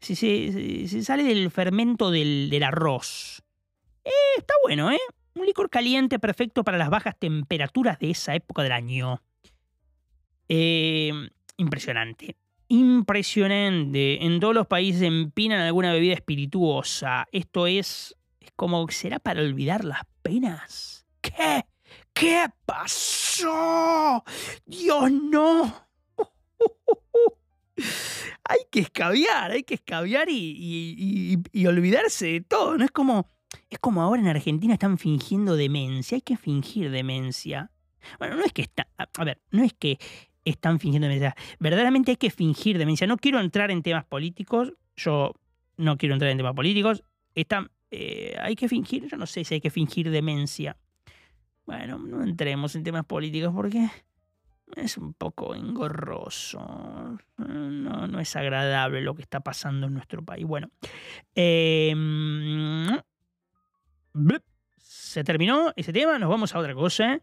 Se, 0.00 0.14
se, 0.14 1.02
sale 1.02 1.24
del 1.24 1.50
fermento 1.50 2.10
del, 2.10 2.62
arroz. 2.62 3.42
Eh, 4.04 4.10
está 4.38 4.54
bueno, 4.62 4.92
¿eh? 4.92 5.00
Un 5.34 5.46
licor 5.46 5.70
caliente 5.70 6.18
perfecto 6.18 6.64
para 6.64 6.78
las 6.78 6.90
bajas 6.90 7.16
temperaturas 7.18 7.98
de 7.98 8.10
esa 8.10 8.34
época 8.34 8.62
del 8.62 8.72
año. 8.72 9.20
Eh, 10.48 11.12
impresionante. 11.56 12.36
Impresionante. 12.68 14.24
En 14.24 14.40
todos 14.40 14.54
los 14.54 14.66
países 14.66 15.02
empinan 15.02 15.60
alguna 15.60 15.92
bebida 15.92 16.14
espirituosa. 16.14 17.26
Esto 17.32 17.66
es, 17.66 18.14
es 18.40 18.50
como, 18.54 18.86
¿será 18.88 19.18
para 19.18 19.40
olvidar 19.40 19.84
las 19.84 20.02
penas? 20.22 21.06
¿Qué? 21.20 21.64
¿Qué 22.12 22.46
pasó? 22.64 24.24
Dios 24.66 25.10
no. 25.10 25.88
hay 28.44 28.58
que 28.70 28.80
escabiar, 28.80 29.52
hay 29.52 29.62
que 29.62 29.74
escabiar 29.74 30.28
y, 30.30 31.38
olvidarse 31.66 32.26
de 32.26 32.40
todo. 32.40 32.76
No 32.76 32.84
es 32.84 32.90
como, 32.90 33.30
es 33.70 33.78
como 33.78 34.02
ahora 34.02 34.20
en 34.20 34.28
Argentina 34.28 34.74
están 34.74 34.98
fingiendo 34.98 35.56
demencia. 35.56 36.16
Hay 36.16 36.22
que 36.22 36.36
fingir 36.36 36.90
demencia. 36.90 37.70
Bueno, 38.18 38.36
no 38.36 38.44
es 38.44 38.52
que 38.52 38.62
está, 38.62 38.88
a 38.96 39.24
ver, 39.24 39.40
no 39.50 39.62
es 39.62 39.74
que 39.74 39.98
están 40.44 40.80
fingiendo 40.80 41.08
demencia. 41.08 41.36
Verdaderamente 41.58 42.12
hay 42.12 42.16
que 42.16 42.30
fingir 42.30 42.78
demencia. 42.78 43.06
No 43.06 43.16
quiero 43.16 43.40
entrar 43.40 43.70
en 43.70 43.82
temas 43.82 44.04
políticos. 44.04 44.72
Yo 44.96 45.34
no 45.76 45.96
quiero 45.96 46.14
entrar 46.14 46.30
en 46.30 46.38
temas 46.38 46.54
políticos. 46.54 47.04
Eh, 47.90 48.36
hay 48.40 48.54
que 48.54 48.68
fingir, 48.68 49.08
yo 49.08 49.16
no 49.16 49.26
sé 49.26 49.44
si 49.44 49.54
hay 49.54 49.60
que 49.60 49.70
fingir 49.70 50.10
demencia. 50.10 50.76
Bueno, 51.68 51.98
no 51.98 52.22
entremos 52.22 52.74
en 52.76 52.82
temas 52.82 53.04
políticos 53.04 53.52
porque 53.54 53.90
es 54.74 54.96
un 54.96 55.12
poco 55.12 55.54
engorroso. 55.54 57.18
No, 57.36 58.06
no 58.06 58.20
es 58.20 58.36
agradable 58.36 59.02
lo 59.02 59.14
que 59.14 59.20
está 59.20 59.40
pasando 59.40 59.86
en 59.86 59.92
nuestro 59.92 60.24
país. 60.24 60.46
Bueno, 60.46 60.70
em, 61.34 62.88
se 64.78 65.22
terminó 65.24 65.74
ese 65.76 65.92
tema, 65.92 66.18
nos 66.18 66.30
vamos 66.30 66.54
a 66.54 66.58
otra 66.58 66.72
cosa. 66.72 67.20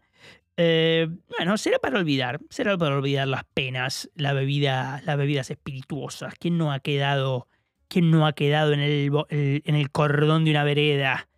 Eh, 0.56 1.08
bueno, 1.36 1.58
será 1.58 1.80
para 1.80 1.98
olvidar, 1.98 2.38
será 2.48 2.78
para 2.78 2.98
olvidar 2.98 3.26
las 3.26 3.42
penas, 3.52 4.08
la 4.14 4.32
bebida, 4.32 5.02
las 5.04 5.16
bebidas 5.16 5.50
espirituosas. 5.50 6.34
¿Quién 6.38 6.56
no 6.56 6.70
ha 6.70 6.78
quedado, 6.78 7.48
quién 7.88 8.12
no 8.12 8.28
ha 8.28 8.32
quedado 8.32 8.74
en 8.74 8.78
el, 8.78 9.90
cordón 9.90 10.44
de 10.44 10.52
una 10.52 10.62
vereda 10.62 11.28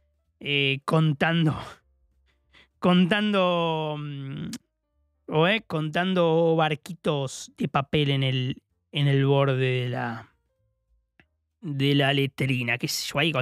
eh, 0.40 0.80
contando, 0.84 1.58
contando, 2.78 3.96
mm, 3.98 4.50
o, 5.28 5.46
eh, 5.46 5.62
contando 5.66 6.54
barquitos 6.56 7.52
de 7.56 7.68
papel 7.68 8.10
en 8.10 8.22
el, 8.22 8.62
en 8.92 9.08
el 9.08 9.26
borde 9.26 9.82
de 9.82 9.88
la, 9.88 10.32
de 11.60 11.94
la 11.94 12.12
letrina, 12.12 12.78
qué 12.78 12.88
sé 12.88 13.12
yo, 13.12 13.40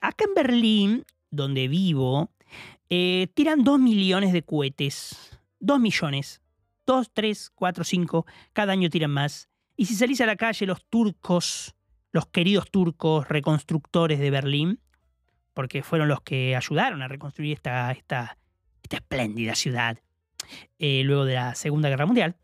acá 0.00 0.24
en 0.26 0.34
Berlín, 0.34 1.04
donde 1.30 1.68
vivo, 1.68 2.30
eh, 2.88 3.28
tiran 3.34 3.62
2 3.62 3.78
millones 3.78 4.32
de 4.32 4.42
cohetes. 4.42 5.38
2 5.60 5.78
millones. 5.78 6.42
2, 6.86 7.10
3, 7.12 7.50
4, 7.54 7.84
5. 7.84 8.26
Cada 8.52 8.72
año 8.72 8.90
tiran 8.90 9.12
más. 9.12 9.48
Y 9.76 9.86
si 9.86 9.94
salís 9.94 10.20
a 10.20 10.26
la 10.26 10.36
calle, 10.36 10.66
los 10.66 10.84
turcos, 10.86 11.76
los 12.10 12.26
queridos 12.26 12.68
turcos 12.70 13.28
reconstructores 13.28 14.18
de 14.18 14.30
Berlín, 14.30 14.80
porque 15.54 15.82
fueron 15.82 16.08
los 16.08 16.20
que 16.22 16.56
ayudaron 16.56 17.00
a 17.02 17.08
reconstruir 17.08 17.52
esta, 17.52 17.92
esta, 17.92 18.36
esta 18.90 18.96
espléndida 18.96 19.54
ciudad 19.54 19.98
eh, 20.78 21.02
luego 21.04 21.24
de 21.24 21.34
la 21.34 21.54
Segunda 21.54 21.88
Guerra 21.88 22.06
Mundial, 22.06 22.34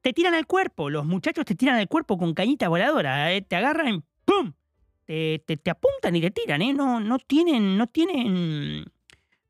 te 0.00 0.12
tiran 0.12 0.34
al 0.34 0.46
cuerpo. 0.46 0.90
Los 0.90 1.04
muchachos 1.04 1.44
te 1.44 1.54
tiran 1.54 1.76
al 1.76 1.86
cuerpo 1.86 2.18
con 2.18 2.34
cañita 2.34 2.68
voladora. 2.68 3.32
Eh, 3.32 3.42
te 3.42 3.54
agarran 3.54 4.04
¡pum! 4.24 4.52
Te, 5.06 5.38
te, 5.38 5.70
apuntan 5.70 6.16
y 6.16 6.20
te 6.20 6.32
tiran. 6.32 6.60
¿eh? 6.62 6.72
No, 6.72 6.98
no 6.98 7.20
tienen, 7.20 7.78
no 7.78 7.86
tienen 7.86 8.84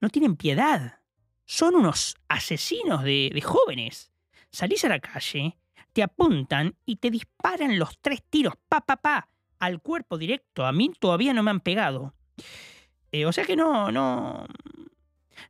no 0.00 0.10
tienen 0.10 0.36
piedad. 0.36 1.00
Son 1.46 1.74
unos 1.74 2.16
asesinos 2.28 3.02
de, 3.02 3.42
jóvenes. 3.42 4.12
Salís 4.50 4.84
a 4.84 4.88
la 4.88 5.00
calle, 5.00 5.56
te 5.92 6.02
apuntan 6.02 6.76
y 6.84 6.96
te 6.96 7.10
disparan 7.10 7.78
los 7.78 7.98
tres 8.00 8.22
tiros, 8.28 8.54
pa, 8.68 8.80
pa, 8.80 8.96
pa, 8.96 9.28
al 9.58 9.80
cuerpo 9.80 10.18
directo. 10.18 10.66
A 10.66 10.72
mí 10.72 10.92
todavía 10.98 11.32
no 11.32 11.42
me 11.42 11.50
han 11.50 11.60
pegado. 11.60 12.14
Eh, 13.12 13.24
o 13.26 13.32
sea 13.32 13.44
que 13.44 13.56
no, 13.56 13.90
no, 13.90 14.46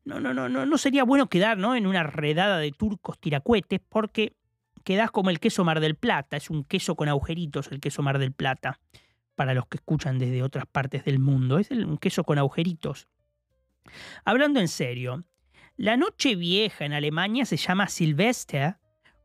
no, 0.04 0.20
no, 0.20 0.34
no, 0.34 0.48
no, 0.48 0.78
sería 0.78 1.04
bueno 1.04 1.28
quedar 1.28 1.58
¿no? 1.58 1.74
en 1.76 1.86
una 1.86 2.02
redada 2.02 2.58
de 2.58 2.72
turcos 2.72 3.18
tiracuetes 3.18 3.80
porque 3.88 4.36
quedás 4.84 5.10
como 5.10 5.30
el 5.30 5.40
queso 5.40 5.64
Mar 5.64 5.80
del 5.80 5.96
Plata. 5.96 6.36
Es 6.36 6.50
un 6.50 6.64
queso 6.64 6.94
con 6.94 7.08
agujeritos 7.08 7.70
el 7.72 7.80
queso 7.80 8.02
Mar 8.02 8.18
del 8.18 8.32
Plata. 8.32 8.80
Para 9.34 9.52
los 9.52 9.66
que 9.66 9.76
escuchan 9.76 10.18
desde 10.18 10.42
otras 10.42 10.64
partes 10.66 11.04
del 11.04 11.18
mundo. 11.18 11.58
Es 11.58 11.70
un 11.70 11.98
queso 11.98 12.24
con 12.24 12.38
agujeritos. 12.38 13.06
Hablando 14.24 14.60
en 14.60 14.68
serio, 14.68 15.24
la 15.76 15.96
noche 15.96 16.36
vieja 16.36 16.86
en 16.86 16.94
Alemania 16.94 17.44
se 17.44 17.58
llama 17.58 17.88
Silvester 17.88 18.78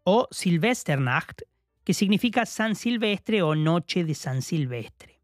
o 0.03 0.28
Silvesternacht, 0.32 1.43
que 1.84 1.93
significa 1.93 2.45
San 2.45 2.76
Silvestre 2.76 3.41
o 3.41 3.55
Noche 3.55 4.03
de 4.03 4.14
San 4.16 4.41
Silvestre. 4.41 5.22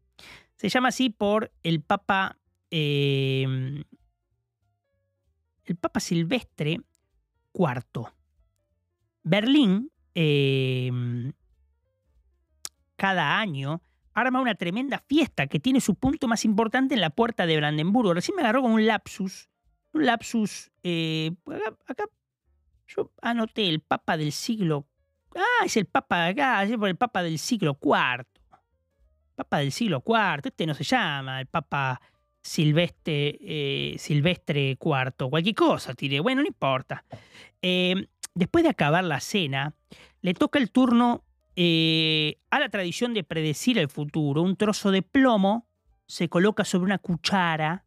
Se 0.56 0.68
llama 0.68 0.88
así 0.88 1.10
por 1.10 1.52
el 1.62 1.82
Papa, 1.82 2.38
em, 2.70 3.84
el 5.68 5.76
Papa 5.76 6.00
Silvestre 6.00 6.80
IV. 7.54 8.12
Berlín, 9.22 9.90
em, 10.14 11.32
cada 12.96 13.38
año, 13.38 13.82
arma 14.14 14.40
una 14.40 14.54
tremenda 14.54 14.98
fiesta 15.06 15.46
que 15.46 15.60
tiene 15.60 15.80
su 15.80 15.94
punto 15.94 16.26
más 16.26 16.44
importante 16.44 16.94
en 16.94 17.00
la 17.00 17.10
puerta 17.10 17.46
de 17.46 17.56
Brandenburgo. 17.56 18.14
Recién 18.14 18.36
me 18.36 18.42
agarró 18.42 18.62
con 18.62 18.72
un 18.72 18.86
lapsus. 18.86 19.48
Un 19.92 20.06
lapsus. 20.06 20.70
Eh, 20.82 21.32
acá, 21.86 22.04
yo 22.86 23.12
anoté 23.22 23.68
el 23.68 23.80
Papa 23.80 24.16
del 24.16 24.32
siglo. 24.32 24.86
Ah, 25.36 25.64
es 25.64 25.76
el 25.76 25.86
Papa 25.86 26.26
acá, 26.26 26.62
es 26.64 26.70
el 26.70 26.96
Papa 26.96 27.22
del 27.22 27.38
siglo 27.38 27.78
IV. 27.80 28.26
Papa 29.36 29.58
del 29.58 29.70
siglo 29.70 30.02
IV. 30.04 30.48
Este 30.48 30.66
no 30.66 30.74
se 30.74 30.84
llama 30.84 31.40
el 31.40 31.46
Papa 31.46 32.00
Silvestre, 32.48 33.38
eh, 33.40 33.96
Silvestre 33.98 34.70
IV. 34.70 35.28
Cualquier 35.28 35.54
cosa, 35.54 35.94
tiré. 35.94 36.20
Bueno, 36.20 36.40
no 36.40 36.48
importa. 36.48 37.04
Eh, 37.60 38.06
después 38.34 38.64
de 38.64 38.70
acabar 38.70 39.04
la 39.04 39.20
cena, 39.20 39.74
le 40.22 40.32
toca 40.32 40.58
el 40.58 40.70
turno 40.70 41.24
eh, 41.56 42.38
a 42.50 42.58
la 42.58 42.70
tradición 42.70 43.12
de 43.12 43.22
predecir 43.22 43.78
el 43.78 43.88
futuro, 43.88 44.42
un 44.42 44.56
trozo 44.56 44.90
de 44.90 45.02
plomo 45.02 45.66
se 46.06 46.30
coloca 46.30 46.64
sobre 46.64 46.86
una 46.86 46.98
cuchara 46.98 47.84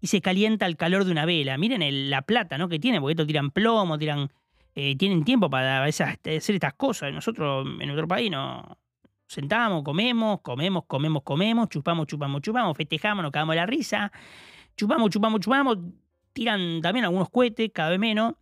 y 0.00 0.06
se 0.06 0.20
calienta 0.20 0.66
al 0.66 0.76
calor 0.76 1.04
de 1.04 1.10
una 1.10 1.26
vela. 1.26 1.58
Miren 1.58 2.08
la 2.08 2.22
plata 2.22 2.58
¿no? 2.58 2.68
que 2.68 2.78
tiene, 2.78 3.00
porque 3.00 3.12
esto 3.12 3.26
tiran 3.26 3.50
plomo, 3.50 3.98
tiran, 3.98 4.30
eh, 4.76 4.94
tienen 4.96 5.24
tiempo 5.24 5.50
para 5.50 5.82
hacer 5.82 6.18
estas 6.24 6.74
cosas. 6.74 7.12
Nosotros 7.12 7.66
en 7.66 7.88
nuestro 7.88 8.06
país 8.06 8.30
no 8.30 8.78
sentamos, 9.26 9.82
comemos, 9.82 10.40
comemos, 10.40 10.84
comemos, 10.86 11.22
comemos, 11.22 11.68
chupamos, 11.68 12.06
chupamos, 12.06 12.42
chupamos, 12.42 12.76
festejamos, 12.76 13.22
nos 13.22 13.32
cagamos 13.32 13.56
la 13.56 13.66
risa, 13.66 14.12
chupamos, 14.76 15.10
chupamos, 15.10 15.40
chupamos, 15.40 15.78
tiran 16.32 16.80
también 16.80 17.04
algunos 17.04 17.30
cohetes, 17.30 17.70
cada 17.72 17.90
vez 17.90 17.98
menos, 17.98 18.34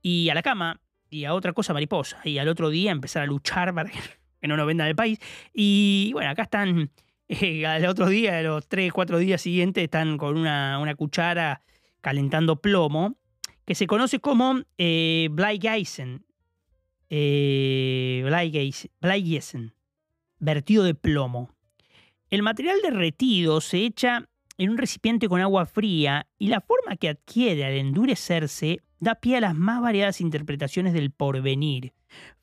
y 0.00 0.28
a 0.28 0.34
la 0.34 0.42
cama 0.42 0.80
y 1.10 1.24
a 1.26 1.34
otra 1.34 1.52
cosa 1.52 1.72
mariposa. 1.72 2.20
Y 2.24 2.38
al 2.38 2.48
otro 2.48 2.70
día 2.70 2.90
empezar 2.90 3.22
a 3.22 3.26
luchar 3.26 3.74
para 3.74 3.90
que 3.90 3.98
no 4.48 4.56
nos 4.56 4.66
vendan 4.66 4.88
el 4.88 4.96
país. 4.96 5.18
Y 5.52 6.10
bueno, 6.14 6.30
acá 6.30 6.42
están, 6.42 6.90
eh, 7.28 7.66
al 7.66 7.84
otro 7.86 8.08
día, 8.08 8.40
los 8.42 8.66
tres, 8.68 8.92
cuatro 8.92 9.18
días 9.18 9.42
siguientes, 9.42 9.84
están 9.84 10.16
con 10.16 10.36
una, 10.36 10.78
una 10.78 10.94
cuchara 10.94 11.62
calentando 12.00 12.60
plomo, 12.60 13.16
que 13.64 13.74
se 13.74 13.86
conoce 13.86 14.18
como 14.18 14.60
eh, 14.78 15.28
Bleigeisen. 15.30 16.24
Eh, 17.14 18.22
vertido 20.42 20.82
de 20.82 20.94
plomo. 20.94 21.50
El 22.28 22.42
material 22.42 22.78
derretido 22.82 23.60
se 23.60 23.78
echa 23.78 24.28
en 24.58 24.70
un 24.70 24.78
recipiente 24.78 25.28
con 25.28 25.40
agua 25.40 25.66
fría 25.66 26.26
y 26.38 26.48
la 26.48 26.60
forma 26.60 26.96
que 26.96 27.08
adquiere 27.08 27.64
al 27.64 27.74
endurecerse 27.74 28.80
da 28.98 29.14
pie 29.14 29.36
a 29.36 29.40
las 29.40 29.54
más 29.54 29.80
variadas 29.80 30.20
interpretaciones 30.20 30.92
del 30.94 31.10
porvenir. 31.10 31.92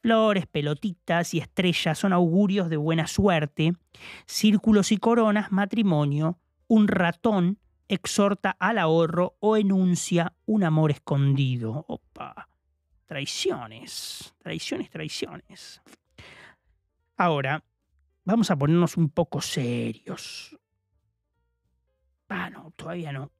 Flores, 0.01 0.47
pelotitas 0.47 1.33
y 1.33 1.39
estrellas 1.39 1.97
son 1.97 2.13
augurios 2.13 2.69
de 2.69 2.77
buena 2.77 3.05
suerte. 3.05 3.73
Círculos 4.25 4.91
y 4.91 4.97
coronas, 4.97 5.51
matrimonio. 5.51 6.39
Un 6.67 6.87
ratón 6.87 7.59
exhorta 7.87 8.55
al 8.59 8.77
ahorro 8.77 9.35
o 9.39 9.57
enuncia 9.57 10.33
un 10.45 10.63
amor 10.63 10.91
escondido. 10.91 11.85
Opa. 11.87 12.47
Traiciones, 13.05 14.33
traiciones, 14.37 14.89
traiciones. 14.89 15.81
Ahora, 17.17 17.63
vamos 18.29 18.51
a 18.51 18.57
ponernos 18.57 18.97
un 18.97 19.09
poco 19.09 19.41
serios. 19.41 20.57
Ah, 22.29 22.49
no, 22.49 22.71
todavía 22.75 23.11
no 23.11 23.31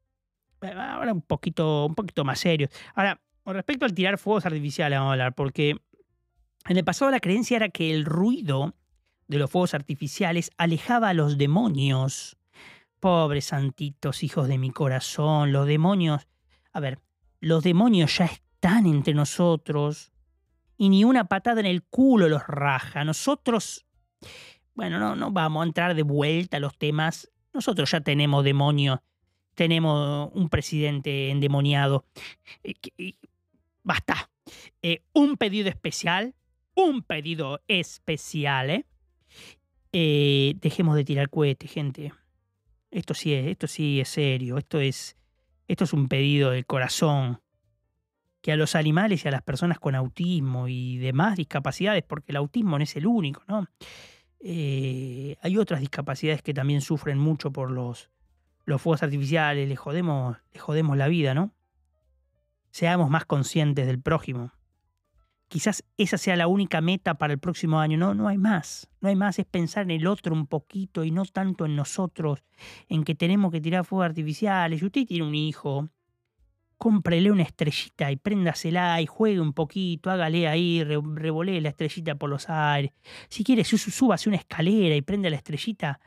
ahora 0.67 1.13
un 1.13 1.21
poquito, 1.21 1.85
un 1.85 1.95
poquito 1.95 2.23
más 2.23 2.39
serio. 2.39 2.69
Ahora, 2.95 3.21
con 3.43 3.55
respecto 3.55 3.85
al 3.85 3.93
tirar 3.93 4.17
fuegos 4.17 4.45
artificiales, 4.45 4.99
vamos 4.99 5.11
a 5.11 5.13
hablar, 5.13 5.33
porque 5.33 5.77
en 6.67 6.77
el 6.77 6.83
pasado 6.83 7.11
la 7.11 7.19
creencia 7.19 7.57
era 7.57 7.69
que 7.69 7.93
el 7.93 8.05
ruido 8.05 8.75
de 9.27 9.37
los 9.37 9.49
fuegos 9.49 9.73
artificiales 9.73 10.51
alejaba 10.57 11.09
a 11.09 11.13
los 11.13 11.37
demonios. 11.37 12.37
Pobres 12.99 13.45
santitos, 13.45 14.23
hijos 14.23 14.47
de 14.47 14.57
mi 14.57 14.71
corazón, 14.71 15.53
los 15.53 15.65
demonios. 15.67 16.27
A 16.73 16.79
ver, 16.79 16.99
los 17.39 17.63
demonios 17.63 18.17
ya 18.17 18.25
están 18.25 18.85
entre 18.85 19.13
nosotros 19.13 20.11
y 20.77 20.89
ni 20.89 21.05
una 21.05 21.25
patada 21.25 21.61
en 21.61 21.65
el 21.65 21.83
culo 21.83 22.27
los 22.27 22.45
raja. 22.45 23.05
Nosotros, 23.05 23.85
bueno, 24.79 24.97
no, 24.97 25.15
no 25.15 25.31
vamos 25.31 25.61
a 25.61 25.67
entrar 25.67 25.93
de 25.93 26.03
vuelta 26.03 26.55
a 26.57 26.59
los 26.61 26.77
temas. 26.77 27.29
Nosotros 27.53 27.91
ya 27.91 27.99
tenemos 27.99 28.45
demonios 28.45 28.99
tenemos 29.59 30.31
un 30.35 30.47
presidente 30.47 31.31
endemoniado. 31.31 32.05
Eh, 32.63 33.15
basta. 33.83 34.29
Eh, 34.81 35.01
un 35.11 35.35
pedido 35.35 35.67
especial, 35.67 36.33
un 36.75 37.01
pedido 37.01 37.59
especial, 37.67 38.69
¿eh? 38.69 38.85
¿eh? 39.91 40.55
Dejemos 40.61 40.95
de 40.95 41.03
tirar 41.03 41.29
cohetes, 41.29 41.69
gente. 41.69 42.13
Esto 42.89 43.13
sí 43.13 43.33
es, 43.33 43.47
esto 43.47 43.67
sí 43.67 43.99
es 43.99 44.07
serio. 44.07 44.57
Esto 44.57 44.79
es, 44.79 45.17
esto 45.67 45.83
es 45.83 45.91
un 45.91 46.07
pedido 46.07 46.51
del 46.51 46.65
corazón. 46.65 47.41
que 48.41 48.53
a 48.53 48.55
los 48.55 48.75
animales 48.75 49.25
y 49.25 49.27
a 49.27 49.31
las 49.31 49.41
personas 49.41 49.77
con 49.77 49.93
autismo 49.93 50.69
y 50.69 50.99
demás 50.99 51.35
discapacidades, 51.35 52.03
porque 52.03 52.31
el 52.31 52.37
autismo 52.37 52.77
no 52.77 52.83
es 52.85 52.95
el 52.95 53.07
único, 53.07 53.43
¿no? 53.49 53.67
Eh, 54.39 55.37
hay 55.41 55.57
otras 55.57 55.81
discapacidades 55.81 56.41
que 56.41 56.53
también 56.53 56.81
sufren 56.81 57.17
mucho 57.17 57.51
por 57.51 57.71
los, 57.71 58.09
los 58.65 58.81
fuegos 58.81 59.03
artificiales, 59.03 59.67
le 59.67 59.75
jodemos, 59.75 60.37
jodemos 60.57 60.97
la 60.97 61.07
vida, 61.07 61.33
¿no? 61.33 61.51
Seamos 62.71 63.09
más 63.09 63.25
conscientes 63.25 63.87
del 63.87 63.99
prójimo. 63.99 64.51
Quizás 65.47 65.83
esa 65.97 66.19
sea 66.19 66.35
la 66.35 66.47
única 66.47 66.79
meta 66.79 67.15
para 67.15 67.33
el 67.33 67.39
próximo 67.39 67.79
año. 67.79 67.97
No, 67.97 68.13
no 68.13 68.27
hay 68.27 68.37
más. 68.37 68.87
No 69.01 69.09
hay 69.09 69.15
más. 69.15 69.39
Es 69.39 69.47
pensar 69.47 69.83
en 69.83 69.91
el 69.91 70.05
otro 70.05 70.35
un 70.35 70.45
poquito 70.45 71.03
y 71.03 71.09
no 71.09 71.25
tanto 71.25 71.65
en 71.65 71.75
nosotros, 71.75 72.43
en 72.87 73.03
que 73.03 73.15
tenemos 73.15 73.51
que 73.51 73.59
tirar 73.59 73.83
fuegos 73.83 74.05
artificiales. 74.05 74.79
Si 74.79 74.85
usted 74.85 75.07
tiene 75.07 75.25
un 75.25 75.33
hijo, 75.33 75.89
cómprele 76.79 77.29
una 77.29 77.43
estrellita 77.43 78.09
y 78.09 78.15
préndasela 78.15 78.99
y 79.01 79.05
juegue 79.05 79.41
un 79.41 79.51
poquito, 79.53 80.09
hágale 80.09 80.47
ahí, 80.47 80.81
revolee 80.83 81.59
la 81.59 81.69
estrellita 81.69 82.15
por 82.15 82.29
los 82.29 82.49
aires. 82.49 82.91
Si 83.27 83.43
quiere, 83.43 83.65
súbase 83.65 84.29
una 84.29 84.37
escalera 84.37 84.95
y 84.95 85.01
prenda 85.01 85.29
la 85.29 85.35
estrellita 85.35 85.99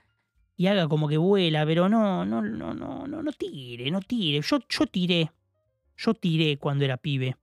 y 0.57 0.67
haga 0.69 0.89
como 0.89 1.09
que 1.09 1.19
vuela, 1.19 1.67
pero 1.67 1.91
no, 1.91 2.25
no, 2.25 2.41
no, 2.41 2.73
no, 2.73 3.07
no, 3.07 3.23
no 3.23 3.33
tire, 3.33 3.91
no 3.91 4.01
tire. 4.01 4.41
Yo, 4.41 4.61
yo 4.67 4.87
tiré, 4.87 5.31
yo 5.97 6.15
tiré 6.15 6.57
cuando 6.57 6.87
era 6.87 6.97
pibe. 6.97 7.37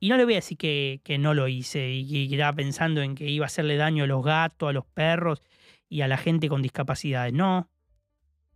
Y 0.00 0.08
no 0.08 0.16
le 0.16 0.24
voy 0.24 0.34
a 0.34 0.38
decir 0.38 0.58
que, 0.58 1.00
que 1.04 1.18
no 1.18 1.34
lo 1.34 1.46
hice 1.46 1.88
y 1.92 2.28
que 2.28 2.34
estaba 2.34 2.52
pensando 2.52 3.00
en 3.00 3.14
que 3.14 3.30
iba 3.30 3.44
a 3.44 3.46
hacerle 3.46 3.76
daño 3.76 4.04
a 4.04 4.06
los 4.08 4.24
gatos, 4.24 4.68
a 4.68 4.72
los 4.72 4.84
perros 4.86 5.40
y 5.88 6.00
a 6.00 6.08
la 6.08 6.16
gente 6.16 6.48
con 6.48 6.62
discapacidades. 6.62 7.32
No. 7.32 7.70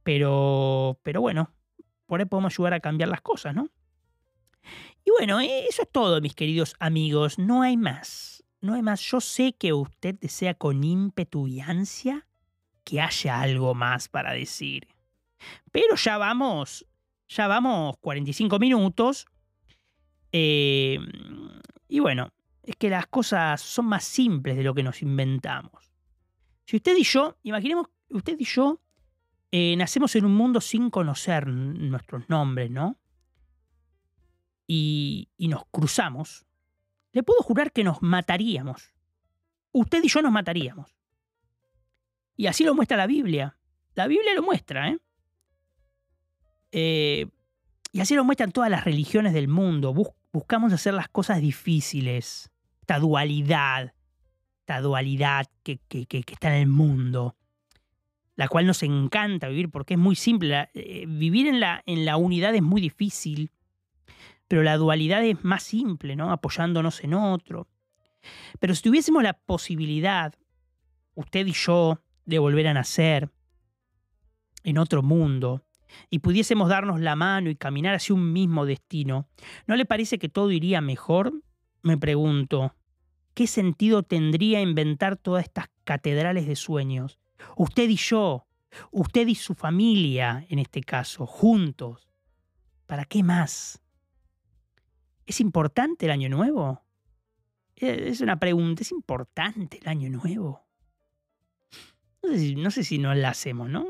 Pero, 0.02 0.98
pero 1.04 1.20
bueno, 1.20 1.52
por 2.08 2.20
ahí 2.20 2.26
podemos 2.26 2.54
ayudar 2.54 2.74
a 2.74 2.80
cambiar 2.80 3.10
las 3.10 3.20
cosas, 3.20 3.54
¿no? 3.54 3.68
Y 5.04 5.10
bueno, 5.10 5.40
eso 5.40 5.82
es 5.82 5.88
todo, 5.92 6.20
mis 6.20 6.34
queridos 6.34 6.74
amigos. 6.80 7.38
No 7.38 7.62
hay 7.62 7.76
más. 7.76 8.42
No 8.60 8.74
hay 8.74 8.82
más. 8.82 9.00
Yo 9.02 9.20
sé 9.20 9.52
que 9.52 9.72
usted 9.72 10.16
desea 10.18 10.54
con 10.54 10.82
ímpetu 10.82 11.46
y 11.46 11.60
ansia 11.60 12.26
que 12.82 13.00
haya 13.00 13.40
algo 13.40 13.74
más 13.74 14.08
para 14.08 14.32
decir. 14.32 14.88
Pero 15.70 15.96
ya 15.96 16.18
vamos, 16.18 16.86
ya 17.28 17.46
vamos 17.46 17.96
45 18.00 18.58
minutos. 18.58 19.26
Eh, 20.32 20.98
y 21.88 22.00
bueno, 22.00 22.32
es 22.62 22.76
que 22.76 22.88
las 22.88 23.06
cosas 23.06 23.60
son 23.60 23.86
más 23.86 24.04
simples 24.04 24.56
de 24.56 24.62
lo 24.62 24.74
que 24.74 24.82
nos 24.82 25.02
inventamos. 25.02 25.92
Si 26.64 26.76
usted 26.76 26.96
y 26.96 27.04
yo, 27.04 27.36
imaginemos, 27.42 27.86
usted 28.10 28.36
y 28.38 28.44
yo 28.44 28.80
eh, 29.50 29.76
nacemos 29.76 30.14
en 30.16 30.26
un 30.26 30.34
mundo 30.34 30.60
sin 30.60 30.90
conocer 30.90 31.46
nuestros 31.46 32.28
nombres, 32.28 32.70
¿no? 32.70 32.98
Y, 34.66 35.30
y 35.38 35.48
nos 35.48 35.64
cruzamos. 35.70 36.44
Le 37.12 37.22
puedo 37.22 37.42
jurar 37.42 37.72
que 37.72 37.84
nos 37.84 38.02
mataríamos. 38.02 38.94
Usted 39.72 40.02
y 40.04 40.08
yo 40.08 40.20
nos 40.20 40.32
mataríamos. 40.32 40.94
Y 42.36 42.46
así 42.46 42.64
lo 42.64 42.74
muestra 42.74 42.98
la 42.98 43.06
Biblia. 43.06 43.58
La 43.94 44.06
Biblia 44.06 44.34
lo 44.34 44.42
muestra, 44.42 44.90
¿eh? 44.90 44.98
eh 46.72 47.26
y 47.90 48.00
así 48.00 48.14
lo 48.14 48.24
muestran 48.24 48.52
todas 48.52 48.70
las 48.70 48.84
religiones 48.84 49.32
del 49.32 49.48
mundo. 49.48 49.94
buscamos 50.30 50.74
hacer 50.74 50.92
las 50.92 51.08
cosas 51.08 51.40
difíciles. 51.40 52.50
Esta 52.82 52.98
dualidad. 52.98 53.94
Esta 54.60 54.82
dualidad 54.82 55.46
que, 55.62 55.78
que, 55.88 56.06
que 56.06 56.18
está 56.18 56.54
en 56.54 56.62
el 56.62 56.68
mundo 56.68 57.37
la 58.38 58.46
cual 58.46 58.66
nos 58.66 58.84
encanta 58.84 59.48
vivir 59.48 59.68
porque 59.68 59.94
es 59.94 60.00
muy 60.00 60.14
simple. 60.14 60.70
Eh, 60.72 61.06
vivir 61.08 61.48
en 61.48 61.58
la, 61.58 61.82
en 61.86 62.04
la 62.04 62.16
unidad 62.16 62.54
es 62.54 62.62
muy 62.62 62.80
difícil, 62.80 63.50
pero 64.46 64.62
la 64.62 64.76
dualidad 64.76 65.24
es 65.24 65.42
más 65.42 65.64
simple, 65.64 66.14
¿no? 66.14 66.30
Apoyándonos 66.30 67.02
en 67.02 67.14
otro. 67.14 67.66
Pero 68.60 68.76
si 68.76 68.82
tuviésemos 68.82 69.24
la 69.24 69.32
posibilidad, 69.32 70.36
usted 71.16 71.48
y 71.48 71.52
yo, 71.52 72.00
de 72.26 72.38
volver 72.38 72.68
a 72.68 72.74
nacer 72.74 73.28
en 74.62 74.78
otro 74.78 75.02
mundo, 75.02 75.64
y 76.08 76.20
pudiésemos 76.20 76.68
darnos 76.68 77.00
la 77.00 77.16
mano 77.16 77.50
y 77.50 77.56
caminar 77.56 77.96
hacia 77.96 78.14
un 78.14 78.32
mismo 78.32 78.66
destino, 78.66 79.26
¿no 79.66 79.74
le 79.74 79.84
parece 79.84 80.20
que 80.20 80.28
todo 80.28 80.52
iría 80.52 80.80
mejor? 80.80 81.32
Me 81.82 81.98
pregunto, 81.98 82.72
¿qué 83.34 83.48
sentido 83.48 84.04
tendría 84.04 84.60
inventar 84.60 85.16
todas 85.16 85.42
estas 85.42 85.70
catedrales 85.82 86.46
de 86.46 86.54
sueños? 86.54 87.18
Usted 87.56 87.88
y 87.88 87.96
yo, 87.96 88.46
usted 88.90 89.26
y 89.26 89.34
su 89.34 89.54
familia, 89.54 90.46
en 90.48 90.58
este 90.58 90.82
caso, 90.82 91.26
juntos. 91.26 92.08
¿Para 92.86 93.04
qué 93.04 93.22
más? 93.22 93.82
¿Es 95.26 95.40
importante 95.40 96.06
el 96.06 96.12
año 96.12 96.28
nuevo? 96.28 96.82
Eh, 97.76 98.08
es 98.08 98.20
una 98.20 98.38
pregunta, 98.38 98.82
¿es 98.82 98.90
importante 98.92 99.78
el 99.78 99.88
año 99.88 100.10
nuevo? 100.10 100.66
No 102.22 102.30
sé 102.30 102.38
si, 102.38 102.56
no 102.56 102.70
sé 102.70 102.98
nos 102.98 103.16
la 103.16 103.30
hacemos, 103.30 103.68
¿no? 103.68 103.86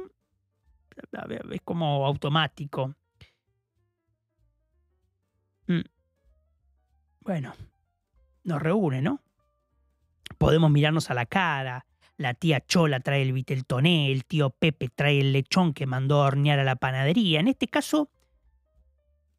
Es 1.51 1.61
como 1.63 2.07
automático. 2.07 2.95
Mm. 5.67 5.81
Bueno, 7.21 7.55
nos 8.45 8.61
reúne, 8.61 9.01
¿no? 9.01 9.23
Podemos 10.39 10.71
mirarnos 10.71 11.11
a 11.11 11.15
la 11.15 11.27
cara, 11.27 11.87
la 12.19 12.35
tía 12.35 12.61
Chola 12.67 13.01
trae 13.01 13.23
el 13.23 13.33
viteltoné, 13.33 14.11
el 14.11 14.25
tío 14.25 14.51
Pepe 14.51 14.89
trae 14.89 15.21
el 15.21 15.33
lechón 15.33 15.73
que 15.73 15.87
mandó 15.87 16.21
a 16.21 16.27
hornear 16.27 16.59
a 16.59 16.65
la 16.65 16.75
panadería. 16.75 17.39
En 17.39 17.47
este 17.47 17.69
caso, 17.69 18.11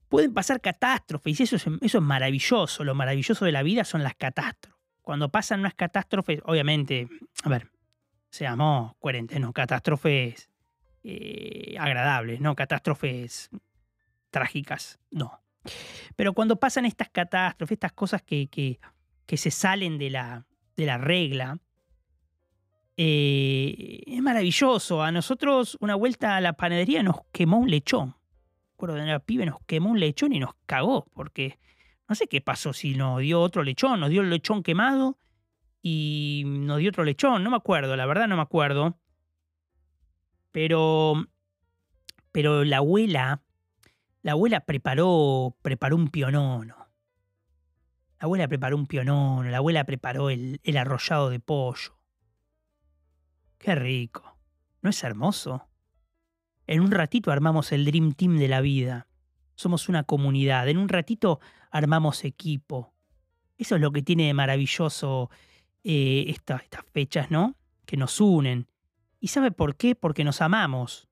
pueden 0.08 0.34
pasar 0.34 0.62
catástrofes 0.62 1.40
y 1.40 1.44
eso 1.44 1.58
es, 1.58 2.02
maravilloso. 2.02 2.86
Lo 2.86 2.96
maravilloso 2.96 3.44
de 3.44 3.52
la 3.52 3.64
vida 3.64 3.84
son 3.84 4.02
las 4.02 4.16
catástrofes. 4.16 4.80
Cuando 5.02 5.30
pasan 5.30 5.60
unas 5.60 5.74
catástrofes, 5.74 6.40
obviamente, 6.46 7.10
a 7.44 7.50
ver, 7.50 7.70
seamos 8.30 8.94
coherentes, 9.00 9.40
no 9.42 9.52
catástrofes 9.52 10.50
eh, 11.04 11.76
agradables, 11.78 12.40
no 12.40 12.56
catástrofes 12.56 13.50
trágicas, 14.30 15.00
no. 15.12 15.42
Pero 16.16 16.34
cuando 16.34 16.62
pasan 16.62 16.86
estas 16.86 17.10
catástrofes, 17.10 17.76
estas 17.76 17.92
cosas 17.92 18.22
que, 18.22 18.80
se 19.28 19.52
salen 19.52 19.98
de 19.98 20.10
la 20.12 20.98
regla, 20.98 21.60
eh, 23.02 24.04
es 24.08 24.22
maravilloso. 24.22 25.02
A 25.02 25.10
nosotros 25.14 25.78
una 25.80 25.95
vuelta 25.95 26.36
a 26.36 26.41
la 26.41 26.52
panadería 26.52 27.02
nos 27.02 27.22
quemó 27.32 27.58
un 27.60 27.72
lechón. 27.72 28.18
Recuerdo 28.74 28.95
de 28.95 29.04
era 29.04 29.20
pibe, 29.20 29.45
nos 29.45 29.62
quemó 29.66 29.91
un 29.91 30.02
lechón 30.02 30.34
y 30.34 30.39
nos 30.39 30.56
cagó, 30.66 31.06
porque 31.14 31.60
no 32.10 32.16
sé 32.16 32.28
qué 32.28 32.41
pasó, 32.41 32.74
si 32.74 32.95
nos 32.95 33.22
dio 33.22 33.39
otro 33.39 33.64
lechón, 33.64 34.02
nos 34.02 34.10
dio 34.10 34.22
el 34.22 34.30
lechón 34.30 34.64
quemado 34.64 35.18
y 35.82 36.43
nos 36.45 36.80
dio 36.80 36.89
otro 36.89 37.06
lechón, 37.06 37.41
no 37.41 37.50
me 37.50 37.56
acuerdo, 37.56 37.95
la 37.95 38.06
verdad 38.06 38.28
no 38.28 38.36
me 38.36 38.41
acuerdo. 38.41 38.97
Pero, 40.52 41.26
pero 42.34 42.66
la 42.66 42.78
abuela, 42.78 43.43
la 44.24 44.34
abuela 44.34 44.66
preparó, 44.66 45.56
preparó 45.62 45.95
un 45.95 46.10
pionono. 46.10 46.76
La 48.20 48.26
abuela 48.26 48.50
preparó 48.50 48.76
un 48.76 48.88
pionono, 48.88 49.50
la 49.50 49.58
abuela 49.58 49.86
preparó 49.86 50.30
el 50.30 50.78
arrollado 50.78 51.30
de 51.30 51.39
pollo 51.39 51.99
Qué 53.60 53.76
rico. 53.76 54.38
¿No 54.82 54.89
es 54.89 55.03
hermoso? 55.03 55.68
En 56.66 56.80
un 56.80 56.91
ratito 56.91 57.30
armamos 57.30 57.74
el 57.74 57.84
Dream 57.84 58.14
Team 58.14 58.38
de 58.38 58.47
la 58.47 58.62
vida. 58.62 59.07
Somos 59.55 59.89
una 59.89 60.03
comunidad. 60.03 60.70
En 60.70 60.78
un 60.78 60.88
ratito 60.88 61.41
armamos 61.70 62.24
equipo. 62.24 62.93
Eso 63.57 63.76
es 63.76 63.82
lo 63.82 63.91
que 63.91 64.01
tiene 64.01 64.28
de 64.28 64.34
maravilloso 64.34 65.30
eh, 65.84 66.26
estas 66.28 66.64
fechas, 66.93 67.32
¿no? 67.32 67.57
Que 67.86 67.97
nos 67.97 68.22
unen. 68.22 68.68
¿Y 69.20 69.28
sabe 69.28 69.51
por 69.51 69.76
qué? 69.76 69.93
Porque 69.93 70.24
nos 70.24 70.41
amamos. 70.41 71.10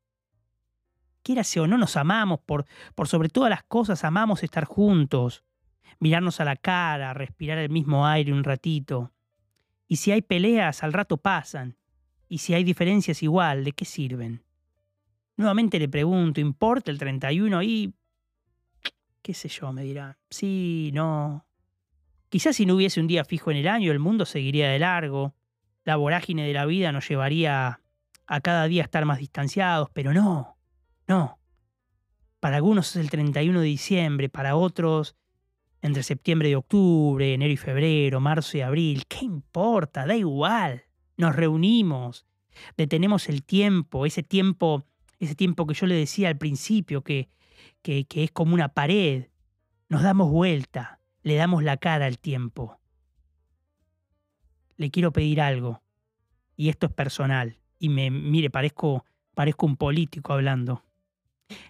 Quierase 1.24 1.60
o 1.60 1.68
no, 1.68 1.78
nos 1.78 1.98
amamos. 1.98 2.40
Por, 2.40 2.66
por 2.96 3.10
sobre 3.10 3.28
todas 3.28 3.50
las 3.50 3.64
cosas, 3.64 4.06
amamos 4.06 4.42
estar 4.42 4.64
juntos. 4.64 5.44
Mirarnos 6.00 6.40
a 6.40 6.46
la 6.46 6.56
cara, 6.56 7.14
respirar 7.14 7.58
el 7.58 7.70
mismo 7.70 8.08
aire 8.08 8.32
un 8.32 8.46
ratito. 8.46 9.12
Y 9.86 9.98
si 9.98 10.14
hay 10.14 10.22
peleas, 10.22 10.82
al 10.84 10.94
rato 10.94 11.18
pasan. 11.18 11.76
Y 12.30 12.40
si 12.40 12.54
hay 12.54 12.64
diferencias 12.64 13.24
igual, 13.24 13.64
¿de 13.64 13.72
qué 13.72 13.86
sirven? 13.86 14.44
Nuevamente 15.38 15.80
le 15.80 15.88
pregunto, 15.88 16.42
¿importa 16.42 16.92
el 16.92 16.98
31? 16.98 17.64
Y... 17.64 17.94
qué 19.22 19.34
sé 19.34 19.48
yo, 19.48 19.72
me 19.72 19.84
dirá. 19.84 20.18
Sí, 20.30 20.92
no. 20.94 21.46
Quizás 22.30 22.56
si 22.56 22.66
no 22.66 22.76
hubiese 22.76 23.00
un 23.00 23.08
día 23.08 23.24
fijo 23.24 23.52
en 23.52 23.58
el 23.58 23.68
año, 23.68 23.92
el 23.92 24.00
mundo 24.00 24.26
seguiría 24.26 24.70
de 24.70 24.80
largo. 24.80 25.36
La 25.86 25.96
vorágine 25.96 26.46
de 26.46 26.54
la 26.54 26.66
vida 26.66 26.92
nos 26.92 27.08
llevaría 27.08 27.82
a 28.26 28.42
cada 28.42 28.68
día 28.68 28.84
estar 28.84 29.06
más 29.06 29.20
distanciados, 29.20 29.90
pero 29.94 30.14
no, 30.14 30.58
no. 31.08 31.40
Para 32.42 32.58
algunos 32.58 32.90
es 32.90 32.98
el 32.98 33.10
31 33.10 33.62
de 33.62 33.66
diciembre, 33.68 34.30
para 34.30 34.56
otros 34.56 35.16
entre 35.82 36.04
septiembre 36.04 36.50
y 36.50 36.56
octubre, 36.56 37.34
enero 37.34 37.54
y 37.54 37.58
febrero, 37.58 38.20
marzo 38.20 38.58
y 38.58 38.62
abril. 38.62 39.06
¿Qué 39.08 39.24
importa? 39.24 40.06
Da 40.06 40.16
igual 40.16 40.87
nos 41.18 41.36
reunimos, 41.36 42.26
detenemos 42.78 43.28
el 43.30 43.44
tiempo, 43.44 44.06
ese 44.06 44.24
tiempo, 44.24 44.86
ese 45.20 45.36
tiempo 45.36 45.68
que 45.68 45.74
yo 45.74 45.88
le 45.88 45.96
decía 45.96 46.30
al 46.30 46.38
principio, 46.38 47.04
que, 47.04 47.30
que, 47.82 48.06
es 48.10 48.32
como 48.32 48.54
una 48.54 48.70
pared, 48.70 49.28
Nos 49.90 50.04
damos 50.04 50.30
vuelta, 50.32 51.00
le 51.24 51.36
damos 51.36 51.64
la 51.64 51.78
cara 51.78 52.06
al 52.06 52.20
tiempo. 52.20 52.78
Le 54.76 54.92
quiero 54.92 55.12
pedir 55.12 55.42
algo, 55.42 55.82
y 56.56 56.70
esto 56.70 56.88
es 56.88 56.94
personal, 56.94 57.58
y 57.80 57.90
me 57.90 58.12
mire, 58.12 58.50
parezco, 58.50 59.06
parezco 59.34 59.66
un 59.66 59.78
político 59.78 60.34
hablando. 60.34 60.84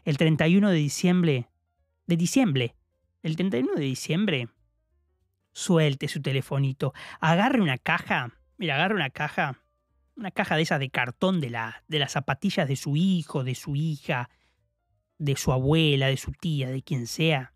El 0.03 0.17
31 0.17 0.71
de 0.71 0.77
diciembre, 0.77 1.47
de 2.07 2.17
diciembre, 2.17 2.75
el 3.21 3.35
31 3.35 3.75
de 3.75 3.81
diciembre, 3.81 4.49
suelte 5.53 6.07
su 6.07 6.21
telefonito, 6.21 6.93
agarre 7.19 7.61
una 7.61 7.77
caja, 7.77 8.36
mira, 8.57 8.75
agarre 8.75 8.95
una 8.95 9.09
caja, 9.09 9.59
una 10.15 10.31
caja 10.31 10.55
de 10.55 10.63
esas 10.63 10.79
de 10.79 10.89
cartón 10.89 11.39
de, 11.39 11.49
la, 11.49 11.83
de 11.87 11.99
las 11.99 12.13
zapatillas 12.13 12.67
de 12.67 12.75
su 12.75 12.95
hijo, 12.95 13.43
de 13.43 13.55
su 13.55 13.75
hija, 13.75 14.29
de 15.17 15.35
su 15.35 15.51
abuela, 15.51 16.07
de 16.07 16.17
su 16.17 16.31
tía, 16.31 16.69
de 16.69 16.81
quien 16.81 17.07
sea, 17.07 17.53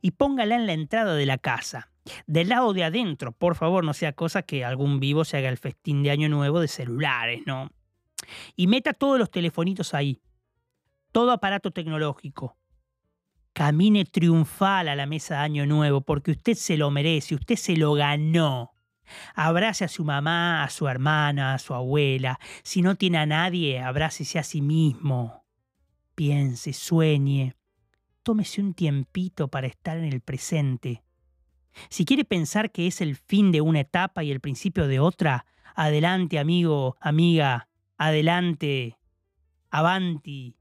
y 0.00 0.12
póngala 0.12 0.56
en 0.56 0.66
la 0.66 0.72
entrada 0.72 1.14
de 1.14 1.26
la 1.26 1.38
casa. 1.38 1.90
Del 2.26 2.48
lado 2.48 2.72
de 2.72 2.84
adentro, 2.84 3.32
por 3.32 3.54
favor, 3.54 3.84
no 3.84 3.92
sea 3.92 4.12
cosa 4.12 4.42
que 4.42 4.64
algún 4.64 5.00
vivo 5.00 5.24
se 5.24 5.36
haga 5.36 5.48
el 5.48 5.58
festín 5.58 6.02
de 6.02 6.10
Año 6.10 6.28
Nuevo 6.28 6.60
de 6.60 6.68
celulares, 6.68 7.42
¿no? 7.46 7.70
Y 8.56 8.66
meta 8.66 8.92
todos 8.94 9.18
los 9.18 9.30
telefonitos 9.30 9.94
ahí. 9.94 10.20
Todo 11.12 11.32
aparato 11.32 11.70
tecnológico. 11.70 12.56
Camine 13.52 14.04
triunfal 14.04 14.88
a 14.88 14.96
la 14.96 15.06
mesa 15.06 15.34
de 15.34 15.40
Año 15.40 15.66
Nuevo 15.66 16.00
porque 16.00 16.30
usted 16.30 16.54
se 16.54 16.76
lo 16.76 16.90
merece, 16.90 17.34
usted 17.34 17.56
se 17.56 17.76
lo 17.76 17.92
ganó. 17.94 18.72
Abrace 19.34 19.84
a 19.84 19.88
su 19.88 20.04
mamá, 20.04 20.62
a 20.62 20.70
su 20.70 20.88
hermana, 20.88 21.54
a 21.54 21.58
su 21.58 21.74
abuela. 21.74 22.38
Si 22.62 22.82
no 22.82 22.94
tiene 22.94 23.18
a 23.18 23.26
nadie, 23.26 23.80
abrácese 23.80 24.38
a 24.38 24.42
sí 24.42 24.62
mismo. 24.62 25.44
Piense, 26.14 26.72
sueñe. 26.72 27.54
Tómese 28.22 28.60
un 28.60 28.74
tiempito 28.74 29.48
para 29.48 29.66
estar 29.66 29.96
en 29.96 30.04
el 30.04 30.20
presente. 30.20 31.02
Si 31.88 32.04
quiere 32.04 32.24
pensar 32.24 32.70
que 32.72 32.86
es 32.86 33.00
el 33.00 33.16
fin 33.16 33.52
de 33.52 33.60
una 33.60 33.80
etapa 33.80 34.22
y 34.24 34.30
el 34.30 34.40
principio 34.40 34.86
de 34.86 35.00
otra, 35.00 35.46
adelante, 35.74 36.38
amigo, 36.38 36.96
amiga, 37.00 37.68
adelante, 37.96 38.98
avanti. 39.70 40.56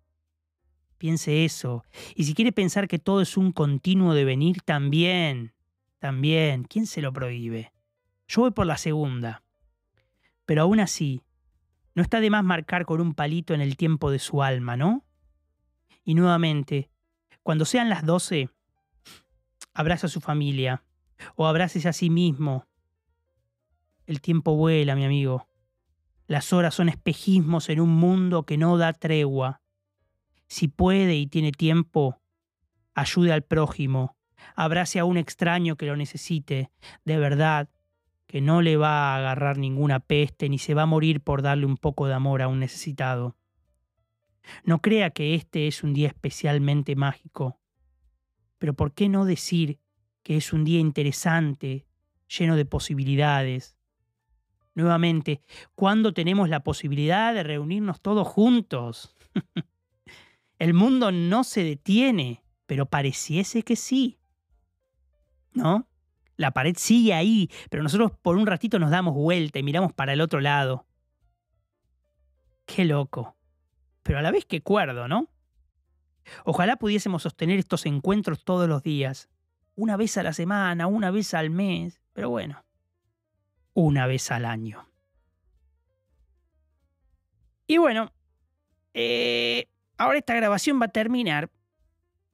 Piense 0.98 1.46
eso. 1.46 1.84
Y 2.16 2.26
si 2.26 2.34
quiere 2.34 2.52
pensar 2.52 2.88
que 2.88 3.00
todo 3.00 3.22
es 3.22 3.38
un 3.38 3.52
continuo 3.52 4.14
devenir, 4.14 4.62
también, 4.62 5.54
también. 6.00 6.64
¿Quién 6.64 6.86
se 6.86 7.02
lo 7.02 7.14
prohíbe? 7.14 7.72
Yo 8.30 8.42
voy 8.42 8.52
por 8.52 8.68
la 8.68 8.78
segunda. 8.78 9.44
Pero 10.46 10.62
aún 10.62 10.80
así, 10.80 11.24
no 11.96 12.04
está 12.04 12.22
de 12.22 12.30
más 12.30 12.44
marcar 12.44 12.86
con 12.86 13.02
un 13.02 13.16
palito 13.16 13.56
en 13.56 13.62
el 13.62 13.76
tiempo 13.76 14.12
de 14.12 14.20
su 14.20 14.44
alma, 14.44 14.78
¿no? 14.78 15.04
Y 16.04 16.14
nuevamente, 16.14 16.92
cuando 17.42 17.66
sean 17.66 17.90
las 17.90 18.06
doce, 18.06 18.50
abraza 19.74 20.06
a 20.06 20.12
su 20.12 20.22
familia 20.22 20.84
o 21.36 21.48
abraces 21.48 21.88
a 21.88 21.94
sí 21.94 22.12
mismo. 22.12 22.68
El 24.06 24.22
tiempo 24.22 24.56
vuela, 24.56 24.96
mi 24.96 25.06
amigo. 25.06 25.48
Las 26.28 26.54
horas 26.54 26.76
son 26.76 26.88
espejismos 26.88 27.68
en 27.70 27.80
un 27.82 27.90
mundo 27.90 28.44
que 28.44 28.60
no 28.60 28.78
da 28.78 28.94
tregua. 28.94 29.62
Si 30.48 30.68
puede 30.68 31.16
y 31.16 31.26
tiene 31.26 31.52
tiempo, 31.52 32.22
ayude 32.94 33.34
al 33.34 33.42
prójimo, 33.42 34.16
abrace 34.56 35.00
a 35.00 35.06
un 35.06 35.18
extraño 35.18 35.78
que 35.78 35.88
lo 35.88 35.96
necesite. 35.96 36.70
De 37.06 37.18
verdad, 37.18 37.70
que 38.30 38.42
no 38.42 38.62
le 38.62 38.78
va 38.78 38.90
a 38.90 39.18
agarrar 39.18 39.58
ninguna 39.58 40.00
peste 40.00 40.50
ni 40.50 40.60
se 40.60 40.76
va 40.76 40.84
a 40.84 40.86
morir 40.86 41.20
por 41.20 41.42
darle 41.42 41.66
un 41.66 41.78
poco 41.78 42.06
de 42.06 42.14
amor 42.14 42.44
a 42.44 42.48
un 42.48 42.60
necesitado. 42.60 43.36
No 44.64 44.84
crea 44.84 45.10
que 45.10 45.34
este 45.34 45.66
es 45.66 45.84
un 45.84 45.96
día 45.96 46.10
especialmente 46.10 46.96
mágico, 46.96 47.60
pero 48.60 48.76
¿por 48.76 48.94
qué 48.94 49.10
no 49.10 49.26
decir 49.26 49.80
que 50.22 50.38
es 50.38 50.54
un 50.54 50.64
día 50.64 50.80
interesante, 50.80 51.88
lleno 52.28 52.56
de 52.56 52.66
posibilidades? 52.66 53.80
Nuevamente, 54.76 55.42
¿cuándo 55.74 56.14
tenemos 56.14 56.50
la 56.50 56.60
posibilidad 56.60 57.34
de 57.34 57.42
reunirnos 57.42 58.00
todos 58.00 58.28
juntos? 58.28 59.18
El 60.60 60.76
mundo 60.76 61.12
no 61.12 61.44
se 61.44 61.64
detiene, 61.64 62.44
pero 62.68 62.86
pareciese 62.86 63.64
que 63.64 63.76
sí. 63.76 64.20
¿No? 65.52 65.89
La 66.40 66.52
pared 66.52 66.74
sigue 66.78 67.14
ahí, 67.14 67.52
pero 67.70 67.84
nosotros 67.84 68.14
por 68.14 68.38
un 68.38 68.48
ratito 68.48 68.80
nos 68.80 68.92
damos 68.92 69.14
vuelta 69.14 69.60
y 69.60 69.64
miramos 69.64 69.92
para 69.92 70.14
el 70.14 70.22
otro 70.22 70.40
lado. 70.40 70.86
Qué 72.66 72.86
loco. 72.86 73.36
Pero 74.04 74.20
a 74.20 74.22
la 74.22 74.32
vez 74.32 74.46
qué 74.46 74.62
cuerdo, 74.62 75.10
¿no? 75.10 75.28
Ojalá 76.46 76.78
pudiésemos 76.78 77.24
sostener 77.24 77.60
estos 77.60 77.86
encuentros 77.86 78.46
todos 78.46 78.70
los 78.70 78.84
días. 78.84 79.28
Una 79.76 79.98
vez 79.98 80.18
a 80.18 80.24
la 80.24 80.32
semana, 80.32 80.88
una 80.88 81.12
vez 81.12 81.34
al 81.34 81.50
mes, 81.50 82.00
pero 82.14 82.30
bueno, 82.30 82.64
una 83.74 84.08
vez 84.08 84.32
al 84.32 84.46
año. 84.46 84.88
Y 87.68 87.80
bueno, 87.80 88.14
eh, 88.94 89.68
ahora 89.98 90.20
esta 90.20 90.36
grabación 90.36 90.80
va 90.80 90.86
a 90.86 90.94
terminar. 90.94 91.50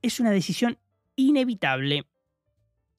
Es 0.04 0.20
una 0.20 0.30
decisión 0.30 0.78
inevitable 1.16 2.06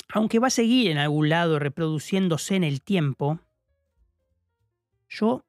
aunque 0.09 0.39
va 0.39 0.49
a 0.49 0.51
seguir 0.51 0.91
en 0.91 0.99
algún 0.99 1.29
lado 1.29 1.59
reproduciéndose 1.59 2.57
en 2.57 2.65
el 2.65 2.81
tiempo, 2.81 3.41
yo 5.09 5.45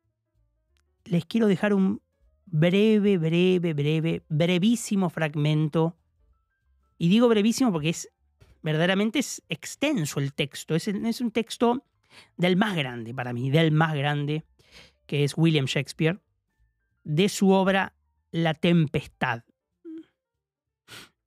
les 1.05 1.26
quiero 1.26 1.47
dejar 1.47 1.74
un 1.74 2.01
breve, 2.45 3.18
breve, 3.18 3.74
breve, 3.74 4.24
brevísimo 4.30 5.10
fragmento. 5.10 5.95
Y 6.97 7.10
digo 7.10 7.28
brevísimo 7.28 7.72
porque 7.72 7.89
es 7.89 8.10
verdaderamente 8.62 9.20
es 9.20 9.43
extenso 9.49 10.20
el 10.20 10.34
texto. 10.34 10.76
Es, 10.76 10.88
es 10.88 11.22
un 11.22 11.32
texto 11.32 11.86
del 12.36 12.58
más 12.58 12.76
grande 12.76 13.14
para 13.14 13.34
mí, 13.34 13.51
del 13.51 13.72
más 13.72 13.93
grande, 13.93 14.43
que 15.05 15.24
es 15.24 15.38
William 15.38 15.66
Shakespeare, 15.66 16.20
de 17.03 17.30
su 17.30 17.51
obra 17.51 17.93
La 18.32 18.53
Tempestad. 18.53 19.43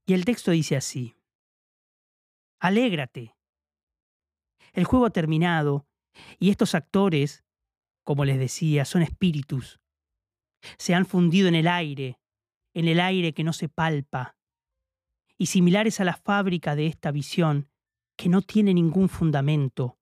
Y 0.04 0.14
el 0.14 0.24
texto 0.24 0.50
dice 0.50 0.76
así 0.76 1.14
alégrate. 2.60 3.34
El 4.72 4.84
juego 4.84 5.06
ha 5.06 5.10
terminado 5.10 5.86
y 6.38 6.50
estos 6.50 6.74
actores, 6.74 7.44
como 8.04 8.24
les 8.24 8.38
decía, 8.38 8.84
son 8.84 9.02
espíritus. 9.02 9.80
Se 10.78 10.94
han 10.94 11.06
fundido 11.06 11.48
en 11.48 11.54
el 11.54 11.66
aire, 11.66 12.20
en 12.74 12.86
el 12.86 13.00
aire 13.00 13.32
que 13.32 13.44
no 13.44 13.52
se 13.52 13.68
palpa, 13.68 14.36
y 15.38 15.46
similares 15.46 16.00
a 16.00 16.04
la 16.04 16.14
fábrica 16.14 16.76
de 16.76 16.86
esta 16.86 17.10
visión, 17.10 17.70
que 18.16 18.28
no 18.28 18.42
tiene 18.42 18.74
ningún 18.74 19.08
fundamento, 19.08 19.98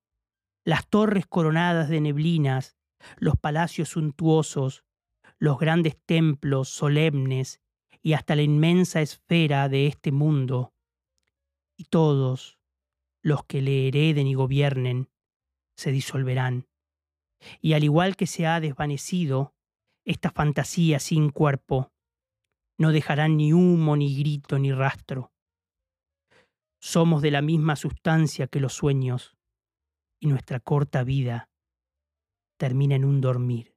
las 0.64 0.88
torres 0.88 1.26
coronadas 1.26 1.88
de 1.88 2.00
neblinas, 2.00 2.76
los 3.16 3.36
palacios 3.36 3.90
suntuosos, 3.90 4.84
los 5.38 5.58
grandes 5.58 5.96
templos 6.04 6.68
solemnes 6.68 7.60
y 8.02 8.14
hasta 8.14 8.34
la 8.34 8.42
inmensa 8.42 9.00
esfera 9.00 9.68
de 9.68 9.86
este 9.86 10.10
mundo, 10.10 10.74
y 11.78 11.84
todos 11.84 12.58
los 13.22 13.44
que 13.44 13.62
le 13.62 13.88
hereden 13.88 14.26
y 14.26 14.34
gobiernen 14.34 15.08
se 15.76 15.92
disolverán. 15.92 16.66
Y 17.60 17.74
al 17.74 17.84
igual 17.84 18.16
que 18.16 18.26
se 18.26 18.46
ha 18.46 18.60
desvanecido 18.60 19.54
esta 20.04 20.30
fantasía 20.30 20.98
sin 20.98 21.30
cuerpo, 21.30 21.92
no 22.78 22.90
dejarán 22.90 23.36
ni 23.36 23.52
humo, 23.52 23.96
ni 23.96 24.18
grito, 24.18 24.58
ni 24.58 24.72
rastro. 24.72 25.32
Somos 26.80 27.22
de 27.22 27.30
la 27.30 27.42
misma 27.42 27.76
sustancia 27.76 28.48
que 28.48 28.60
los 28.60 28.72
sueños, 28.72 29.36
y 30.20 30.26
nuestra 30.26 30.58
corta 30.58 31.04
vida 31.04 31.48
termina 32.56 32.96
en 32.96 33.04
un 33.04 33.20
dormir. 33.20 33.74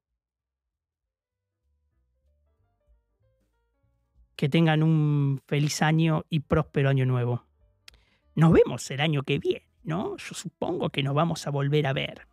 Que 4.35 4.49
tengan 4.49 4.81
un 4.81 5.39
feliz 5.45 5.83
año 5.83 6.25
y 6.29 6.39
próspero 6.39 6.89
año 6.89 7.05
nuevo. 7.05 7.50
Nos 8.35 8.51
vemos 8.51 8.89
el 8.91 9.01
año 9.01 9.23
que 9.23 9.39
viene, 9.39 9.67
¿no? 9.83 10.17
Yo 10.17 10.33
supongo 10.33 10.89
que 10.89 11.03
nos 11.03 11.13
vamos 11.13 11.47
a 11.47 11.51
volver 11.51 11.87
a 11.87 11.93
ver. 11.93 12.27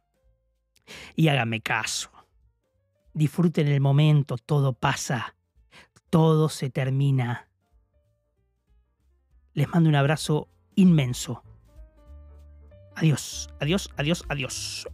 Y 1.17 1.29
háganme 1.29 1.61
caso. 1.61 2.11
Disfruten 3.13 3.69
el 3.69 3.81
momento, 3.81 4.37
todo 4.37 4.73
pasa, 4.73 5.35
todo 6.11 6.49
se 6.49 6.71
termina. 6.71 7.49
Les 9.55 9.69
mando 9.69 9.89
un 9.89 9.97
abrazo 9.97 10.49
inmenso. 10.77 11.43
Adiós, 12.95 13.49
adiós, 13.61 13.91
adiós, 13.97 14.25
adiós. 14.29 14.89